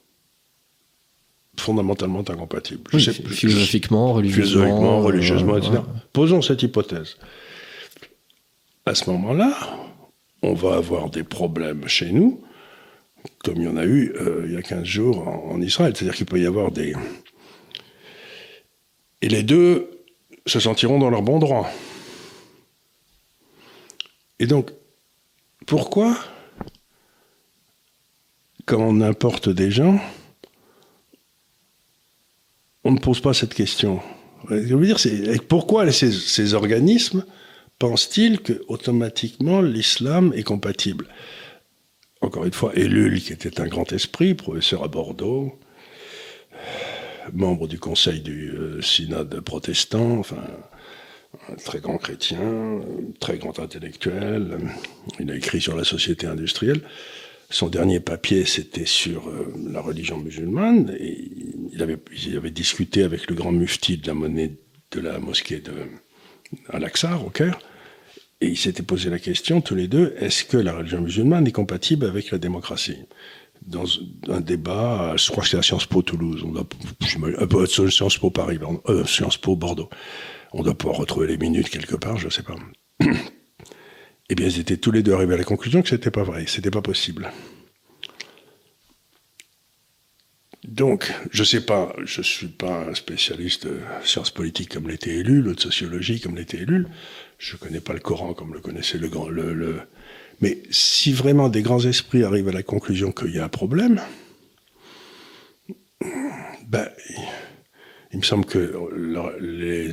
fondamentalement 1.59 2.19
incompatibles. 2.19 2.89
Oui, 2.93 3.03
sais, 3.03 3.13
philosophiquement, 3.13 4.13
religieusement, 4.13 4.63
philosophiquement, 4.63 5.01
religieusement, 5.01 5.53
euh, 5.55 5.57
etc. 5.57 5.73
Ouais. 5.73 5.81
Posons 6.13 6.41
cette 6.41 6.63
hypothèse. 6.63 7.17
À 8.85 8.95
ce 8.95 9.09
moment-là, 9.09 9.53
on 10.41 10.53
va 10.53 10.75
avoir 10.75 11.09
des 11.09 11.23
problèmes 11.23 11.87
chez 11.87 12.11
nous, 12.11 12.41
comme 13.43 13.57
il 13.57 13.63
y 13.63 13.67
en 13.67 13.77
a 13.77 13.85
eu 13.85 14.13
euh, 14.19 14.45
il 14.47 14.53
y 14.53 14.57
a 14.57 14.61
15 14.61 14.83
jours 14.83 15.27
en, 15.27 15.51
en 15.51 15.61
Israël. 15.61 15.93
C'est-à-dire 15.95 16.15
qu'il 16.15 16.25
peut 16.25 16.39
y 16.39 16.45
avoir 16.45 16.71
des... 16.71 16.93
Et 19.21 19.29
les 19.29 19.43
deux 19.43 20.03
se 20.45 20.59
sentiront 20.59 20.99
dans 20.99 21.09
leur 21.09 21.21
bon 21.21 21.39
droit. 21.39 21.69
Et 24.39 24.47
donc, 24.47 24.71
pourquoi, 25.65 26.17
quand 28.65 28.79
on 28.79 29.01
importe 29.01 29.49
des 29.49 29.71
gens, 29.71 29.99
on 32.83 32.91
ne 32.91 32.99
pose 32.99 33.19
pas 33.19 33.33
cette 33.33 33.53
question. 33.53 34.01
Je 34.49 35.37
pourquoi 35.39 35.91
ces, 35.91 36.53
organismes 36.53 37.25
pensent-ils 37.79 38.39
que 38.39 38.63
automatiquement 38.67 39.61
l'islam 39.61 40.31
est 40.35 40.43
compatible? 40.43 41.07
Encore 42.21 42.45
une 42.45 42.53
fois, 42.53 42.73
Ellul, 42.75 43.21
qui 43.21 43.33
était 43.33 43.59
un 43.59 43.67
grand 43.67 43.91
esprit, 43.91 44.35
professeur 44.35 44.83
à 44.83 44.87
Bordeaux, 44.87 45.59
membre 47.33 47.67
du 47.67 47.79
conseil 47.79 48.21
du 48.21 48.51
euh, 48.51 48.81
synode 48.81 49.39
protestant, 49.41 50.19
enfin, 50.19 50.43
un 51.49 51.55
très 51.55 51.79
grand 51.79 51.97
chrétien, 51.97 52.81
très 53.19 53.37
grand 53.37 53.59
intellectuel, 53.59 54.59
il 55.19 55.29
a 55.31 55.35
écrit 55.35 55.61
sur 55.61 55.75
la 55.75 55.83
société 55.83 56.27
industrielle. 56.27 56.81
Son 57.49 57.69
dernier 57.69 57.99
papier, 57.99 58.45
c'était 58.45 58.85
sur 58.85 59.29
euh, 59.29 59.53
la 59.71 59.81
religion 59.81 60.17
musulmane, 60.17 60.95
et 60.99 61.29
il 61.71 61.81
avait, 61.81 61.97
il 62.25 62.35
avait 62.35 62.51
discuté 62.51 63.03
avec 63.03 63.29
le 63.29 63.35
grand 63.35 63.51
mufti 63.51 63.97
de 63.97 64.07
la 64.07 64.13
monnaie 64.13 64.57
de 64.91 64.99
la 64.99 65.19
mosquée 65.19 65.59
de 65.59 65.73
Al-Aqsa, 66.69 67.17
au 67.25 67.29
Caire, 67.29 67.59
et 68.39 68.47
ils 68.47 68.57
s'étaient 68.57 68.83
posé 68.83 69.09
la 69.09 69.19
question, 69.19 69.61
tous 69.61 69.75
les 69.75 69.87
deux, 69.87 70.13
est-ce 70.19 70.45
que 70.45 70.57
la 70.57 70.73
religion 70.73 71.01
musulmane 71.01 71.47
est 71.47 71.51
compatible 71.51 72.05
avec 72.05 72.31
la 72.31 72.37
démocratie? 72.37 72.97
Dans 73.67 73.85
un 74.29 74.39
débat, 74.39 75.15
je 75.17 75.29
crois 75.29 75.43
que 75.43 75.49
c'est 75.49 75.57
à 75.57 75.61
Sciences 75.61 75.85
Po 75.85 76.01
Toulouse, 76.01 76.41
on 76.45 76.51
doit, 76.51 76.67
Sciences 77.89 78.17
Po 78.17 78.31
Paris, 78.31 78.59
euh, 78.87 79.05
Sciences 79.05 79.37
Po 79.37 79.57
Bordeaux. 79.57 79.89
On 80.53 80.63
doit 80.63 80.73
pouvoir 80.73 80.97
retrouver 80.97 81.27
les 81.27 81.37
minutes 81.37 81.69
quelque 81.69 81.95
part, 81.95 82.17
je 82.17 82.27
ne 82.27 82.31
sais 82.31 82.43
pas. 82.43 82.55
eh 84.29 84.35
bien, 84.35 84.47
ils 84.47 84.59
étaient 84.59 84.77
tous 84.77 84.91
les 84.91 85.03
deux 85.03 85.13
arrivés 85.13 85.33
à 85.33 85.37
la 85.37 85.43
conclusion 85.43 85.81
que 85.81 85.89
c'était 85.89 86.11
pas 86.11 86.23
vrai, 86.23 86.45
c'était 86.47 86.71
pas 86.71 86.81
possible. 86.81 87.29
Donc, 90.67 91.13
je 91.31 91.43
sais 91.43 91.65
pas, 91.65 91.93
je 92.03 92.21
suis 92.21 92.47
pas 92.47 92.85
un 92.89 92.93
spécialiste 92.93 93.67
de 93.67 93.79
sciences 94.03 94.31
politiques 94.31 94.73
comme 94.73 94.89
l'était 94.89 95.15
élu, 95.15 95.41
de 95.41 95.59
sociologie 95.59 96.19
comme 96.19 96.35
l'était 96.35 96.59
élu. 96.59 96.85
Je 97.37 97.55
connais 97.57 97.79
pas 97.79 97.93
le 97.93 97.99
Coran 97.99 98.33
comme 98.33 98.53
le 98.53 98.59
connaissait 98.59 98.97
le 98.97 99.07
grand, 99.07 99.29
le... 99.29 99.81
Mais 100.41 100.59
si 100.69 101.11
vraiment 101.13 101.49
des 101.49 101.61
grands 101.63 101.83
esprits 101.83 102.23
arrivent 102.23 102.49
à 102.49 102.51
la 102.51 102.63
conclusion 102.63 103.11
qu'il 103.11 103.33
y 103.35 103.39
a 103.39 103.45
un 103.45 103.49
problème, 103.49 103.99
ben, 106.67 106.87
il 108.13 108.19
me 108.19 108.23
semble 108.23 108.45
que 108.45 108.73
les, 109.39 109.89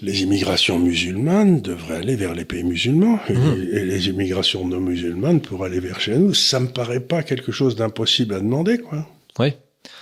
les 0.00 0.22
immigrations 0.22 0.78
musulmanes 0.78 1.60
devraient 1.60 1.96
aller 1.96 2.16
vers 2.16 2.34
les 2.34 2.44
pays 2.44 2.64
musulmans 2.64 3.18
et, 3.28 3.32
Mhm. 3.34 3.68
et 3.72 3.84
les 3.84 4.08
immigrations 4.08 4.66
non 4.66 4.80
musulmanes 4.80 5.40
pour 5.40 5.64
aller 5.64 5.80
vers 5.80 6.00
chez 6.00 6.16
nous. 6.16 6.34
Ça 6.34 6.60
me 6.60 6.68
paraît 6.68 7.00
pas 7.00 7.22
quelque 7.22 7.52
chose 7.52 7.76
d'impossible 7.76 8.34
à 8.34 8.40
demander, 8.40 8.78
quoi. 8.78 9.06
Ouais. 9.38 9.56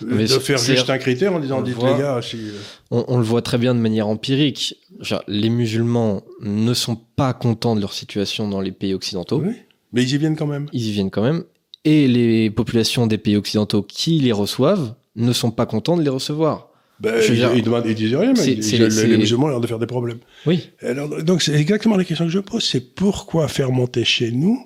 Mais 0.04 0.24
de 0.24 0.38
faire 0.38 0.58
juste 0.58 0.90
un 0.90 0.98
critère 0.98 1.34
en 1.34 1.40
disant, 1.40 1.58
on 1.58 1.60
le 1.60 1.66
dites 1.66 1.74
voit. 1.76 1.92
les 1.92 1.98
gars, 2.02 2.20
si, 2.22 2.36
euh, 2.36 2.52
On, 2.90 3.04
on 3.08 3.16
le 3.18 3.24
voit 3.24 3.42
très 3.42 3.58
bien 3.58 3.74
de 3.74 3.80
manière 3.80 4.08
empirique. 4.08 4.76
Genre, 5.00 5.22
les 5.28 5.50
musulmans 5.50 6.22
ne 6.40 6.74
sont 6.74 6.96
pas 6.96 7.32
contents 7.32 7.76
de 7.76 7.80
leur 7.80 7.92
situation 7.92 8.48
dans 8.48 8.60
les 8.60 8.72
pays 8.72 8.94
occidentaux. 8.94 9.40
oui. 9.44 9.52
mais 9.92 10.02
ils 10.02 10.14
y 10.14 10.18
viennent 10.18 10.36
quand 10.36 10.46
même. 10.46 10.66
Ils 10.72 10.86
y 10.88 10.92
viennent 10.92 11.10
quand 11.10 11.22
même. 11.22 11.44
Et 11.84 12.08
les 12.08 12.50
populations 12.50 13.06
des 13.06 13.18
pays 13.18 13.36
occidentaux 13.36 13.82
qui 13.82 14.18
les 14.20 14.32
reçoivent 14.32 14.94
ne 15.16 15.32
sont 15.32 15.50
pas 15.50 15.66
contents 15.66 15.96
de 15.96 16.02
les 16.02 16.08
recevoir. 16.08 16.70
Ben, 17.00 17.20
ils, 17.28 17.34
dire, 17.34 17.54
ils 17.54 17.62
demandent, 17.62 17.84
ils 17.86 17.94
disent 17.94 18.14
rien, 18.14 18.32
mais 18.32 18.44
ils- 18.44 18.48
les- 18.50 18.78
les, 18.78 18.90
c'est 18.90 19.02
les 19.04 19.08
les- 19.12 19.16
musulmans 19.18 19.46
ont 19.46 19.50
l'air 19.50 19.60
de 19.60 19.66
faire 19.66 19.78
des 19.80 19.86
problèmes. 19.86 20.18
Oui. 20.46 20.70
Alors, 20.80 21.22
donc 21.22 21.42
c'est 21.42 21.54
exactement 21.54 21.96
la 21.96 22.04
question 22.04 22.24
que 22.24 22.30
je 22.30 22.38
pose, 22.38 22.64
c'est 22.64 22.80
pourquoi 22.94 23.48
faire 23.48 23.70
monter 23.72 24.04
chez 24.04 24.30
nous 24.30 24.58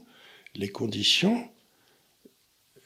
les 0.55 0.69
conditions 0.69 1.43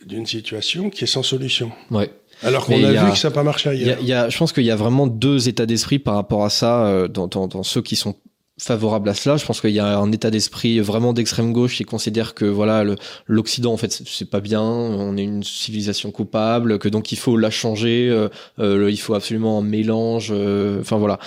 d'une 0.06 0.26
situation 0.26 0.90
qui 0.90 1.04
est 1.04 1.08
sans 1.08 1.22
solution? 1.22 1.70
Ouais. 1.90 2.10
Alors 2.42 2.66
qu'on 2.66 2.82
a, 2.82 2.92
vu 3.04 3.10
que 3.12 3.18
ça 3.18 3.28
n'a 3.28 3.34
pas 3.34 3.42
marché 3.42 3.70
Il 3.74 3.80
y 3.80 3.84
a- 3.90 3.94
ailleurs. 3.94 4.02
y 4.02 4.12
a- 4.12 4.28
je 4.28 4.36
pense 4.38 4.52
qu'il 4.52 4.64
y 4.64 4.70
a 4.70 4.76
vraiment 4.76 5.06
deux 5.06 5.48
états 5.48 5.66
d'esprit 5.66 5.98
par 5.98 6.14
rapport 6.14 6.44
à 6.44 6.50
ça 6.50 6.86
euh, 6.86 7.08
dans, 7.08 7.26
dans- 7.28 7.46
dans 7.48 7.62
ceux 7.62 7.82
qui 7.82 7.96
sont 7.96 8.14
favorables 8.62 9.08
à 9.08 9.14
cela. 9.14 9.36
Je 9.36 9.44
pense 9.44 9.60
qu'il 9.60 9.70
y 9.70 9.80
a 9.80 9.98
un 9.98 10.12
état 10.12 10.30
d'esprit 10.30 10.78
vraiment 10.80 11.12
d'extrême 11.12 11.52
gauche 11.52 11.76
qui 11.76 11.84
considère 11.84 12.34
que 12.34 12.44
voilà 12.44 12.84
l'Occident 13.26 13.72
en 13.72 13.76
fait 13.76 13.92
c'est- 14.06 14.24
pas 14.30 14.40
bien, 14.40 14.62
on 14.62 15.16
est 15.16 15.24
une 15.24 15.42
civilisation 15.42 16.10
coupable, 16.12 16.78
que 16.78 16.88
donc 16.88 17.12
il 17.12 17.16
faut 17.18 17.36
la 17.36 17.50
changer, 17.50 18.08
euh, 18.08 18.28
euh, 18.60 18.90
il 18.90 18.96
faut 18.98 19.14
absolument 19.14 19.58
un 19.58 19.62
mélange. 19.62 20.28
euh, 20.30 20.80
Enfin 20.80 20.96
voilà. 20.96 21.18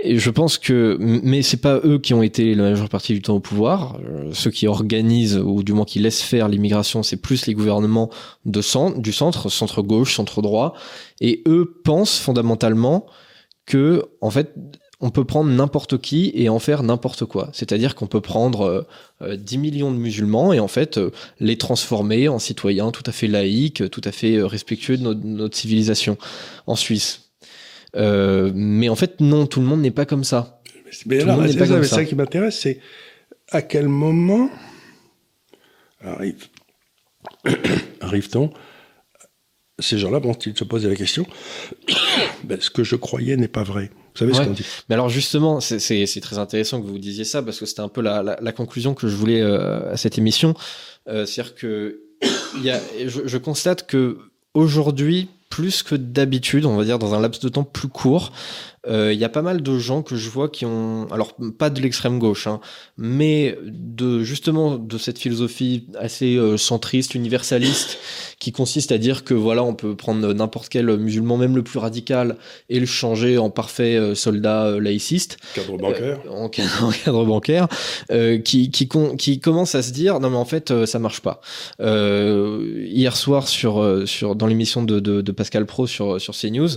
Et 0.00 0.18
je 0.18 0.30
pense 0.30 0.58
que 0.58 0.96
mais 1.00 1.42
c'est 1.42 1.58
pas 1.60 1.80
eux 1.84 1.98
qui 1.98 2.14
ont 2.14 2.22
été 2.22 2.54
la 2.54 2.70
majeure 2.70 2.88
partie 2.88 3.12
du 3.12 3.22
temps 3.22 3.34
au 3.36 3.40
pouvoir. 3.40 3.98
Euh, 4.04 4.30
ceux 4.32 4.50
qui 4.50 4.66
organisent 4.66 5.36
ou 5.38 5.62
du 5.62 5.72
moins 5.72 5.84
qui 5.84 5.98
laissent 5.98 6.22
faire 6.22 6.48
l'immigration, 6.48 7.02
c'est 7.02 7.18
plus 7.18 7.46
les 7.46 7.54
gouvernements 7.54 8.10
de 8.46 8.60
centre, 8.62 8.98
du 8.98 9.12
centre, 9.12 9.48
centre 9.50 9.82
gauche, 9.82 10.14
centre 10.14 10.40
droit. 10.42 10.74
Et 11.20 11.42
eux 11.46 11.80
pensent 11.84 12.18
fondamentalement 12.18 13.06
que, 13.66 14.02
en 14.20 14.30
fait, 14.30 14.54
on 15.00 15.10
peut 15.10 15.24
prendre 15.24 15.50
n'importe 15.50 15.98
qui 15.98 16.30
et 16.34 16.48
en 16.48 16.58
faire 16.58 16.82
n'importe 16.82 17.24
quoi. 17.24 17.48
C'est-à-dire 17.52 17.94
qu'on 17.94 18.06
peut 18.06 18.20
prendre 18.20 18.60
euh, 18.62 18.82
euh, 19.22 19.36
10 19.36 19.58
millions 19.58 19.90
de 19.92 19.96
musulmans 19.96 20.52
et 20.52 20.60
en 20.60 20.68
fait 20.68 20.98
euh, 20.98 21.10
les 21.40 21.56
transformer 21.56 22.28
en 22.28 22.38
citoyens 22.38 22.90
tout 22.90 23.02
à 23.06 23.12
fait 23.12 23.26
laïques, 23.26 23.88
tout 23.90 24.02
à 24.04 24.12
fait 24.12 24.36
euh, 24.36 24.46
respectueux 24.46 24.96
de 24.98 25.02
notre, 25.02 25.20
notre 25.24 25.56
civilisation 25.56 26.18
en 26.66 26.76
Suisse. 26.76 27.30
Euh, 27.96 28.52
mais 28.54 28.88
en 28.88 28.94
fait, 28.94 29.20
non, 29.20 29.46
tout 29.46 29.60
le 29.60 29.66
monde 29.66 29.80
n'est 29.80 29.90
pas 29.90 30.04
comme 30.06 30.24
ça. 30.24 30.60
Mais 31.06 31.18
Tout 31.18 31.26
le 31.26 31.32
alors, 31.32 31.36
monde 31.36 31.46
n'est 31.46 31.52
c'est 31.52 31.58
pas 31.58 31.64
ça, 31.66 31.72
comme 31.72 31.80
mais 31.80 31.86
ça. 31.86 31.96
ça 31.96 32.04
qui 32.04 32.14
m'intéresse, 32.14 32.58
c'est 32.60 32.80
à 33.50 33.62
quel 33.62 33.88
moment 33.88 34.50
arrive, 36.02 36.46
arrive-t-on 38.00 38.50
ces 39.80 39.98
gens-là, 39.98 40.20
bon, 40.20 40.32
ils 40.46 40.56
se 40.56 40.64
posaient 40.64 40.88
la 40.88 40.96
question, 40.96 41.26
ben, 42.44 42.58
ce 42.60 42.70
que 42.70 42.84
je 42.84 42.96
croyais 42.96 43.36
n'est 43.36 43.48
pas 43.48 43.62
vrai. 43.62 43.90
Vous 44.14 44.18
savez 44.18 44.34
ce 44.34 44.40
qu'on 44.42 44.50
dit 44.50 44.64
Mais 44.88 44.94
alors 44.94 45.08
justement, 45.08 45.60
c'est- 45.60 46.20
très 46.20 46.38
intéressant 46.38 46.80
que 46.82 46.86
vous 46.86 46.98
disiez 46.98 47.24
ça 47.24 47.42
parce 47.42 47.58
que 47.60 47.66
c'était 47.66 47.80
un 47.80 47.88
peu 47.88 48.00
la, 48.02 48.22
la, 48.22 48.38
la 48.40 48.52
conclusion 48.52 48.92
que 48.94 49.08
je 49.08 49.14
voulais 49.14 49.40
euh, 49.40 49.92
à 49.92 49.96
cette 49.96 50.18
émission. 50.18 50.54
Euh, 51.08 51.24
C'est-à-dire 51.26 51.54
que 51.54 52.00
il 52.56 52.62
y 52.64 52.70
a, 52.70 52.80
je, 53.06 53.20
je 53.26 53.38
constate 53.38 53.86
que 53.86 54.18
aujourd'hui, 54.54 55.28
plus 55.48 55.82
que 55.82 55.94
d'habitude, 55.94 56.64
on 56.64 56.76
va 56.76 56.84
dire 56.84 56.98
dans 56.98 57.14
un 57.14 57.20
laps 57.20 57.40
de 57.42 57.48
temps 57.48 57.64
plus 57.64 57.88
court, 57.88 58.32
euh, 58.88 59.12
il 59.12 59.18
y 59.18 59.24
a 59.24 59.28
pas 59.28 59.42
mal 59.42 59.62
de 59.62 59.78
gens 59.78 60.02
que 60.02 60.16
je 60.16 60.30
vois 60.30 60.48
qui 60.48 60.64
ont, 60.64 61.06
alors 61.10 61.34
pas 61.58 61.68
de 61.70 61.80
l'extrême 61.80 62.18
gauche, 62.18 62.46
hein, 62.46 62.60
mais 62.96 63.58
de 63.66 64.22
justement 64.22 64.76
de 64.76 64.96
cette 64.98 65.18
philosophie 65.18 65.86
assez 65.98 66.36
euh, 66.36 66.56
centriste, 66.56 67.14
universaliste, 67.14 67.98
qui 68.38 68.52
consiste 68.52 68.90
à 68.90 68.96
dire 68.98 69.22
que 69.24 69.34
voilà, 69.34 69.62
on 69.62 69.74
peut 69.74 69.94
prendre 69.94 70.32
n'importe 70.32 70.68
quel 70.70 70.86
musulman, 70.96 71.36
même 71.36 71.56
le 71.56 71.62
plus 71.62 71.78
radical, 71.78 72.36
et 72.70 72.80
le 72.80 72.86
changer 72.86 73.36
en 73.36 73.50
parfait 73.50 73.96
euh, 73.96 74.14
soldat 74.14 74.64
euh, 74.66 74.80
laïciste, 74.80 75.36
Cadre 75.54 75.76
bancaire. 75.76 76.20
euh, 76.26 76.30
en, 76.30 76.48
cadre, 76.48 76.84
en 76.84 76.90
cadre 76.90 77.24
bancaire, 77.26 77.68
euh, 78.10 78.38
qui, 78.38 78.70
qui, 78.70 78.88
con- 78.88 79.16
qui 79.16 79.40
commence 79.40 79.74
à 79.74 79.82
se 79.82 79.92
dire 79.92 80.20
non 80.20 80.30
mais 80.30 80.36
en 80.36 80.44
fait 80.46 80.70
euh, 80.70 80.86
ça 80.86 80.98
marche 80.98 81.20
pas. 81.20 81.42
Euh, 82.00 82.84
hier 82.86 83.16
soir 83.16 83.48
sur, 83.48 83.80
euh, 83.82 84.06
sur 84.06 84.34
dans 84.36 84.46
l'émission 84.46 84.82
de, 84.82 85.00
de, 85.00 85.20
de 85.20 85.32
Pascal 85.32 85.66
Pro 85.66 85.86
sur 85.86 86.20
sur 86.20 86.34
CNews, 86.34 86.68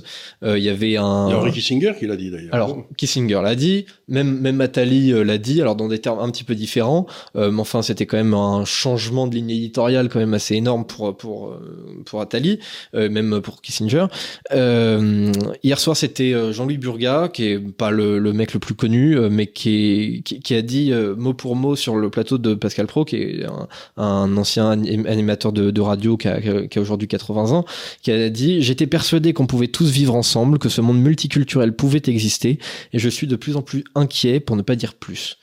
euh, 0.44 0.58
il 0.58 0.64
y 0.64 0.70
avait 0.70 0.98
un 0.98 1.30
Il 1.30 1.46
y 1.46 1.48
a 1.48 1.52
Kissinger 1.52 1.93
qui 1.98 2.08
l'a 2.08 2.16
dit 2.16 2.30
d'ailleurs. 2.32 2.54
alors, 2.54 2.78
Kissinger 2.98 3.42
l'a 3.44 3.56
dit, 3.56 3.86
même, 4.08 4.40
même 4.40 4.60
Attali 4.62 5.12
euh, 5.12 5.24
l'a 5.24 5.38
dit, 5.38 5.62
alors 5.62 5.76
dans 5.76 5.88
des 5.88 6.00
termes 6.00 6.20
un 6.20 6.30
petit 6.30 6.44
peu 6.44 6.56
différents, 6.56 7.06
euh, 7.36 7.52
mais 7.52 7.62
enfin 7.62 7.82
c'était 7.82 8.06
quand 8.06 8.18
même 8.18 8.34
un 8.34 8.66
changement 8.66 9.28
de 9.28 9.36
ligne 9.36 9.50
éditoriale 9.52 10.10
quand 10.10 10.20
même 10.20 10.34
assez 10.34 10.56
énorme 10.56 10.86
pour, 10.86 11.16
pour, 11.16 11.50
euh, 11.50 12.02
pour 12.06 12.22
Attali, 12.22 12.60
euh, 12.96 13.10
même 13.10 13.40
pour 13.42 13.62
Kissinger. 13.62 14.06
Euh, 14.54 15.32
hier 15.64 15.80
soir 15.80 15.96
c'était 15.98 16.34
Jean-Louis 16.54 16.78
Burga, 16.78 17.30
qui 17.32 17.46
est 17.46 17.60
pas 17.60 17.92
le, 17.92 18.20
le 18.20 18.34
mec 18.34 18.54
le 18.54 18.60
plus 18.60 18.76
connu, 18.76 19.18
mais 19.30 19.48
qui, 19.48 19.70
est, 20.18 20.22
qui, 20.24 20.40
qui 20.40 20.56
a 20.56 20.62
dit 20.62 20.92
mot 21.18 21.34
pour 21.34 21.56
mot 21.56 21.76
sur 21.76 21.96
le 21.96 22.10
plateau 22.10 22.38
de 22.38 22.54
Pascal 22.54 22.88
Pro, 22.88 23.06
qui 23.06 23.16
est 23.18 23.46
un, 23.46 23.68
un 24.04 24.38
ancien 24.38 24.70
anim- 24.72 25.06
animateur 25.08 25.54
de, 25.54 25.72
de 25.72 25.82
radio 25.82 26.18
qui 26.18 26.28
a, 26.28 26.40
qui 26.42 26.78
a 26.78 26.82
aujourd'hui 26.82 27.08
80 27.08 27.52
ans, 27.52 27.66
qui 28.02 28.12
a 28.12 28.30
dit 28.30 28.62
J'étais 28.62 28.88
persuadé 28.88 29.34
qu'on 29.34 29.48
pouvait 29.48 29.68
tous 29.68 29.90
vivre 29.90 30.16
ensemble, 30.16 30.60
que 30.60 30.70
ce 30.70 30.82
monde 30.82 31.00
multiculturel 31.00 31.74
pouvait 31.84 32.02
exister, 32.08 32.60
et 32.94 32.98
je 32.98 33.10
suis 33.10 33.28
de 33.28 33.36
plus 33.36 33.58
en 33.58 33.62
plus 33.62 33.84
inquiet, 33.94 34.40
pour 34.40 34.56
ne 34.56 34.62
pas 34.62 34.78
dire 34.78 34.94
plus. 34.94 35.36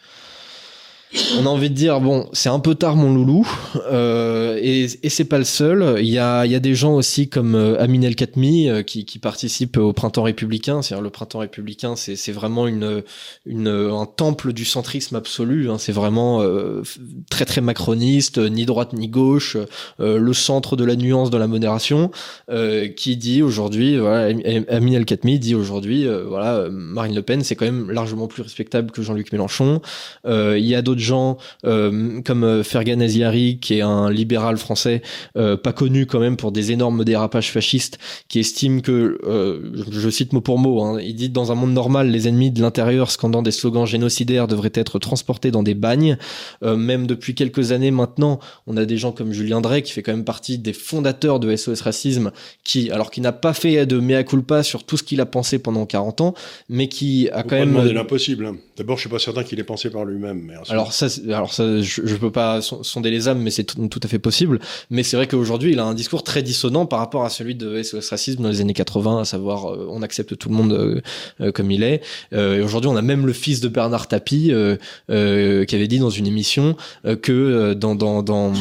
On 1.39 1.45
a 1.45 1.49
envie 1.49 1.71
de 1.71 1.75
dire 1.75 2.01
bon, 2.01 2.29
c'est 2.33 2.51
un 2.51 2.61
peu 2.61 2.77
tard 2.77 2.95
mon 2.95 3.13
loulou, 3.13 3.45
euh, 3.91 4.57
et, 4.63 4.87
et 5.03 5.09
c'est 5.09 5.25
pas 5.25 5.39
le 5.39 5.45
seul. 5.45 5.97
Il 5.99 6.09
y 6.09 6.19
a, 6.19 6.47
il 6.47 6.53
y 6.53 6.55
a 6.55 6.61
des 6.61 6.77
gens 6.77 6.95
aussi 6.95 7.29
comme 7.29 7.57
euh, 7.57 7.81
Amin 7.83 8.03
El 8.03 8.15
Khatmi 8.15 8.69
euh, 8.69 8.83
qui, 8.83 9.05
qui 9.05 9.19
participent 9.19 9.77
au 9.77 9.93
printemps 9.93 10.23
républicain. 10.23 10.83
C'est-à-dire 10.83 11.03
le 11.03 11.11
printemps 11.11 11.41
républicain, 11.41 11.97
c'est 11.97 12.15
c'est 12.15 12.31
vraiment 12.31 12.69
une, 12.69 13.03
une, 13.45 13.67
un 13.67 14.07
temple 14.07 14.53
du 14.53 14.65
centrisme 14.65 15.17
absolu. 15.17 15.69
hein. 15.69 15.79
C'est 15.79 15.91
vraiment 15.91 16.43
euh, 16.43 16.83
très 17.29 17.45
très 17.45 17.61
macroniste, 17.61 18.39
ni 18.39 18.65
droite 18.65 18.93
ni 18.93 19.09
gauche, 19.09 19.57
euh, 19.99 20.17
le 20.17 20.33
centre 20.33 20.77
de 20.77 20.85
la 20.85 20.95
nuance, 20.95 21.31
de 21.31 21.39
la 21.39 21.49
modération, 21.49 22.13
euh, 22.51 22.87
qui 22.87 23.17
dit 23.17 23.43
aujourd'hui, 23.43 23.99
voilà, 23.99 24.27
Am- 24.27 24.65
Amin 24.69 24.93
El 24.93 25.07
Khatmi 25.07 25.41
dit 25.41 25.57
aujourd'hui, 25.57 26.07
euh, 26.07 26.25
voilà, 26.25 26.55
euh, 26.55 26.69
Marine 26.71 27.17
Le 27.17 27.23
Pen, 27.23 27.43
c'est 27.43 27.57
quand 27.57 27.65
même 27.65 27.91
largement 27.91 28.29
plus 28.29 28.43
respectable 28.43 28.93
que 28.93 29.03
Jean-Luc 29.03 29.33
Mélenchon. 29.33 29.81
Euh, 30.25 30.57
Il 30.57 30.67
y 30.67 30.77
a 30.77 30.83
d'autres 30.83 31.00
gens 31.01 31.39
euh, 31.65 32.21
comme 32.23 32.45
euh, 32.45 32.63
Fergan 32.63 33.01
Aziari, 33.01 33.59
qui 33.61 33.75
est 33.75 33.81
un 33.81 34.11
libéral 34.11 34.57
français, 34.57 35.03
euh, 35.37 35.57
pas 35.57 35.73
connu 35.73 36.07
quand 36.07 36.21
même 36.21 36.37
pour 36.37 36.53
des 36.53 36.73
énormes 36.73 37.05
dérapages 37.05 37.51
fascistes, 37.51 37.99
qui 38.29 38.39
estime 38.41 38.83
que, 38.83 39.19
euh, 39.25 39.73
je, 39.91 40.11
cite 40.11 40.33
mot 40.33 40.41
pour 40.41 40.59
mot, 40.59 40.83
hein, 40.83 41.01
il 41.01 41.15
dit 41.15 41.29
dans 41.29 41.53
un 41.53 41.55
monde 41.55 41.73
normal, 41.73 42.11
les 42.11 42.29
ennemis 42.29 42.51
de 42.51 42.61
l'intérieur 42.61 43.11
scandant 43.11 43.43
des 43.43 43.51
slogans 43.51 43.87
génocidaires 43.87 44.47
devraient 44.47 44.73
être 44.75 44.99
transportés 44.99 45.51
dans 45.51 45.63
des 45.63 45.75
bagnes. 45.75 46.17
Euh, 46.63 46.77
même 46.77 47.07
depuis 47.07 47.35
quelques 47.35 47.73
années 47.73 47.91
maintenant, 47.91 48.41
on 48.67 48.77
a 48.77 48.85
des 48.85 48.97
gens 48.97 49.13
comme 49.13 49.33
Julien 49.33 49.61
Drey, 49.61 49.83
qui 49.83 49.93
fait 49.93 50.03
quand 50.03 50.13
même 50.13 50.25
partie 50.25 50.59
des 50.59 50.73
fondateurs 50.73 51.41
de 51.41 51.55
SOS 51.55 51.81
Racisme, 51.81 52.33
qui, 52.65 52.91
alors 52.91 53.11
qui 53.11 53.21
n'a 53.21 53.33
pas 53.33 53.53
fait 53.53 53.87
de 53.87 53.99
mea 53.99 54.23
culpa 54.25 54.63
sur 54.63 54.85
tout 54.85 54.97
ce 54.97 55.03
qu'il 55.03 55.21
a 55.21 55.27
pensé 55.27 55.59
pendant 55.59 55.87
40 55.87 56.21
ans, 56.21 56.35
mais 56.69 56.89
qui 56.89 57.29
a 57.31 57.43
quand 57.43 57.57
même 57.57 57.77
l'impossible. 57.93 58.55
D'abord, 58.81 58.97
je 58.97 59.03
suis 59.03 59.11
pas 59.11 59.19
certain 59.19 59.43
qu'il 59.45 59.61
ait 59.61 59.65
pensé 59.65 59.91
par 59.91 60.07
lui-même. 60.07 60.41
mais 60.47 60.55
ensuite- 60.57 60.71
alors 60.73 60.93
ça, 60.95 61.07
alors 61.29 61.53
ça, 61.53 61.83
je, 61.83 62.01
je 62.03 62.17
peux 62.17 62.31
pas 62.31 62.63
son- 62.63 62.83
sonder 62.83 63.11
les 63.11 63.29
âmes, 63.29 63.41
mais 63.43 63.51
c'est 63.51 63.65
tout, 63.65 63.87
tout 63.89 64.01
à 64.03 64.09
fait 64.09 64.19
possible. 64.19 64.59
Mais 64.89 65.03
c'est 65.03 65.17
vrai 65.19 65.27
qu'aujourd'hui, 65.27 65.73
il 65.73 65.79
a 65.79 65.85
un 65.85 65.93
discours 65.93 66.23
très 66.25 66.43
dissonant 66.43 66.87
par 66.87 66.99
rapport 66.99 67.25
à 67.27 67.29
celui 67.29 67.55
de 67.55 67.83
SOS 67.83 68.09
Racisme 68.09 68.43
dans 68.43 68.49
les 68.49 68.63
années 68.63 68.73
80, 68.73 69.21
à 69.21 69.25
savoir 69.27 69.71
euh, 69.71 69.87
on 69.91 70.01
accepte 70.01 70.39
tout 70.39 70.49
le 70.49 70.55
monde 70.55 70.73
euh, 70.73 71.01
euh, 71.43 71.53
comme 71.53 71.71
il 71.71 71.83
est. 71.83 72.01
Euh, 72.33 72.57
et 72.57 72.63
aujourd'hui, 72.63 72.89
on 72.91 72.97
a 72.97 73.03
même 73.03 73.27
le 73.27 73.35
fils 73.35 73.61
de 73.61 73.69
Bernard 73.69 74.09
Tapie 74.09 74.49
euh, 74.51 74.77
euh, 75.11 75.67
qui 75.67 75.75
avait 75.75 75.89
dit 75.89 75.99
dans 75.99 76.09
une 76.09 76.27
émission 76.27 76.75
euh, 77.05 77.17
que 77.17 77.75
dans, 77.75 77.95
dans, 77.95 78.23
dans, 78.23 78.53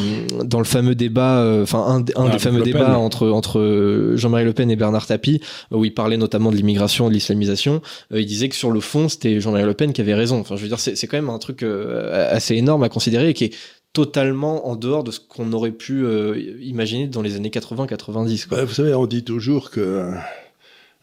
dans 0.43 0.59
le 0.59 0.65
fameux 0.65 0.95
débat, 0.95 1.37
euh, 1.39 1.63
enfin 1.63 1.79
un, 1.87 1.99
un 2.21 2.27
Ah, 2.27 2.29
des 2.29 2.39
fameux 2.39 2.61
débats 2.61 2.97
entre, 2.97 3.29
entre 3.29 4.13
Jean-Marie 4.15 4.43
Le 4.43 4.53
Pen 4.53 4.69
et 4.69 4.75
Bernard 4.75 5.05
Tapie, 5.07 5.39
où 5.71 5.85
il 5.85 5.93
parlait 5.93 6.17
notamment 6.17 6.51
de 6.51 6.57
l'immigration, 6.57 7.07
de 7.07 7.13
l'islamisation, 7.13 7.81
euh, 8.13 8.19
il 8.19 8.25
disait 8.25 8.49
que 8.49 8.55
sur 8.55 8.71
le 8.71 8.79
fond, 8.81 9.07
c'était 9.07 9.39
Jean-Marie 9.39 9.63
Le 9.65 9.73
Pen 9.73 9.93
qui 9.93 10.01
avait 10.01 10.08
raison. 10.13 10.39
Enfin, 10.39 10.55
je 10.55 10.61
veux 10.61 10.67
dire, 10.67 10.79
c'est 10.79 11.07
quand 11.07 11.17
même 11.17 11.29
un 11.29 11.39
truc 11.39 11.63
euh, 11.63 12.27
assez 12.31 12.55
énorme 12.55 12.83
à 12.83 12.89
considérer 12.89 13.29
et 13.29 13.33
qui 13.33 13.45
est 13.45 13.55
totalement 13.93 14.67
en 14.67 14.75
dehors 14.75 15.03
de 15.03 15.11
ce 15.11 15.19
qu'on 15.19 15.51
aurait 15.53 15.71
pu 15.71 16.05
euh, 16.05 16.39
imaginer 16.61 17.07
dans 17.07 17.21
les 17.21 17.35
années 17.35 17.49
80-90. 17.49 18.47
quoi. 18.47 18.59
Ouais, 18.59 18.65
vous 18.65 18.73
savez, 18.73 18.93
on 18.93 19.07
dit 19.07 19.23
toujours 19.23 19.71
que 19.71 19.79
euh, 19.79 20.11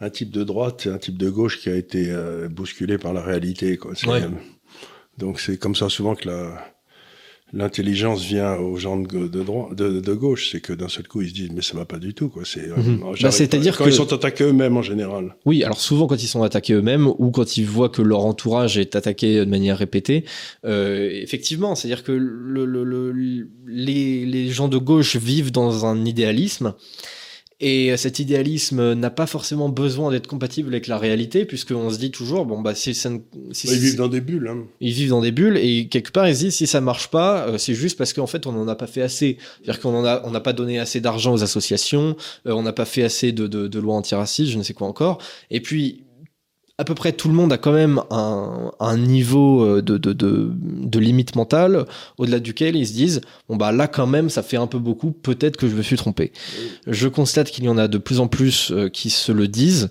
un 0.00 0.10
type 0.10 0.30
de 0.30 0.44
droite, 0.44 0.82
c'est 0.84 0.90
un 0.90 0.98
type 0.98 1.18
de 1.18 1.28
gauche 1.30 1.60
qui 1.60 1.68
a 1.68 1.74
été 1.74 2.10
euh, 2.10 2.48
bousculé 2.48 2.96
par 2.98 3.12
la 3.12 3.22
réalité. 3.22 3.76
Quoi. 3.76 3.92
C'est, 3.96 4.06
Ouais. 4.08 4.22
euh, 4.22 4.28
donc 5.18 5.40
c'est 5.40 5.56
comme 5.58 5.74
ça 5.74 5.88
souvent 5.88 6.14
que 6.14 6.28
la, 6.28 6.75
l'intelligence 7.56 8.22
vient 8.24 8.54
aux 8.56 8.76
gens 8.76 8.96
de, 8.98 9.26
de, 9.28 9.44
de, 9.74 10.00
de 10.00 10.12
gauche, 10.14 10.50
c'est 10.52 10.60
que 10.60 10.72
d'un 10.72 10.88
seul 10.88 11.08
coup 11.08 11.22
ils 11.22 11.30
se 11.30 11.34
disent 11.34 11.50
mais 11.54 11.62
ça 11.62 11.76
va 11.76 11.84
pas 11.84 11.98
du 11.98 12.14
tout 12.14 12.28
quoi. 12.28 12.42
C'est 12.44 12.66
Mhm. 12.68 13.00
Bah, 13.22 13.30
c'est-à-dire 13.30 13.76
quand 13.76 13.84
que- 13.84 13.90
ils 13.90 13.94
sont 13.94 14.12
attaqués 14.12 14.44
eux-mêmes 14.44 14.76
en 14.76 14.82
général. 14.82 15.34
Oui, 15.46 15.64
alors 15.64 15.80
souvent 15.80 16.06
quand 16.06 16.22
ils 16.22 16.26
sont 16.28 16.42
attaqués 16.42 16.74
eux-mêmes 16.74 17.06
ou 17.06 17.30
quand 17.30 17.56
ils 17.56 17.64
voient 17.66 17.88
que 17.88 18.02
leur 18.02 18.24
entourage 18.24 18.76
est 18.78 18.94
attaqué 18.94 19.38
de 19.40 19.44
manière 19.50 19.78
répétée, 19.78 20.24
euh, 20.64 21.08
effectivement, 21.12 21.74
c'est-à-dire 21.74 22.04
que 22.04 22.12
le, 22.12 22.64
le- 22.66 22.84
le- 22.84 23.48
les, 23.66 24.26
les 24.26 24.48
gens 24.50 24.68
de 24.68 24.78
gauche 24.78 25.16
vivent 25.16 25.50
dans 25.52 25.86
un 25.86 26.04
idéalisme. 26.04 26.74
Et 27.58 27.96
cet 27.96 28.18
idéalisme 28.18 28.92
n'a 28.92 29.08
pas 29.08 29.26
forcément 29.26 29.70
besoin 29.70 30.10
d'être 30.10 30.26
compatible 30.26 30.68
avec 30.74 30.86
la 30.88 30.98
réalité, 30.98 31.46
puisqu'on 31.46 31.88
se 31.88 31.98
dit 31.98 32.10
toujours, 32.10 32.44
bon, 32.44 32.60
bah, 32.60 32.74
si 32.74 32.94
ça 32.94 33.08
ne- 33.08 33.18
si- 33.52 33.66
ils 33.68 33.78
vivent 33.78 33.96
dans 33.96 34.08
des 34.08 34.20
bulles. 34.20 34.48
Hein. 34.48 34.64
ils 34.80 34.92
vivent 34.92 35.08
dans 35.08 35.22
des 35.22 35.32
bulles 35.32 35.56
et 35.56 35.88
quelque 35.88 36.10
part 36.12 36.28
ils 36.28 36.34
se 36.36 36.40
disent 36.40 36.54
si 36.56 36.66
ça 36.66 36.82
marche 36.82 37.08
pas 37.08 37.46
euh, 37.48 37.56
c'est 37.58 37.72
juste 37.74 37.96
parce 37.96 38.12
qu'en 38.12 38.26
fait 38.26 38.46
on 38.46 38.52
n'en 38.52 38.68
a 38.68 38.74
pas 38.76 38.86
fait 38.86 39.00
assez 39.00 39.38
c'est-à-dire 39.62 39.80
qu'on 39.80 39.94
en 39.94 40.04
a 40.04 40.20
on 40.26 40.30
n'a 40.32 40.40
pas 40.40 40.52
donné 40.52 40.78
assez 40.78 41.00
d'argent 41.00 41.32
aux 41.32 41.42
associations 41.42 42.14
euh, 42.46 42.52
on 42.52 42.62
n'a 42.62 42.72
pas 42.74 42.84
fait 42.84 43.02
assez 43.04 43.32
de, 43.32 43.46
de, 43.46 43.68
de 43.68 43.78
lois 43.78 43.94
antiracistes 43.94 44.50
je 44.52 44.58
ne 44.58 44.62
sais 44.62 44.74
quoi 44.74 44.86
encore 44.88 45.18
et 45.50 45.60
puis 45.60 46.02
à 46.78 46.84
peu 46.84 46.94
près 46.94 47.12
tout 47.12 47.28
le 47.28 47.34
monde 47.34 47.52
a 47.52 47.58
quand 47.58 47.72
même 47.72 48.02
un, 48.10 48.70
un 48.80 48.96
niveau 48.98 49.64
euh, 49.64 49.82
de, 49.82 49.96
de, 49.96 50.12
de, 50.12 50.50
de 50.52 50.98
limite 50.98 51.34
mentale 51.34 51.86
au-delà 52.18 52.38
duquel 52.38 52.76
ils 52.76 52.86
se 52.86 52.92
disent 52.92 53.20
bon 53.48 53.56
bah 53.56 53.72
là 53.72 53.88
quand 53.88 54.06
même 54.06 54.28
ça 54.28 54.42
fait 54.42 54.58
un 54.58 54.66
peu 54.66 54.78
beaucoup 54.78 55.10
peut-être 55.10 55.56
que 55.56 55.68
je 55.68 55.74
me 55.74 55.82
suis 55.82 55.96
trompé. 55.96 56.32
Je 56.86 57.08
constate 57.08 57.50
qu'il 57.50 57.64
y 57.64 57.68
en 57.68 57.78
a 57.78 57.88
de 57.88 57.98
plus 57.98 58.20
en 58.20 58.28
plus 58.28 58.70
euh, 58.72 58.88
qui 58.88 59.10
se 59.10 59.32
le 59.32 59.48
disent. 59.48 59.90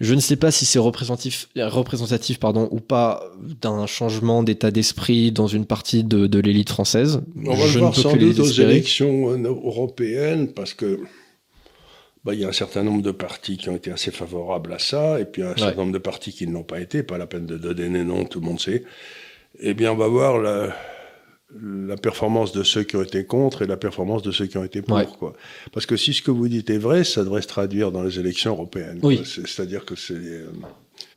Je 0.00 0.14
ne 0.14 0.20
sais 0.20 0.34
pas 0.34 0.50
si 0.50 0.64
c'est 0.64 0.80
représentatif, 0.80 1.48
représentatif 1.54 2.40
pardon, 2.40 2.66
ou 2.72 2.80
pas 2.80 3.22
d'un 3.60 3.86
changement 3.86 4.42
d'état 4.42 4.72
d'esprit 4.72 5.30
dans 5.30 5.46
une 5.46 5.64
partie 5.64 6.02
de, 6.02 6.26
de 6.26 6.40
l'élite 6.40 6.70
française. 6.70 7.20
On 7.46 7.54
va 7.54 7.66
je 7.66 7.74
le 7.74 7.80
voir 7.80 7.94
sans 7.94 8.16
doute 8.16 8.38
aux 8.40 8.44
élections 8.46 9.30
euh, 9.30 9.38
européennes 9.46 10.48
parce 10.48 10.74
que 10.74 10.98
bah, 12.24 12.34
il 12.34 12.40
y 12.40 12.44
a 12.44 12.48
un 12.48 12.52
certain 12.52 12.82
nombre 12.82 13.02
de 13.02 13.10
partis 13.10 13.56
qui 13.56 13.68
ont 13.68 13.76
été 13.76 13.90
assez 13.90 14.10
favorables 14.10 14.72
à 14.72 14.78
ça 14.78 15.18
et 15.20 15.24
puis 15.24 15.42
un 15.42 15.56
certain 15.56 15.80
nombre 15.82 15.92
de 15.92 15.98
partis 15.98 16.32
qui 16.32 16.46
ne 16.46 16.52
l'ont 16.52 16.62
pas 16.62 16.80
été. 16.80 17.02
Pas 17.02 17.18
la 17.18 17.26
peine 17.26 17.46
de 17.46 17.56
donner 17.58 17.88
des 17.88 18.04
noms, 18.04 18.24
tout 18.24 18.40
le 18.40 18.46
monde 18.46 18.60
sait. 18.60 18.84
Eh 19.60 19.74
bien, 19.74 19.92
on 19.92 19.96
va 19.96 20.06
voir 20.08 20.38
la, 20.38 20.74
la 21.60 21.96
performance 21.96 22.52
de 22.52 22.62
ceux 22.62 22.84
qui 22.84 22.96
ont 22.96 23.02
été 23.02 23.24
contre 23.26 23.62
et 23.62 23.66
la 23.66 23.76
performance 23.76 24.22
de 24.22 24.30
ceux 24.30 24.46
qui 24.46 24.56
ont 24.56 24.64
été 24.64 24.82
pour. 24.82 24.96
Ouais. 24.96 25.06
Quoi. 25.18 25.34
Parce 25.72 25.84
que 25.86 25.96
si 25.96 26.14
ce 26.14 26.22
que 26.22 26.30
vous 26.30 26.48
dites 26.48 26.70
est 26.70 26.78
vrai, 26.78 27.04
ça 27.04 27.24
devrait 27.24 27.42
se 27.42 27.48
traduire 27.48 27.92
dans 27.92 28.02
les 28.02 28.18
élections 28.18 28.52
européennes. 28.52 29.00
Oui. 29.02 29.22
C'est-à-dire 29.24 29.84
que 29.84 29.96
c'est... 29.96 30.14
euh, 30.14 30.46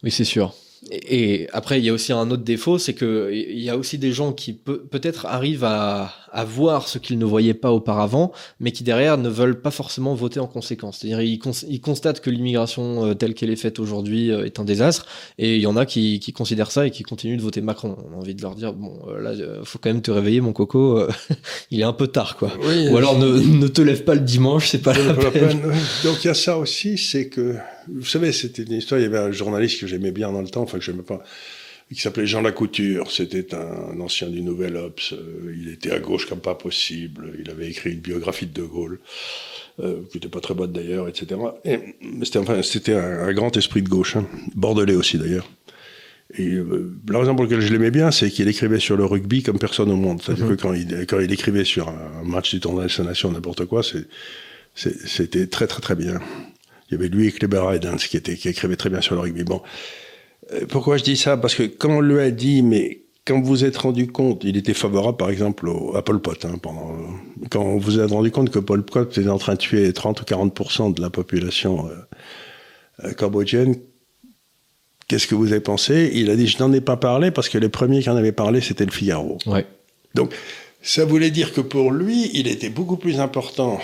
Oui, 0.03 0.11
c'est 0.11 0.25
sûr. 0.25 0.53
Et, 0.91 1.47
après, 1.51 1.79
il 1.79 1.85
y 1.85 1.89
a 1.89 1.93
aussi 1.93 2.13
un 2.13 2.29
autre 2.29 2.43
défaut, 2.43 2.77
c'est 2.77 2.93
que 2.93 3.31
il 3.33 3.59
y 3.59 3.69
a 3.69 3.77
aussi 3.77 3.97
des 3.97 4.11
gens 4.11 4.33
qui 4.33 4.53
peut- 4.53 4.83
peut-être 4.89 5.25
arrivent 5.25 5.63
à, 5.63 6.13
à 6.31 6.43
voir 6.45 6.87
ce 6.87 6.99
qu'ils 6.99 7.17
ne 7.17 7.25
voyaient 7.25 7.53
pas 7.55 7.71
auparavant, 7.71 8.31
mais 8.59 8.71
qui 8.71 8.83
derrière 8.83 9.17
ne 9.17 9.29
veulent 9.29 9.61
pas 9.61 9.71
forcément 9.71 10.13
voter 10.13 10.39
en 10.39 10.47
conséquence. 10.47 10.99
C'est-à-dire, 10.99 11.21
ils, 11.21 11.39
cons- 11.39 11.65
ils 11.67 11.81
constatent 11.81 12.19
que 12.21 12.29
l'immigration 12.29 13.05
euh, 13.05 13.13
telle 13.15 13.33
qu'elle 13.33 13.49
est 13.49 13.55
faite 13.55 13.79
aujourd'hui 13.79 14.31
euh, 14.31 14.45
est 14.45 14.59
un 14.59 14.63
désastre, 14.65 15.07
et 15.39 15.55
il 15.55 15.61
y 15.61 15.67
en 15.67 15.75
a 15.77 15.85
qui, 15.87 16.19
qui 16.19 16.33
considèrent 16.33 16.71
ça 16.71 16.85
et 16.85 16.91
qui 16.91 17.03
continuent 17.03 17.37
de 17.37 17.41
voter 17.41 17.61
Macron. 17.61 17.97
On 18.11 18.13
a 18.13 18.17
envie 18.17 18.35
de 18.35 18.41
leur 18.43 18.53
dire, 18.55 18.73
bon, 18.73 18.99
euh, 19.07 19.19
là, 19.21 19.31
euh, 19.31 19.61
faut 19.63 19.79
quand 19.79 19.89
même 19.89 20.01
te 20.03 20.11
réveiller, 20.11 20.41
mon 20.41 20.53
coco. 20.53 20.99
il 21.71 21.79
est 21.79 21.83
un 21.83 21.93
peu 21.93 22.07
tard, 22.07 22.37
quoi. 22.37 22.51
oui, 22.67 22.89
Ou 22.89 22.97
alors 22.97 23.17
ne, 23.17 23.27
ne 23.39 23.67
te 23.67 23.81
lève 23.81 24.03
pas 24.03 24.13
le 24.13 24.21
dimanche, 24.21 24.69
c'est 24.69 24.81
pas 24.83 24.93
la 24.93 25.13
vaut 25.13 25.21
la 25.23 25.31
peine. 25.31 25.61
peine. 25.61 25.71
Donc 26.03 26.23
il 26.23 26.27
y 26.27 26.29
a 26.29 26.33
ça 26.35 26.57
aussi, 26.59 26.97
c'est 26.97 27.27
que, 27.29 27.55
vous 27.87 28.05
savez, 28.05 28.31
c'était 28.31 28.63
une 28.63 28.73
histoire, 28.73 28.99
il 28.99 29.03
y 29.03 29.07
avait 29.07 29.17
un 29.17 29.31
journaliste 29.31 29.79
que 29.81 29.87
j'aimais 29.87 30.11
bien 30.11 30.31
dans 30.31 30.41
le 30.41 30.47
temps, 30.49 30.61
enfin 30.63 30.77
que 30.79 30.83
j'aimais 30.83 31.03
pas, 31.03 31.23
qui 31.93 32.01
s'appelait 32.01 32.25
Jean 32.25 32.41
Lacouture, 32.41 33.11
c'était 33.11 33.53
un 33.53 33.99
ancien 33.99 34.27
du 34.29 34.41
Nouvel 34.41 34.75
Obs, 34.75 35.13
euh, 35.13 35.53
il 35.55 35.69
était 35.69 35.91
à 35.91 35.99
gauche 35.99 36.25
comme 36.27 36.39
pas 36.39 36.55
possible, 36.55 37.33
il 37.39 37.49
avait 37.51 37.69
écrit 37.69 37.91
une 37.91 37.99
biographie 37.99 38.47
de 38.47 38.53
De 38.53 38.65
Gaulle, 38.65 38.99
euh, 39.81 39.97
qui 40.11 40.17
était 40.17 40.27
pas 40.29 40.39
très 40.39 40.53
bonne 40.55 40.71
d'ailleurs, 40.71 41.07
etc. 41.07 41.39
Et, 41.63 41.77
mais 42.01 42.25
c'était 42.25 42.39
enfin, 42.39 42.61
c'était 42.63 42.95
un, 42.95 43.27
un 43.27 43.33
grand 43.33 43.55
esprit 43.57 43.81
de 43.83 43.89
gauche, 43.89 44.15
hein, 44.15 44.25
bordelais 44.55 44.95
aussi 44.95 45.17
d'ailleurs. 45.17 45.47
Et 46.37 46.47
euh, 46.53 46.91
la 47.07 47.19
raison 47.19 47.35
pour 47.35 47.43
laquelle 47.45 47.61
je 47.61 47.71
l'aimais 47.71 47.91
bien, 47.91 48.09
c'est 48.09 48.31
qu'il 48.31 48.47
écrivait 48.47 48.79
sur 48.79 48.97
le 48.97 49.05
rugby 49.05 49.43
comme 49.43 49.59
personne 49.59 49.91
au 49.91 49.95
monde. 49.95 50.21
C'est-à-dire 50.23 50.45
Mhm. 50.45 50.55
que 50.55 50.61
quand 50.61 50.73
il, 50.73 51.05
quand 51.05 51.19
il 51.19 51.31
écrivait 51.31 51.63
sur 51.65 51.87
un 51.87 52.23
match 52.23 52.49
du 52.51 52.59
tournoi 52.59 52.87
des 52.87 53.03
Nations, 53.03 53.31
n'importe 53.31 53.65
quoi, 53.65 53.83
c'est- 53.83 54.07
c'était 55.07 55.45
très 55.47 55.67
très 55.67 55.81
très 55.81 55.95
bien. 55.95 56.19
Il 56.89 56.93
y 56.93 56.97
avait 56.97 57.07
lui 57.07 57.27
et 57.27 57.31
Kleber 57.31 57.63
Heidens 57.73 57.97
qui, 57.97 58.17
était, 58.17 58.35
qui 58.35 58.49
écrivait 58.49 58.75
très 58.75 58.89
bien 58.89 59.01
sur 59.01 59.15
le 59.15 59.21
rugby. 59.21 59.43
Bon, 59.43 59.61
Euh, 60.51 60.65
pourquoi 60.69 60.97
je 60.97 61.03
dis 61.03 61.17
ça? 61.17 61.37
Parce 61.37 61.55
que 61.55 61.63
quand 61.63 61.89
on 61.89 62.01
lui 62.01 62.19
a 62.19 62.29
dit, 62.31 62.61
mais 62.61 63.01
quand 63.25 63.39
vous 63.41 63.47
vous 63.47 63.65
êtes 63.65 63.77
rendu 63.77 64.07
compte, 64.07 64.43
il 64.43 64.57
était 64.57 64.73
favorable 64.75 65.17
par 65.17 65.29
exemple 65.29 65.67
au, 65.67 65.95
à 65.95 66.03
Pol 66.03 66.21
Pot. 66.21 66.45
Hein, 66.45 66.59
pendant, 66.61 66.95
quand 67.49 67.63
vous 67.63 67.79
vous 67.79 67.99
êtes 67.99 68.11
rendu 68.11 68.29
compte 68.31 68.51
que 68.51 68.59
Pol 68.59 68.83
Pot 68.83 69.17
était 69.17 69.27
en 69.29 69.39
train 69.39 69.53
de 69.53 69.59
tuer 69.59 69.91
30 69.91 70.21
ou 70.21 70.23
40% 70.23 70.93
de 70.93 71.01
la 71.01 71.09
population 71.09 71.87
euh, 71.87 73.07
euh, 73.07 73.13
cambodgienne, 73.13 73.75
qu'est-ce 75.07 75.25
que 75.27 75.35
vous 75.35 75.51
avez 75.51 75.61
pensé? 75.61 76.11
Il 76.13 76.29
a 76.29 76.35
dit, 76.35 76.47
je 76.47 76.59
n'en 76.59 76.71
ai 76.71 76.81
pas 76.81 76.97
parlé 76.97 77.31
parce 77.31 77.49
que 77.49 77.57
les 77.57 77.69
premiers 77.69 78.01
qui 78.01 78.09
en 78.09 78.15
avaient 78.15 78.31
parlé, 78.31 78.61
c'était 78.61 78.85
le 78.85 78.91
Figaro. 78.91 79.39
Ouais. 79.47 79.65
Donc, 80.13 80.33
ça 80.83 81.05
voulait 81.05 81.31
dire 81.31 81.51
que 81.53 81.61
pour 81.61 81.89
lui, 81.91 82.29
il 82.35 82.47
était 82.47 82.69
beaucoup 82.69 82.97
plus 82.97 83.19
important 83.19 83.79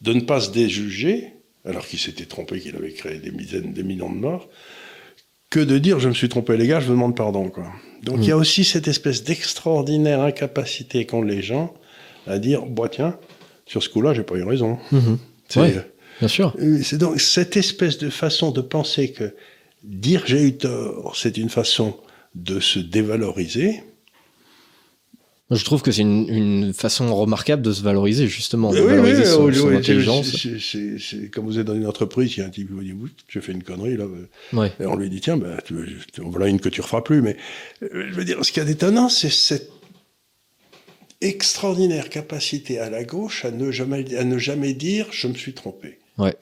de 0.00 0.12
ne 0.12 0.20
pas 0.20 0.40
se 0.40 0.50
déjuger, 0.50 1.33
alors 1.64 1.86
qu'il 1.86 1.98
s'était 1.98 2.26
trompé, 2.26 2.60
qu'il 2.60 2.76
avait 2.76 2.92
créé 2.92 3.18
des 3.18 3.30
dizaines, 3.30 3.72
des 3.72 3.82
millions 3.82 4.10
de 4.10 4.18
morts, 4.18 4.48
que 5.50 5.60
de 5.60 5.78
dire 5.78 6.00
je 6.00 6.08
me 6.08 6.14
suis 6.14 6.28
trompé 6.28 6.56
les 6.56 6.66
gars, 6.66 6.80
je 6.80 6.86
vous 6.86 6.92
demande 6.92 7.16
pardon. 7.16 7.48
Quoi. 7.48 7.66
Donc 8.02 8.18
il 8.18 8.28
y 8.28 8.32
a 8.32 8.36
aussi 8.36 8.64
cette 8.64 8.88
espèce 8.88 9.24
d'extraordinaire 9.24 10.20
incapacité 10.20 11.06
qu'ont 11.06 11.22
les 11.22 11.42
gens 11.42 11.74
à 12.26 12.38
dire, 12.38 12.64
bah 12.66 12.88
tiens, 12.90 13.18
sur 13.66 13.82
ce 13.82 13.88
coup-là, 13.88 14.14
j'ai 14.14 14.22
pas 14.22 14.36
eu 14.36 14.42
raison. 14.42 14.78
Mhm. 14.92 15.18
C'est 15.48 15.60
Ouais. 15.60 15.74
Bien 16.20 16.28
sûr. 16.28 16.54
euh, 16.60 16.80
c'est 16.82 16.98
donc 16.98 17.20
cette 17.20 17.56
espèce 17.56 17.98
de 17.98 18.08
façon 18.08 18.50
de 18.50 18.60
penser 18.60 19.10
que 19.12 19.34
dire 19.82 20.22
j'ai 20.26 20.42
eu 20.42 20.56
tort, 20.56 21.16
c'est 21.16 21.36
une 21.36 21.50
façon 21.50 21.96
de 22.34 22.60
se 22.60 22.78
dévaloriser. 22.78 23.82
Je 25.50 25.62
trouve 25.62 25.82
que 25.82 25.92
c'est 25.92 26.00
une, 26.02 26.26
une 26.28 26.72
façon 26.72 27.14
remarquable 27.14 27.60
de 27.60 27.70
se 27.72 27.82
valoriser, 27.82 28.26
justement, 28.28 28.72
de 28.72 28.76
Oui, 28.78 28.82
oui, 28.82 28.88
valoriser 28.96 29.24
son, 29.26 29.44
oui, 29.44 29.54
son 29.54 29.68
oui, 29.68 29.76
intelligence. 29.76 30.30
c'est- 30.36 30.58
c'est- 30.58 30.98
c'est- 30.98 31.28
Quand 31.30 31.42
vous 31.42 31.58
êtes 31.58 31.66
dans 31.66 31.74
une 31.74 31.86
entreprise, 31.86 32.34
il 32.36 32.40
y 32.40 32.42
a 32.42 32.46
un 32.46 32.50
type 32.50 32.68
qui 32.68 32.72
vous 32.72 32.82
dit 32.82 32.94
j'ai 33.28 33.40
fait 33.42 33.52
une 33.52 33.62
connerie 33.62 33.96
là. 33.98 34.04
euh, 34.04 34.56
Ouais. 34.56 34.72
Et 34.80 34.86
on 34.86 34.96
lui 34.96 35.10
dit 35.10 35.20
tiens, 35.20 35.36
ben, 35.36 35.58
tu, 35.64 35.74
tu- 36.12 36.22
voilà 36.22 36.48
une 36.48 36.60
que 36.60 36.70
tu 36.70 36.80
referas 36.80 37.04
plus. 37.04 37.20
Mais 37.20 37.36
euh, 37.82 38.06
je 38.08 38.14
veux 38.14 38.24
dire, 38.24 38.42
ce 38.42 38.52
qui 38.52 38.60
est 38.60 38.68
étonnant, 38.70 39.10
c'est 39.10 39.30
cette 39.30 39.70
extraordinaire 41.20 42.08
capacité 42.08 42.78
à 42.78 42.90
la 42.90 43.04
gauche 43.04 43.44
à 43.44 43.50
ne 43.50 43.70
jamais, 43.70 44.14
à 44.16 44.24
ne 44.24 44.38
jamais 44.38 44.72
dire 44.74 45.08
je 45.12 45.26
me 45.28 45.34
suis 45.34 45.52
trompé. 45.52 45.98
Ouais. 46.18 46.34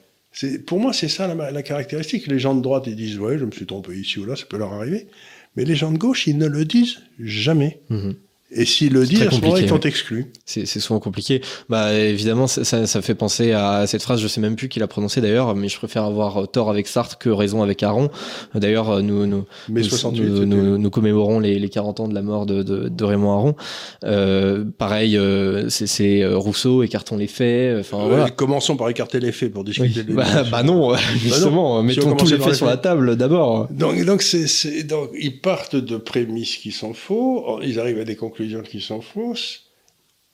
Pour 0.65 0.79
moi, 0.79 0.93
c'est 0.93 1.09
ça 1.09 1.33
la, 1.33 1.51
la 1.51 1.61
caractéristique. 1.63 2.27
Les 2.27 2.39
gens 2.39 2.55
de 2.55 2.61
droite, 2.61 2.85
ils 2.87 2.95
disent 2.95 3.19
ouais, 3.19 3.37
je 3.37 3.45
me 3.45 3.51
suis 3.51 3.65
trompé 3.65 3.95
ici 3.97 4.19
ou 4.19 4.25
là, 4.25 4.35
ça 4.35 4.45
peut 4.45 4.57
leur 4.57 4.73
arriver. 4.73 5.07
Mais 5.55 5.65
les 5.65 5.75
gens 5.75 5.91
de 5.91 5.97
gauche, 5.97 6.25
ils 6.25 6.37
ne 6.37 6.47
le 6.47 6.65
disent 6.65 6.97
jamais. 7.19 7.79
Mhm. 7.89 8.15
Et 8.55 8.65
s'ils 8.65 8.93
le 8.93 9.05
très 9.07 9.27
à 9.27 9.31
ce 9.31 9.41
moment-là, 9.41 9.61
ils 9.61 9.69
sont 9.69 9.79
exclus. 9.79 10.31
C'est 10.45 10.65
souvent 10.65 10.99
compliqué. 10.99 11.41
Bah 11.69 11.93
évidemment, 11.93 12.47
ça, 12.47 12.63
ça, 12.85 13.01
fait 13.01 13.15
penser 13.15 13.51
à 13.51 13.85
cette 13.87 14.01
phrase. 14.03 14.21
Je 14.21 14.27
sais 14.27 14.41
même 14.41 14.55
plus 14.55 14.69
qui 14.69 14.79
l'a 14.79 14.87
prononcée 14.87 15.21
d'ailleurs, 15.21 15.55
mais 15.55 15.67
je 15.69 15.77
préfère 15.77 16.03
avoir 16.03 16.47
tort 16.51 16.69
avec 16.69 16.87
Sartre 16.87 17.17
que 17.17 17.29
raison 17.29 17.63
avec 17.63 17.81
Aron. 17.83 18.09
D'ailleurs, 18.53 19.01
nous 19.01 19.25
nous 19.25 19.45
nous, 19.69 19.83
68, 19.83 20.23
nous, 20.45 20.77
nous- 20.77 20.89
commémorons 20.89 21.39
les, 21.39 21.57
les 21.57 21.69
40 21.69 21.99
ans 22.01 22.07
de 22.07 22.13
la 22.13 22.21
mort 22.21 22.45
de, 22.45 22.61
de, 22.61 22.87
de 22.89 23.03
Raymond 23.03 23.31
Aron. 23.31 23.55
Euh, 24.03 24.63
pareil, 24.77 25.17
euh, 25.17 25.69
c'est- 25.69 26.21
euh, 26.21 26.37
Rousseau, 26.37 26.83
écartons 26.83 27.17
les 27.17 27.27
faits. 27.27 27.77
Enfin 27.79 27.97
Euh, 28.01 28.07
voilà. 28.07 28.29
Commençons 28.29 28.75
par 28.77 28.89
écarter 28.89 29.19
les 29.19 29.31
faits 29.31 29.51
pour 29.51 29.61
Oui. 29.63 29.69
discuter 29.71 30.03
de 30.03 30.13
Bah, 30.13 30.23
l'éducation. 30.23 30.51
bah 30.51 30.63
non, 30.63 30.93
justement, 31.17 31.81
mettons 31.81 32.15
tous 32.15 32.29
les 32.29 32.37
faits 32.37 32.47
les 32.49 32.53
sur 32.53 32.65
la 32.67 32.77
table 32.77 33.15
d'abord. 33.15 33.67
Donc, 33.71 34.03
donc, 34.05 34.21
c'est, 34.21 34.47
c'est- 34.47 34.83
donc, 34.83 35.09
ils 35.19 35.39
partent 35.41 35.75
de 35.75 35.97
prémices 35.97 36.57
qui 36.57 36.71
sont 36.71 36.93
faux, 36.93 37.59
ils 37.63 37.79
arrivent 37.79 37.99
à 37.99 38.03
des 38.05 38.15
conclusions 38.15 38.42
qui 38.63 38.81
sont 38.81 39.01
fausses, 39.01 39.65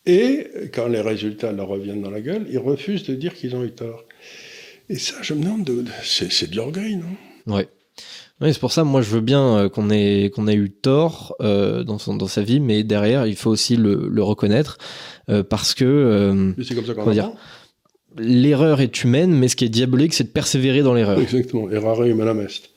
et 0.06 0.48
quand 0.74 0.88
les 0.88 1.02
résultats 1.02 1.52
leur 1.52 1.68
reviennent 1.68 2.02
dans 2.02 2.10
la 2.12 2.22
gueule, 2.22 2.48
ils 2.50 2.58
refusent 2.58 3.04
de 3.04 3.16
dire 3.16 3.34
qu'ils 3.34 3.56
ont 3.56 3.64
eu 3.64 3.72
tort. 3.72 4.04
Et 4.90 4.96
ça, 4.98 5.16
je 5.22 5.34
me 5.34 5.44
demande, 5.44 5.64
de, 5.66 5.82
de- 5.84 5.90
c'est, 6.04 6.50
de 6.50 6.56
l'orgueil, 6.56 6.96
non? 6.96 7.54
Ouais. 7.56 7.68
Oui, 8.42 8.54
c'est 8.54 8.60
pour 8.60 8.72
ça, 8.72 8.84
moi, 8.84 9.02
je 9.02 9.10
veux 9.10 9.22
bien 9.22 9.58
euh, 9.58 9.70
qu'on 9.70 9.90
ait, 9.90 10.32
qu'on 10.34 10.48
ait 10.48 10.56
eu 10.56 10.70
tort 10.72 11.36
euh, 11.42 11.84
dans, 11.84 12.00
son, 12.00 12.16
dans 12.16 12.28
sa 12.28 12.42
vie, 12.42 12.60
mais 12.62 12.84
derrière, 12.84 13.28
il 13.28 13.36
faut 13.36 13.50
aussi 13.50 13.76
le, 13.76 14.08
le 14.10 14.24
reconnaître 14.24 14.78
euh, 15.30 15.44
parce 15.44 15.74
que 15.74 15.84
euh, 15.86 16.54
c'est 16.64 16.74
comme 16.74 16.86
ça 16.86 16.94
qu'on 16.94 17.12
dire 17.12 17.32
l'erreur 18.18 18.82
est 18.82 19.04
humaine, 19.04 19.32
mais 19.32 19.48
ce 19.50 19.56
qui 19.56 19.66
est 19.66 19.70
diabolique, 19.70 20.14
c'est 20.14 20.24
de 20.24 20.30
persévérer 20.30 20.82
dans 20.82 20.94
l'erreur. 20.94 21.20
Exactement, 21.20 21.70
errare 21.70 22.04
humanum 22.04 22.40
est. 22.42 22.70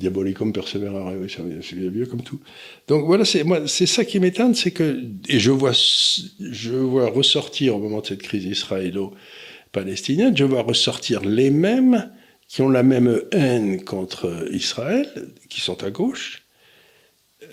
Diabolicum 0.00 0.52
perseverare, 0.52 1.12
oui, 1.20 1.30
c'est 1.30 1.76
vieux 1.76 2.06
comme 2.06 2.22
tout. 2.22 2.40
Donc 2.88 3.04
voilà, 3.04 3.26
c'est 3.26 3.44
moi, 3.44 3.68
c'est 3.68 3.84
ça 3.86 4.04
qui 4.04 4.18
m'étonne, 4.18 4.54
c'est 4.54 4.70
que 4.70 5.04
et 5.28 5.38
je 5.38 5.50
vois, 5.50 5.72
je 5.72 6.72
vois 6.72 7.10
ressortir 7.10 7.76
au 7.76 7.78
moment 7.78 8.00
de 8.00 8.06
cette 8.06 8.22
crise 8.22 8.46
israélo-palestinienne, 8.46 10.34
je 10.34 10.44
vois 10.44 10.62
ressortir 10.62 11.20
les 11.20 11.50
mêmes 11.50 12.10
qui 12.48 12.62
ont 12.62 12.70
la 12.70 12.82
même 12.82 13.22
haine 13.30 13.84
contre 13.84 14.48
Israël, 14.50 15.06
qui 15.50 15.60
sont 15.60 15.84
à 15.84 15.90
gauche. 15.90 16.42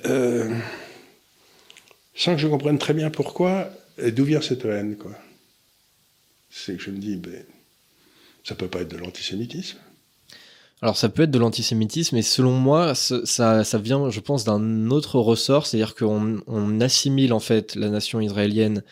Euh, 0.06 0.58
sans 2.16 2.36
que 2.36 2.41
je 2.41 2.48
comprenne 2.48 2.80
très 2.80 2.93
bien 2.93 3.10
pourquoi 3.10 3.70
et 3.98 4.12
d'où 4.12 4.24
vient 4.24 4.41
cette 4.41 4.64
haine, 4.64 4.95
quoi. 4.95 5.12
C'est 6.50 6.78
que 6.78 6.82
je 6.82 6.91
me 6.91 6.98
dis, 6.98 7.18
ben, 7.18 7.43
ça 8.45 8.56
peut 8.56 8.70
pas 8.70 8.82
être 8.82 8.91
de 8.91 8.98
l'antisémitisme. 8.98 9.80
Alors 10.82 10.95
ça 10.95 11.09
peut 11.09 11.23
être 11.23 11.32
de 11.32 11.39
l'antisémitisme, 11.39 12.15
mais 12.15 12.21
selon 12.21 12.51
moi, 12.51 12.93
ça, 12.93 13.63
ça 13.63 13.78
vient, 13.80 14.11
je 14.11 14.19
pense, 14.19 14.43
d'un 14.43 14.91
autre 14.91 15.19
ressort, 15.19 15.65
c'est-à-dire 15.65 15.95
qu'on 15.95 16.41
on 16.45 16.82
assimile 16.82 17.34
en 17.34 17.39
fait 17.39 17.75
la 17.75 17.89
nation 17.89 18.21
israélienne 18.21 18.84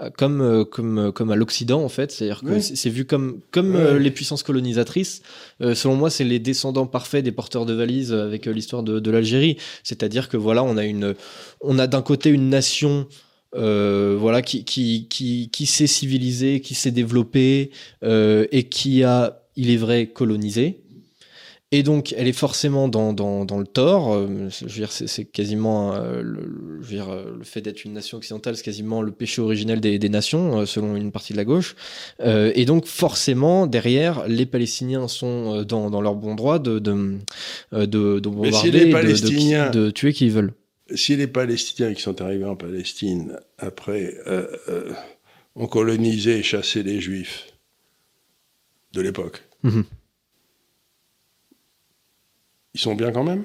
euh, 0.00 0.10
comme, 0.10 0.40
euh, 0.40 0.64
comme, 0.64 0.98
euh, 0.98 1.12
comme 1.12 1.32
à 1.32 1.36
l'Occident 1.36 1.82
en 1.82 1.88
fait, 1.88 2.12
c'est-à-dire 2.12 2.42
que 2.42 2.60
c'est 2.60 2.90
vu 2.90 3.04
comme, 3.04 3.40
comme 3.50 3.76
les 3.98 4.10
puissances 4.10 4.42
colonisatrices. 4.42 5.22
selon 5.60 5.96
moi, 5.96 6.10
c'est 6.10 6.24
les 6.24 6.38
descendants 6.38 6.86
parfaits 6.86 7.24
des 7.24 7.32
porteurs 7.32 7.66
de 7.66 7.72
valises 7.72 8.12
avec 8.12 8.46
l'histoire 8.46 8.82
de, 8.82 9.00
de 9.00 9.10
l'Algérie. 9.10 9.56
C'est-à-dire 9.82 10.28
que 10.28 10.36
voilà, 10.36 10.62
on 10.62 10.76
a 10.76 10.84
une, 10.84 11.14
on 11.60 11.78
a 11.78 11.86
d'un 11.86 12.02
côté 12.02 12.30
une 12.30 12.48
nation 12.48 13.06
voilà 13.52 14.42
qui, 14.42 14.64
qui, 14.64 15.08
qui, 15.08 15.50
qui 15.50 15.66
s'est 15.66 15.86
civilisée, 15.86 16.60
qui 16.60 16.74
s'est 16.74 16.92
développée 16.92 17.70
et 18.02 18.68
qui 18.70 19.02
a, 19.02 19.42
il 19.56 19.70
est 19.70 19.76
vrai, 19.76 20.06
colonisé. 20.06 20.80
Et 21.70 21.82
donc, 21.82 22.14
elle 22.16 22.26
est 22.26 22.32
forcément 22.32 22.88
dans, 22.88 23.12
dans, 23.12 23.44
dans 23.44 23.58
le 23.58 23.66
tort. 23.66 24.14
Euh, 24.14 24.48
je 24.48 24.64
veux 24.64 24.70
dire, 24.70 24.90
c'est 24.90 25.26
quasiment 25.26 25.94
euh, 25.94 26.22
le, 26.22 26.80
je 26.80 26.86
veux 26.86 26.96
dire, 26.96 27.10
euh, 27.10 27.34
le 27.36 27.44
fait 27.44 27.60
d'être 27.60 27.84
une 27.84 27.92
nation 27.92 28.16
occidentale, 28.16 28.56
c'est 28.56 28.62
quasiment 28.62 29.02
le 29.02 29.12
péché 29.12 29.42
originel 29.42 29.78
des, 29.78 29.98
des 29.98 30.08
nations, 30.08 30.64
selon 30.64 30.96
une 30.96 31.12
partie 31.12 31.34
de 31.34 31.38
la 31.38 31.44
gauche. 31.44 31.76
et 32.24 32.64
donc, 32.64 32.86
forcément, 32.86 33.66
derrière, 33.66 34.26
les 34.26 34.46
Palestiniens 34.46 35.08
sont 35.08 35.62
dans, 35.62 35.90
dans 35.90 36.00
leur 36.00 36.14
bon 36.14 36.34
droit 36.34 36.58
de, 36.58 36.78
de, 36.78 37.18
de, 37.72 37.84
de 37.84 38.18
bombarder, 38.20 38.70
les 38.70 38.90
Palestiniens, 38.90 39.68
de, 39.70 39.86
de, 39.86 39.90
tuer 39.90 40.14
qui 40.14 40.26
ils 40.26 40.32
veulent. 40.32 40.54
Si 40.94 41.16
les 41.16 41.26
Palestiniens 41.26 41.92
qui 41.92 42.00
sont 42.00 42.22
arrivés 42.22 42.46
en 42.46 42.56
Palestine 42.56 43.38
après 43.58 44.14
ont 45.54 45.66
colonisé 45.66 46.38
et 46.38 46.42
chassé 46.42 46.82
les 46.82 46.98
Juifs 46.98 47.46
de 48.94 49.02
l'époque. 49.02 49.42
Mhm. 49.64 49.84
Ils 52.78 52.82
sont 52.82 52.94
bien 52.94 53.10
quand 53.10 53.24
même? 53.24 53.42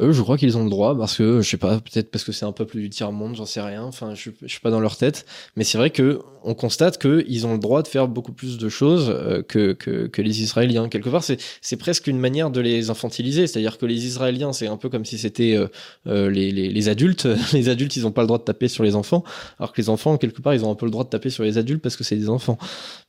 Eux, 0.00 0.12
je 0.12 0.22
crois 0.22 0.38
qu'ils 0.38 0.56
ont 0.56 0.64
le 0.64 0.70
droit 0.70 0.96
parce 0.96 1.16
que, 1.16 1.40
je 1.40 1.48
sais 1.48 1.56
pas, 1.56 1.80
peut-être 1.80 2.10
parce 2.10 2.24
que 2.24 2.32
c'est 2.32 2.44
un 2.44 2.52
peuple 2.52 2.78
du 2.78 2.90
tiers-monde, 2.90 3.34
j'en 3.36 3.46
sais 3.46 3.60
rien. 3.60 3.82
Enfin, 3.82 4.14
je, 4.14 4.30
je 4.42 4.46
suis 4.46 4.60
pas 4.60 4.70
dans 4.70 4.80
leur 4.80 4.96
tête. 4.96 5.26
Mais 5.56 5.64
c'est 5.64 5.78
vrai 5.78 5.90
que 5.90 6.20
on 6.44 6.54
constate 6.54 6.98
qu'ils 6.98 7.46
ont 7.46 7.52
le 7.52 7.58
droit 7.58 7.82
de 7.82 7.88
faire 7.88 8.08
beaucoup 8.08 8.32
plus 8.32 8.58
de 8.58 8.68
choses 8.68 9.10
euh, 9.10 9.42
que, 9.42 9.72
que, 9.72 10.06
que, 10.06 10.22
les 10.22 10.42
Israéliens. 10.42 10.88
Quelque 10.88 11.08
part, 11.08 11.22
c'est 11.24 11.76
presque 11.76 12.06
une 12.06 12.18
manière 12.18 12.50
de 12.50 12.60
les 12.60 12.90
infantiliser. 12.90 13.46
C'est-à-dire 13.46 13.78
que 13.78 13.86
les 13.86 14.06
Israéliens, 14.06 14.52
c'est 14.52 14.68
un 14.68 14.76
peu 14.76 14.88
comme 14.88 15.04
si 15.04 15.18
c'était 15.18 15.56
euh, 15.56 15.66
euh, 16.06 16.30
les, 16.30 16.52
les, 16.52 16.68
les, 16.68 16.88
adultes. 16.88 17.28
les 17.52 17.68
adultes, 17.68 17.96
ils 17.96 18.06
ont 18.06 18.12
pas 18.12 18.22
le 18.22 18.28
droit 18.28 18.38
de 18.38 18.44
taper 18.44 18.68
sur 18.68 18.84
les 18.84 18.94
enfants. 18.94 19.24
Alors 19.58 19.72
que 19.72 19.80
les 19.80 19.88
enfants, 19.88 20.16
quelque 20.16 20.40
part, 20.40 20.54
ils 20.54 20.64
ont 20.64 20.70
un 20.70 20.76
peu 20.76 20.86
le 20.86 20.92
droit 20.92 21.04
de 21.04 21.10
taper 21.10 21.30
sur 21.30 21.44
les 21.44 21.58
adultes 21.58 21.82
parce 21.82 21.96
que 21.96 22.04
c'est 22.04 22.16
des 22.16 22.28
enfants. 22.28 22.58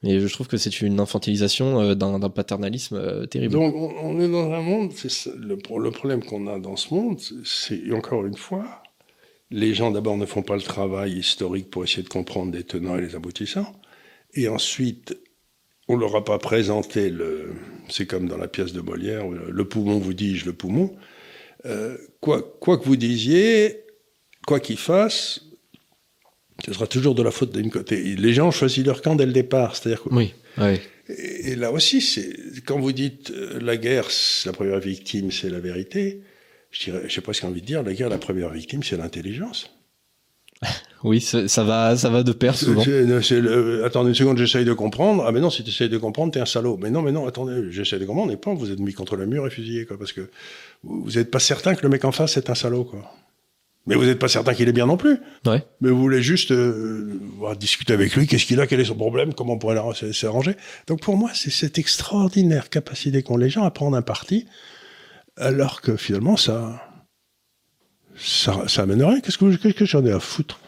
Mais 0.04 0.20
je 0.20 0.34
trouve 0.34 0.48
que 0.48 0.58
c'est 0.58 0.82
une 0.82 1.00
infantilisation 1.00 1.94
d'un 1.96 2.30
paternalisme 2.30 3.28
terrible. 3.28 3.54
Donc, 3.54 3.76
on 3.76 4.20
est 4.20 4.30
dans 4.30 4.52
un 4.52 4.62
monde, 4.62 4.92
c'est 4.96 5.30
le, 5.36 5.56
le 5.56 5.92
problème 5.92 6.24
qu'on 6.24 6.48
a 6.48 6.60
dans 6.60 6.76
ce 6.80 6.94
monde, 6.94 7.20
c'est 7.46 7.92
encore 7.94 8.26
une 8.26 8.38
fois, 8.38 8.82
les 9.52 9.74
gens 9.74 9.92
d'abord 9.92 10.18
ne 10.18 10.26
font 10.26 10.42
pas 10.42 10.56
le 10.56 10.62
travail 10.62 11.18
historique 11.18 11.70
pour 11.70 11.84
essayer 11.84 12.04
de 12.04 12.10
comprendre 12.10 12.56
les 12.56 12.64
tenants 12.64 12.98
et 12.98 13.02
les 13.02 13.16
aboutissants, 13.16 13.80
et 14.34 14.48
ensuite, 14.48 15.18
on 15.88 15.96
leur 15.96 16.16
a 16.16 16.24
pas 16.24 16.38
présenté 16.38 17.10
le, 17.10 17.54
c'est 17.90 18.06
comme 18.06 18.28
dans 18.28 18.38
la 18.38 18.48
pièce 18.48 18.74
de 18.74 18.82
Molière, 18.82 19.28
le 19.28 19.66
poumon 19.66 20.00
vous 20.00 20.14
dis-je, 20.14 20.46
le 20.46 20.54
poumon. 20.54 20.96
Euh, 21.66 21.98
quoi, 22.22 22.42
quoi 22.60 22.78
que 22.78 22.86
vous 22.86 22.96
disiez, 22.96 23.82
quoi 24.48 24.60
qu'il 24.60 24.78
fasse, 24.78 25.42
ce 26.66 26.74
sera 26.74 26.88
toujours 26.88 27.16
de 27.16 27.24
la 27.24 27.32
faute 27.32 27.52
d'un 27.52 27.70
côté. 27.70 28.02
Les 28.16 28.34
gens 28.34 28.48
ont 28.50 28.52
choisi 28.52 28.84
leur 28.84 29.02
camp 29.02 29.16
dès 29.16 29.26
le 29.26 29.34
départ, 29.34 29.76
c'est-à-dire 29.76 30.04
que 30.04 30.10
oui, 30.14 30.34
oui. 30.58 30.80
Et, 31.10 31.56
là 31.56 31.72
aussi, 31.72 32.02
c'est 32.02 32.36
quand 32.66 32.80
vous 32.80 32.92
dites 32.92 33.32
euh, 33.32 33.60
la 33.60 33.78
guerre, 33.78 34.08
la 34.46 34.54
première 34.54 34.80
victime, 34.80 35.32
c'est 35.32 35.50
la 35.50 35.60
vérité 35.60 36.22
je 36.72 36.84
dirais, 36.86 37.04
j'ai 37.08 37.22
presque 37.22 37.44
envie 37.44 37.62
de 37.62 37.66
dire, 37.66 37.84
la 37.84 37.94
guerre, 37.94 38.10
la 38.10 38.18
première 38.18 38.50
victime, 38.50 38.84
c'est 38.84 38.98
l'intelligence. 38.98 39.72
oui, 41.04 41.22
ça 41.22 41.64
va, 41.64 41.96
ça 41.96 42.10
va 42.10 42.24
de 42.24 42.32
pair 42.32 42.56
souvent. 42.56 42.82
attendez 42.82 44.10
une 44.10 44.16
seconde, 44.16 44.38
j'essaye 44.38 44.66
de 44.66 44.74
comprendre. 44.74 45.24
Ah 45.26 45.32
mais 45.32 45.40
non, 45.40 45.50
si 45.50 45.64
tu 45.64 45.70
essayes 45.70 45.90
de 45.90 45.98
comprendre, 45.98 46.34
t'es 46.34 46.40
un 46.40 46.46
salaud. 46.46 46.78
Mais 46.78 46.90
non, 46.90 47.02
mais 47.02 47.12
non, 47.12 47.28
attendez, 47.28 47.72
j'essaye 47.72 48.00
de 48.00 48.06
comprendre. 48.06 48.32
Et 48.32 48.38
pas, 48.38 48.54
vous 48.54 48.72
êtes 48.72 48.80
mis 48.80 48.94
contre 48.94 49.16
le 49.16 49.26
mur 49.26 49.48
et 49.48 49.50
fusillé, 49.50 49.86
quoi, 49.86 49.98
parce 49.98 50.12
que 50.12 50.30
vous 50.84 51.12
n'êtes 51.12 51.32
pas 51.32 51.40
certain 51.40 51.76
que 51.76 51.84
le 51.84 51.90
mec 51.90 52.04
en 52.04 52.12
face 52.12 52.38
est 52.38 52.50
un 52.50 52.56
salaud, 52.56 52.84
quoi. 52.84 53.10
Mais 53.88 53.96
vous 53.96 54.06
n'êtes 54.06 54.20
pas 54.20 54.28
certain 54.28 54.54
qu'il 54.54 54.70
est 54.70 54.74
bien 54.74 54.86
non 54.86 54.98
plus. 54.98 55.18
Ouais. 55.46 55.64
Mais 55.82 55.90
vous 55.90 56.00
voulez 56.00 56.22
juste 56.22 56.52
euh, 56.52 57.20
discuter 57.60 57.94
avec 57.94 58.16
lui, 58.16 58.28
qu'est-ce 58.28 58.46
qu'il 58.46 58.60
a, 58.60 58.68
quel 58.68 58.80
est 58.80 58.86
son 58.86 58.96
problème, 58.96 59.34
comment 59.34 59.54
on 59.54 59.58
pourrait 59.58 59.80
s'arranger. 60.12 60.56
Donc 60.86 61.02
pour 61.02 61.18
moi, 61.18 61.32
c'est 61.34 61.50
cette 61.50 61.80
extraordinaire 61.80 62.70
capacité 62.70 63.24
qu'ont 63.24 63.38
les 63.38 63.50
gens 63.50 63.64
à 63.64 63.72
prendre 63.72 63.98
un 63.98 64.04
parti 64.04 64.46
alors 65.40 65.82
que 65.82 65.96
finalement, 65.96 66.38
ça, 66.38 66.82
ça, 68.16 68.68
ça 68.68 68.84
amène 68.84 69.04
rien. 69.04 69.20
Qu'est-ce 69.22 69.38
que, 69.38 69.72
que 69.72 69.86
j'en 69.86 70.06
ai 70.06 70.12
à 70.12 70.20
foutre 70.20 70.60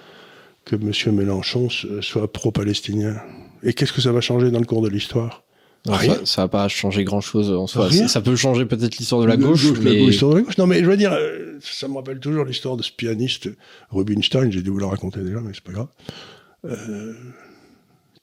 que 0.66 0.76
M. 0.76 1.16
Mélenchon 1.16 1.70
soit 2.02 2.32
pro-palestinien? 2.32 3.22
Et 3.64 3.74
qu'est-ce 3.74 3.94
que 3.94 4.02
ça 4.02 4.12
va 4.12 4.22
changer 4.22 4.50
dans 4.50 4.60
le 4.60 4.66
cours 4.66 4.82
de 4.82 4.90
l'histoire? 4.90 5.44
Rien. 5.88 6.20
Ça, 6.26 6.44
va 6.44 6.48
pas 6.48 6.68
changer 6.68 7.04
grand 7.04 7.22
chose 7.22 7.52
en 7.52 7.66
soi. 7.66 7.90
Ça, 7.92 8.22
peut 8.22 8.36
changer 8.36 8.66
peut-être 8.66 8.98
l'histoire 8.98 9.22
de 9.22 9.28
la 9.28 9.38
gauche, 9.38 9.66
mais... 9.82 9.94
l'histoire 9.94 10.32
de 10.34 10.38
la 10.38 10.44
gauche. 10.44 10.58
Non, 10.58 10.68
mais 10.68 10.84
je 10.84 10.86
veux 10.86 10.98
dire, 10.98 11.12
euh, 11.12 11.58
ça 11.62 11.88
me 11.88 11.96
rappelle 11.96 12.20
toujours 12.20 12.46
l'histoire 12.46 12.78
de 12.78 12.84
ce 12.84 12.92
pianiste 12.92 13.50
Rubinstein. 13.90 14.52
J'ai 14.52 14.62
dû 14.62 14.70
vous 14.70 14.78
la 14.78 14.88
raconter 14.88 15.22
déjà, 15.22 15.42
mais 15.42 15.52
c'est 15.54 15.64
pas 15.64 15.72
grave. 15.72 15.88
Euh, 16.66 17.14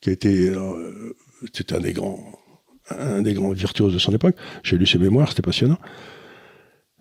qui 0.01 0.11
été, 0.11 0.51
euh, 0.51 1.17
c'était 1.53 1.75
un 1.75 1.81
des 1.81 1.93
grands, 1.93 2.21
un 2.91 3.23
des 3.23 3.35
grands 3.35 3.51
virtuoses 3.51 3.93
de 3.93 3.99
son 3.99 4.13
époque. 4.13 4.37
J'ai 4.63 4.79
lu 4.79 4.87
ses 4.87 4.99
mémoires, 4.99 5.29
c'était 5.29 5.43
passionnant. 5.43 5.79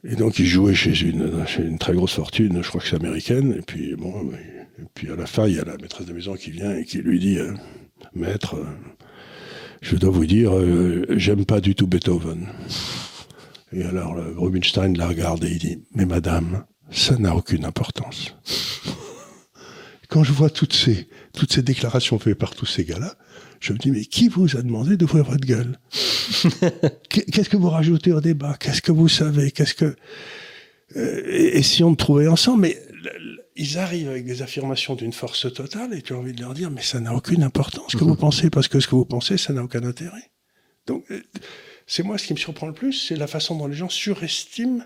Et 0.04 0.16
donc 0.16 0.40
il 0.40 0.46
jouait 0.46 0.76
chez 0.76 1.00
une, 1.02 1.46
chez 1.48 1.64
une 1.64 1.78
très 1.78 1.94
grosse 1.94 2.14
fortune, 2.14 2.62
je 2.62 2.68
crois 2.68 2.82
que 2.82 2.88
c'est 2.88 2.96
américaine, 2.96 3.56
et 3.58 3.62
puis 3.62 3.96
bon, 3.96 4.32
et 4.32 4.86
puis 4.94 5.10
à 5.12 5.16
la 5.16 5.26
fin, 5.26 5.48
il 5.48 5.56
y 5.56 5.60
a 5.60 5.66
la 5.66 5.78
maîtresse 5.78 6.06
de 6.06 6.14
maison 6.14 6.36
qui 6.36 6.52
vient 6.52 6.76
et 6.76 6.86
qui 6.86 7.00
lui 7.00 7.20
dit, 7.20 7.40
euh, 7.40 7.54
maître, 8.14 8.56
euh, 8.56 8.66
je 9.82 9.96
dois 9.96 10.12
vous 10.12 10.26
dire, 10.26 10.56
euh, 10.56 11.06
j'aime 11.18 11.46
pas 11.46 11.62
du 11.62 11.74
tout 11.74 11.88
Beethoven. 11.88 12.48
Et 13.74 13.84
alors 13.84 14.16
Rubinstein 14.38 14.96
la 14.98 15.08
regarde 15.08 15.44
et 15.44 15.52
il 15.52 15.60
dit, 15.60 15.84
mais 15.94 16.06
madame, 16.06 16.64
ça 16.90 17.18
n'a 17.18 17.36
aucune 17.36 17.66
importance. 17.66 18.36
Quand 20.10 20.24
je 20.24 20.32
vois 20.32 20.50
toutes 20.50 20.74
ces, 20.74 21.10
toutes 21.34 21.52
ces 21.52 21.64
déclarations 21.64 22.18
faites 22.18 22.38
par 22.38 22.56
tous 22.56 22.66
ces 22.66 22.86
gars-là, 22.86 23.16
je 23.60 23.74
me 23.74 23.78
dis, 23.78 23.92
mais 23.92 24.06
qui 24.06 24.28
vous 24.28 24.56
a 24.58 24.62
demandé 24.62 24.98
d'ouvrir 24.98 25.24
votre 25.24 25.46
gueule 25.46 25.80
Qu'est-ce 27.10 27.50
que 27.50 27.58
vous 27.58 27.70
rajoutez 27.70 28.12
au 28.12 28.22
débat? 28.22 28.56
Qu'est-ce 28.60 28.82
que 28.82 28.92
vous 28.92 29.08
savez? 29.08 29.52
Qu'est-ce 29.52 29.74
que... 29.74 29.96
Euh, 30.96 31.22
essayons 31.28 31.92
de 31.92 31.98
trouver 31.98 32.28
ensemble, 32.28 32.62
mais 32.62 32.82
ils 33.56 33.78
arrivent 33.78 34.10
avec 34.10 34.26
des 34.26 34.42
affirmations 34.42 34.96
d'une 34.96 35.12
force 35.12 35.52
totale 35.54 35.94
et 35.94 36.02
tu 36.02 36.14
as 36.14 36.18
envie 36.18 36.34
de 36.34 36.42
leur 36.42 36.54
dire, 36.54 36.72
mais 36.72 36.82
ça 36.82 37.00
n'a 37.00 37.14
aucune 37.14 37.44
importance 37.44 37.92
ce 37.92 37.98
que 37.98 38.04
vous 38.04 38.16
pensez, 38.28 38.50
parce 38.50 38.68
que 38.68 38.80
ce 38.80 38.88
que 38.88 38.96
vous 38.96 39.06
pensez, 39.06 39.38
ça 39.38 39.54
n'a 39.54 39.64
aucun 39.64 39.84
intérêt. 39.84 40.32
Donc, 40.86 41.04
euh, 41.12 41.22
c'est 41.86 42.04
moi 42.04 42.18
ce 42.18 42.28
qui 42.28 42.34
me 42.34 42.38
surprend 42.38 42.68
le 42.68 42.74
plus, 42.74 42.94
c'est 42.94 43.16
la 43.16 43.28
façon 43.28 43.58
dont 43.58 43.68
les 43.68 43.76
gens 43.76 43.90
surestiment 43.90 44.84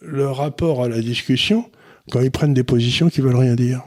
le 0.00 0.30
rapport 0.30 0.82
à 0.82 0.88
la 0.88 1.00
discussion 1.00 1.70
quand 2.10 2.20
ils 2.20 2.30
prennent 2.30 2.54
des 2.54 2.64
positions 2.64 3.08
qui 3.08 3.20
veulent 3.20 3.36
rien 3.36 3.54
dire. 3.54 3.82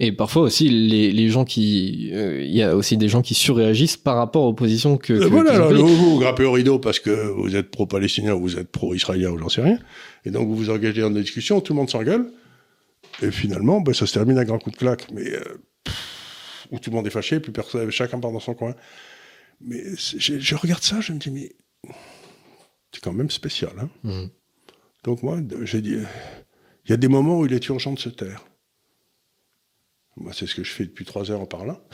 Et 0.00 0.10
parfois 0.10 0.42
aussi, 0.42 0.68
les, 0.68 1.12
les 1.12 1.28
gens 1.28 1.44
qui. 1.44 2.10
Euh, 2.12 2.42
il 2.42 2.54
y 2.54 2.62
a 2.62 2.74
aussi 2.74 2.96
des 2.96 3.08
gens 3.08 3.22
qui 3.22 3.34
surréagissent 3.34 3.96
par 3.96 4.16
rapport 4.16 4.42
aux 4.42 4.54
positions 4.54 4.96
que. 4.96 5.12
Euh, 5.12 5.28
voilà, 5.28 5.52
alors, 5.52 5.72
vous, 5.72 5.86
vous 5.86 6.18
grappez 6.18 6.44
au 6.44 6.52
rideau 6.52 6.80
parce 6.80 6.98
que 6.98 7.10
vous 7.10 7.54
êtes 7.54 7.70
pro-palestinien 7.70 8.34
ou 8.34 8.40
vous 8.40 8.58
êtes 8.58 8.68
pro-israélien 8.68 9.30
ou 9.30 9.38
j'en 9.38 9.48
sais 9.48 9.62
rien. 9.62 9.78
Et 10.24 10.30
donc 10.30 10.48
vous 10.48 10.56
vous 10.56 10.70
engagez 10.70 11.00
dans 11.00 11.10
des 11.10 11.20
discussions, 11.20 11.60
tout 11.60 11.74
le 11.74 11.78
monde 11.78 11.90
s'engueule. 11.90 12.26
Et 13.22 13.30
finalement, 13.30 13.80
ben, 13.80 13.94
ça 13.94 14.06
se 14.06 14.14
termine 14.14 14.36
à 14.38 14.44
grand 14.44 14.58
coup 14.58 14.70
de 14.70 14.76
claque. 14.76 15.06
Mais. 15.12 15.30
Euh, 15.30 15.40
où 16.70 16.78
tout 16.78 16.90
le 16.90 16.96
monde 16.96 17.06
est 17.06 17.10
fâché, 17.10 17.40
puis 17.40 17.52
personne, 17.52 17.90
chacun 17.90 18.18
part 18.18 18.32
dans 18.32 18.40
son 18.40 18.54
coin. 18.54 18.74
Mais 19.60 19.82
je, 19.96 20.38
je, 20.40 20.54
regarde 20.56 20.82
ça, 20.82 21.00
je 21.00 21.12
me 21.12 21.18
dis, 21.18 21.30
mais. 21.30 21.52
C'est 22.92 23.02
quand 23.02 23.12
même 23.12 23.30
spécial, 23.30 23.72
hein. 23.78 23.88
Mmh. 24.02 24.26
Donc 25.04 25.22
moi, 25.22 25.38
j'ai 25.62 25.82
dit. 25.82 25.98
Il 26.86 26.90
y 26.90 26.92
a 26.92 26.96
des 26.96 27.08
moments 27.08 27.38
où 27.38 27.46
il 27.46 27.52
est 27.52 27.68
urgent 27.68 27.92
de 27.92 27.98
se 27.98 28.08
taire. 28.08 28.44
Moi, 30.16 30.32
c'est 30.32 30.46
ce 30.46 30.54
que 30.54 30.62
je 30.62 30.70
fais 30.70 30.84
depuis 30.84 31.04
trois 31.04 31.30
heures 31.30 31.40
en 31.40 31.46
parlant. 31.46 31.80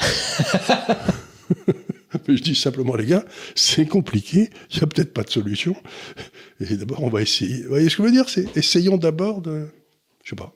Mais 2.29 2.37
je 2.37 2.43
dis 2.43 2.55
simplement, 2.55 2.97
les 2.97 3.07
gars, 3.07 3.25
c'est 3.55 3.87
compliqué, 3.87 4.51
il 4.71 4.77
n'y 4.77 4.83
a 4.83 4.87
peut-être 4.87 5.13
pas 5.13 5.23
de 5.23 5.31
solution. 5.31 5.75
Et 6.61 6.77
d'abord, 6.77 7.03
on 7.03 7.09
va 7.09 7.23
essayer. 7.23 7.63
Vous 7.63 7.71
voyez 7.71 7.89
ce 7.89 7.97
que 7.97 8.03
je 8.03 8.09
veux 8.09 8.15
dire? 8.15 8.29
C'est 8.29 8.57
essayons 8.57 8.97
d'abord 8.97 9.41
de. 9.41 9.69
Je 10.25 10.31
sais 10.31 10.37
pas. 10.37 10.53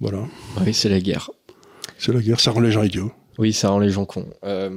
Voilà. 0.00 0.26
Oui, 0.64 0.74
c'est 0.74 0.88
la 0.88 1.00
guerre. 1.00 1.30
C'est 1.98 2.12
la 2.12 2.20
guerre, 2.20 2.40
ça 2.40 2.50
rend 2.50 2.60
les 2.60 2.70
gens 2.70 2.82
idiots. 2.82 3.12
Oui, 3.38 3.52
ça 3.52 3.70
rend 3.70 3.78
les 3.78 3.90
gens 3.90 4.04
cons. 4.04 4.28
Euh, 4.44 4.70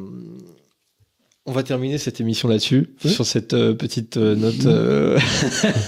on 1.46 1.52
va 1.52 1.64
terminer 1.64 1.98
cette 1.98 2.22
émission 2.22 2.48
là-dessus, 2.48 2.96
sur 3.04 3.26
cette 3.26 3.54
euh, 3.54 3.74
petite 3.74 4.18
euh, 4.18 4.36
note. 4.36 4.66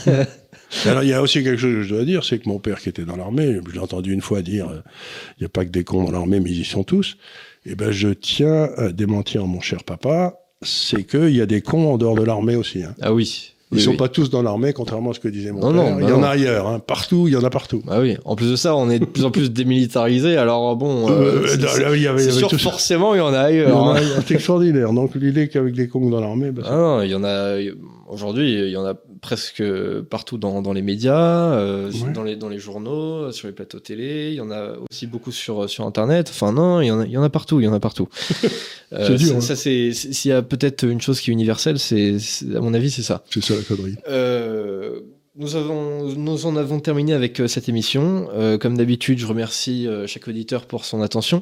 Alors, 0.86 1.04
il 1.04 1.10
y 1.10 1.14
a 1.14 1.22
aussi 1.22 1.44
quelque 1.44 1.58
chose 1.58 1.74
que 1.76 1.82
je 1.84 1.94
dois 1.94 2.06
dire, 2.06 2.24
c'est 2.24 2.40
que 2.40 2.50
mon 2.50 2.60
père 2.60 2.80
qui 2.80 2.90
était 2.90 3.04
dans 3.06 3.16
l'armée, 3.16 3.60
je 3.68 3.74
l'ai 3.74 3.80
entendu 3.80 4.14
une 4.14 4.22
fois 4.22 4.42
dire, 4.42 4.68
euh, 4.70 4.82
il 5.38 5.42
n'y 5.44 5.46
a 5.46 5.50
pas 5.50 5.66
que 5.66 5.70
des 5.72 5.84
cons 5.84 6.04
dans 6.04 6.12
l'armée, 6.12 6.40
mais 6.40 6.50
ils 6.50 6.62
y 6.62 6.66
sont 6.66 6.84
tous. 6.84 7.18
Eh 7.66 7.76
ben, 7.76 7.92
je 7.92 8.10
tiens 8.10 8.70
à 8.78 8.90
démentir 8.92 9.46
mon 9.46 9.62
cher 9.62 9.84
papa, 9.84 10.36
c'est 10.62 11.04
qu'il 11.04 11.36
y 11.36 11.42
a 11.42 11.46
des 11.46 11.62
cons 11.62 11.94
en 11.94 11.98
dehors 11.98 12.16
de 12.16 12.24
l'armée 12.24 12.56
aussi. 12.56 12.84
Hein. 12.84 12.96
Ah 13.02 13.14
oui. 13.14 13.50
Ils 13.72 13.78
oui, 13.78 13.82
sont 13.82 13.92
oui. 13.92 13.98
pas 13.98 14.08
tous 14.08 14.30
dans 14.30 14.44
l'armée, 14.44 14.72
contrairement 14.72 15.12
à 15.12 15.14
ce 15.16 15.20
que 15.20 15.28
disait 15.28 15.52
mon 15.52 15.72
Non, 15.72 15.74
père. 15.84 15.92
non, 15.94 15.96
bah 15.96 16.02
il 16.04 16.10
y 16.10 16.12
en 16.12 16.22
a 16.22 16.28
ailleurs, 16.28 16.68
hein. 16.68 16.78
partout, 16.80 17.28
il 17.28 17.34
y 17.34 17.36
en 17.36 17.44
a 17.44 17.50
partout. 17.50 17.82
Ah 17.90 18.02
oui. 18.02 18.18
En 18.24 18.36
plus 18.36 18.52
de 18.52 18.56
ça, 18.56 18.76
on 18.76 18.88
est 18.92 19.00
de 19.00 19.06
plus 19.06 19.26
en 19.26 19.32
plus 19.32 19.50
démilitarisé. 19.52 20.38
Alors 20.38 20.76
bon, 20.76 21.10
euh, 21.10 21.42
Euh, 21.44 21.48
c'est- 21.48 21.58
là, 21.62 21.68
c'est- 21.70 21.82
là, 21.82 21.96
il 21.96 22.02
y 22.04 22.08
avait- 22.08 22.22
il 22.22 22.22
y 22.22 22.26
c'est 22.26 22.30
avait 22.34 22.38
sûr, 22.40 22.50
tout 22.50 22.60
forcément, 22.60 23.16
il 23.16 23.18
y 23.18 23.22
en 23.22 23.34
a 23.34 23.40
ailleurs. 23.40 23.76
hein. 23.88 24.00
C'est 24.28 24.36
extraordinaire. 24.36 24.94
Donc 24.94 25.16
l'idée 25.16 25.48
qu'avec 25.48 25.74
des 25.74 25.88
cons 25.88 26.08
dans 26.12 26.22
l'armée, 26.22 26.52
bah, 26.52 26.62
Ah 26.68 26.76
non, 26.76 27.02
il 27.02 27.10
y 27.10 27.16
en 27.16 27.24
a 27.24 27.56
aujourd'hui, 28.10 28.54
il 28.54 28.70
y 28.70 28.78
en 28.78 28.86
a 28.86 28.94
presque 29.24 29.64
partout 30.12 30.38
dans, 30.38 30.62
dans 30.62 30.74
les 30.74 30.84
médias, 30.84 31.54
euh, 31.54 31.90
Ouais. 31.92 32.12
dans 32.14 32.22
les 32.22 32.36
dans 32.36 32.50
les 32.50 32.60
journaux, 32.60 33.32
sur 33.32 33.48
les 33.48 33.54
plateaux 33.54 33.80
télé. 33.80 34.28
Il 34.30 34.36
y 34.36 34.42
en 34.42 34.52
a 34.52 34.74
aussi 34.92 35.08
beaucoup 35.08 35.32
sur 35.32 35.68
sur 35.68 35.86
internet. 35.88 36.28
Enfin 36.30 36.52
non, 36.52 36.82
il 36.82 36.88
y 36.88 36.92
en 36.92 37.00
a 37.00 37.06
il 37.06 37.12
y 37.12 37.18
en 37.18 37.24
a 37.24 37.30
partout, 37.32 37.60
il 37.60 37.64
y 37.64 37.68
en 37.68 37.74
a 37.74 37.80
partout. 37.80 38.08
Euh, 38.96 39.18
dur, 39.18 39.28
ça- 39.30 39.34
hein. 39.38 39.42
Ça 39.42 39.56
c'est 39.56 39.92
c'est- 39.92 40.14
s'il 40.14 40.30
y 40.30 40.34
a 40.36 40.44
peut-être 40.44 40.84
une 40.88 41.02
chose 41.02 41.20
qui 41.20 41.32
est 41.32 41.34
universelle, 41.34 41.80
c'est 41.80 42.18
à 42.56 42.60
mon 42.60 42.76
avis 42.76 42.92
c'est 42.92 43.02
ça. 43.02 43.24
c'est 43.32 43.44
ça 43.44 43.56
la 43.56 43.64
connerie. 43.64 43.96
Euh, 44.08 45.00
nous, 45.36 45.56
avons, 45.56 46.10
nous 46.14 46.46
en 46.46 46.56
avons 46.58 46.80
terminé 46.80 47.14
avec 47.14 47.40
euh, 47.40 47.48
cette 47.48 47.68
émission. 47.68 48.28
Euh, 48.36 48.60
comme 48.60 48.78
d'habitude, 48.78 49.18
je 49.18 49.26
remercie 49.26 49.88
euh, 49.88 50.06
chaque 50.06 50.28
auditeur 50.28 50.68
pour 50.68 50.86
son 50.86 51.02
attention. 51.02 51.42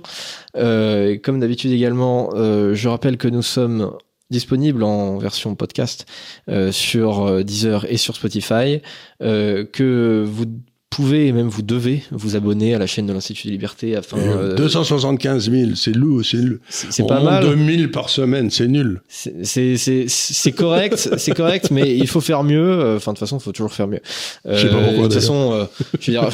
Euh, 0.56 1.10
et 1.10 1.20
comme 1.20 1.42
d'habitude 1.42 1.72
également, 1.74 2.30
euh, 2.36 2.74
je 2.74 2.88
rappelle 2.88 3.18
que 3.18 3.28
nous 3.28 3.42
sommes 3.42 3.92
disponibles 4.32 4.84
en 4.84 5.18
version 5.18 5.54
podcast 5.56 6.06
euh, 6.50 6.72
sur 6.72 7.26
euh, 7.28 7.44
Deezer 7.44 7.86
et 7.90 7.98
sur 7.98 8.16
Spotify, 8.16 8.82
euh, 9.22 9.66
que 9.72 10.26
vous 10.28 10.46
pouvez 10.90 11.28
et 11.28 11.32
même 11.32 11.48
vous 11.48 11.62
devez 11.62 12.04
vous 12.12 12.36
abonner 12.36 12.76
à 12.76 12.80
la 12.80 12.86
chaîne 12.88 13.06
de 13.06 13.14
l'Institut 13.14 13.48
des 13.48 13.52
Libertés 13.52 13.96
afin... 13.96 14.18
Euh, 14.18 14.56
275 14.56 15.50
000, 15.50 15.72
c'est 15.76 15.94
lourd, 15.96 16.22
c'est 16.24 16.40
c'est 16.70 17.08
pas 17.08 17.22
mal. 17.22 17.44
2000 17.44 17.92
par 17.92 18.10
semaine, 18.10 18.50
c'est 18.50 18.68
nul. 18.68 19.02
C'est- 19.08 20.52
correct, 20.52 21.10
c'est 21.18 21.34
correct, 21.34 21.72
mais 21.72 21.96
il 21.96 22.08
faut 22.08 22.20
faire 22.22 22.44
mieux. 22.44 22.96
Enfin, 22.98 23.12
de 23.12 23.18
toute 23.18 23.20
façon, 23.20 23.38
il 23.38 23.42
faut 23.42 23.52
toujours 23.54 23.74
faire 23.74 23.88
mieux. 23.88 24.02
Je 24.46 24.56
sais 24.58 24.68
pas 24.70 24.82
pourquoi, 24.82 25.04
De 25.04 25.04
toute 25.04 25.14
façon, 25.14 25.68
je 26.00 26.12
veux 26.12 26.20
dire, 26.20 26.30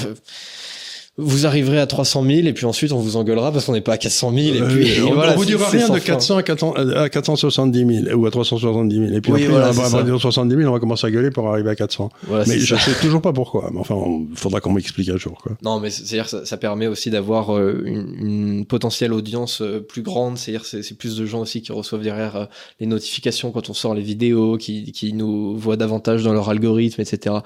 vous 1.20 1.48
arriverez 1.48 1.80
à 1.80 1.88
300 1.88 2.24
000 2.24 2.48
et 2.48 2.54
puis 2.54 2.66
ensuite 2.66 2.92
on 2.92 3.00
vous 3.00 3.16
engueulera 3.18 3.52
parce 3.52 3.66
qu'on 3.66 3.74
n'est 3.74 3.82
pas 3.82 3.94
à 3.94 3.98
400 3.98 4.32
000 4.34 4.56
et 4.56 4.62
Euh, 4.62 4.68
puis 4.68 4.88
et 4.88 5.02
on, 5.02 5.14
voilà. 5.16 5.34
on 5.34 5.38
vous 5.38 5.46
dira 5.46 5.68
rien 5.68 5.88
de 5.90 5.94
fin. 5.94 6.00
400 6.00 6.38
à, 6.38 6.44
400 6.44 6.74
à 6.74 7.10
470 7.10 8.04
000 8.06 8.16
ou 8.20 8.26
à 8.28 8.32
370 8.32 8.96
000. 8.96 9.14
Et 9.14 9.22
puis 9.22 9.32
Oui, 9.32 9.42
après, 9.42 9.52
voilà, 9.52 9.68
à 9.70 9.74
c'est 9.74 9.82
ça. 9.84 9.98
partir 9.98 10.14
de 10.14 10.20
70 10.20 10.56
000, 10.56 10.70
on 10.70 10.74
va 10.74 10.80
commencer 10.80 11.08
à 11.08 11.12
gueuler 11.12 11.32
pour 11.32 11.48
arriver 11.50 11.72
à 11.72 11.76
400. 11.76 12.10
Voilà, 12.28 12.44
mais 12.48 12.60
je 12.60 12.76
ça. 12.76 12.80
sais 12.82 12.92
toujours 13.02 13.22
pas 13.24 13.34
pourquoi. 13.34 13.70
Mais 13.74 13.80
enfin, 13.80 13.96
il 14.32 14.38
faudra 14.38 14.60
qu'on 14.60 14.72
m'explique 14.74 15.10
un 15.10 15.18
jour. 15.18 15.40
Quoi. 15.42 15.54
Non, 15.64 15.80
mais 15.80 15.90
c'est- 15.90 16.06
c'est-à-dire 16.06 16.30
ça, 16.30 16.46
ça 16.46 16.58
permet 16.58 16.86
aussi 16.86 17.10
d'avoir 17.10 17.56
euh, 17.58 17.82
une, 17.86 18.14
une 18.20 18.66
potentielle 18.68 19.12
audience 19.12 19.62
euh, 19.62 19.80
plus 19.80 20.04
grande. 20.04 20.38
C'est-à-dire 20.38 20.66
c'est 20.66 20.84
c'est 20.84 20.96
plus 20.98 21.18
de 21.18 21.26
gens 21.26 21.40
aussi 21.42 21.64
qui 21.64 21.72
reçoivent 21.72 22.04
derrière 22.04 22.36
euh, 22.36 22.46
les 22.80 22.86
notifications 22.86 23.52
quand 23.52 23.72
on 23.72 23.74
sort 23.74 23.96
les 23.96 24.04
vidéos, 24.04 24.58
qui, 24.58 24.92
qui 24.92 25.14
nous 25.14 25.58
voient 25.58 25.78
davantage 25.78 26.24
dans 26.24 26.34
leur 26.34 26.50
algorithme, 26.50 27.02
etc. 27.02 27.38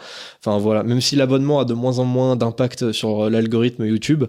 Enfin 0.46 0.58
voilà, 0.58 0.84
même 0.84 1.00
si 1.00 1.16
l'abonnement 1.16 1.62
a 1.62 1.66
de 1.66 1.74
moins 1.74 2.00
en 2.00 2.06
moins 2.06 2.36
d'impact 2.36 2.92
sur 2.92 3.22
euh, 3.26 3.30
l'algorithme 3.62 3.86
YouTube, 3.86 4.24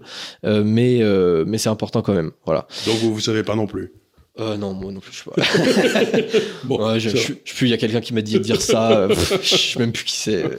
euh, 0.45 0.63
mais 0.63 0.83
mais, 0.83 1.01
euh, 1.01 1.45
mais 1.47 1.57
c'est 1.57 1.69
important 1.69 2.01
quand 2.01 2.13
même. 2.13 2.31
Voilà. 2.45 2.67
Donc 2.85 2.97
vous, 2.97 3.13
vous 3.13 3.19
savez 3.21 3.43
pas 3.43 3.55
non 3.55 3.67
plus. 3.67 3.93
Euh, 4.39 4.57
non, 4.57 4.73
moi 4.73 4.91
non 4.91 4.99
plus, 4.99 5.13
je 5.13 5.19
sais 5.19 5.29
pas. 5.29 6.29
Bon, 6.65 6.85
ouais, 6.85 6.99
je, 6.99 7.09
je, 7.09 7.33
plus, 7.33 7.67
il 7.67 7.69
y 7.69 7.73
a 7.73 7.77
quelqu'un 7.77 8.01
qui 8.01 8.13
m'a 8.13 8.21
dit 8.21 8.33
de 8.33 8.39
dire 8.39 8.61
ça. 8.61 9.07
je 9.09 9.55
sais 9.55 9.79
même 9.79 9.91
plus 9.91 10.03
qui 10.03 10.15
c'est. 10.17 10.43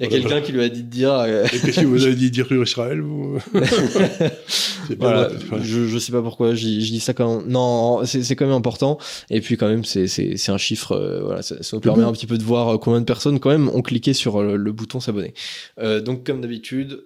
Il 0.00 0.04
y 0.04 0.06
a 0.06 0.10
quelqu'un 0.10 0.40
qui 0.40 0.52
lui 0.52 0.62
a 0.62 0.68
dit 0.68 0.82
de 0.82 0.88
dire. 0.90 1.12
euh, 1.12 1.44
Et 1.52 1.58
qu'est-ce 1.60 1.80
que 1.80 1.86
vous 1.86 2.04
avez 2.04 2.14
dit 2.16 2.30
dire 2.30 2.46
sur 2.48 2.62
Israël 2.62 3.00
vous? 3.00 3.38
Voilà. 4.98 5.28
Ouais. 5.28 5.58
je, 5.62 5.86
je 5.86 5.98
sais 5.98 6.12
pas 6.12 6.22
pourquoi 6.22 6.54
je, 6.54 6.64
dis 6.66 6.98
ça 7.00 7.12
quand 7.14 7.38
même. 7.40 7.48
Non, 7.48 8.04
c'est 8.04 8.34
quand 8.36 8.46
même 8.46 8.54
important. 8.54 8.98
Et 9.30 9.40
puis 9.40 9.56
quand 9.56 9.68
même, 9.68 9.84
c'est 9.84 10.48
un 10.48 10.58
chiffre. 10.58 10.92
euh, 10.92 11.20
voilà, 11.22 11.42
ça, 11.42 11.62
ça 11.62 11.76
nous 11.76 11.80
permet 11.80 12.04
un 12.04 12.12
petit 12.12 12.26
peu 12.26 12.38
de 12.38 12.42
voir 12.42 12.78
combien 12.80 13.00
de 13.00 13.04
personnes 13.04 13.38
quand 13.38 13.50
même 13.50 13.68
ont 13.68 13.82
cliqué 13.82 14.14
sur 14.14 14.42
le 14.42 14.72
bouton 14.72 15.00
s'abonner. 15.00 15.34
Euh, 15.78 16.00
donc 16.00 16.24
comme 16.26 16.40
d'habitude, 16.40 17.04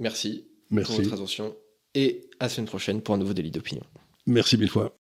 merci, 0.00 0.48
pour 0.68 0.96
votre 0.96 1.12
attention 1.12 1.56
et 1.94 2.30
à 2.38 2.44
la 2.44 2.48
semaine 2.48 2.66
prochaine 2.66 3.00
pour 3.02 3.14
un 3.14 3.18
nouveau 3.18 3.34
délit 3.34 3.50
d'opinion. 3.50 3.82
Merci 4.26 4.56
mille 4.56 4.68
fois. 4.68 4.99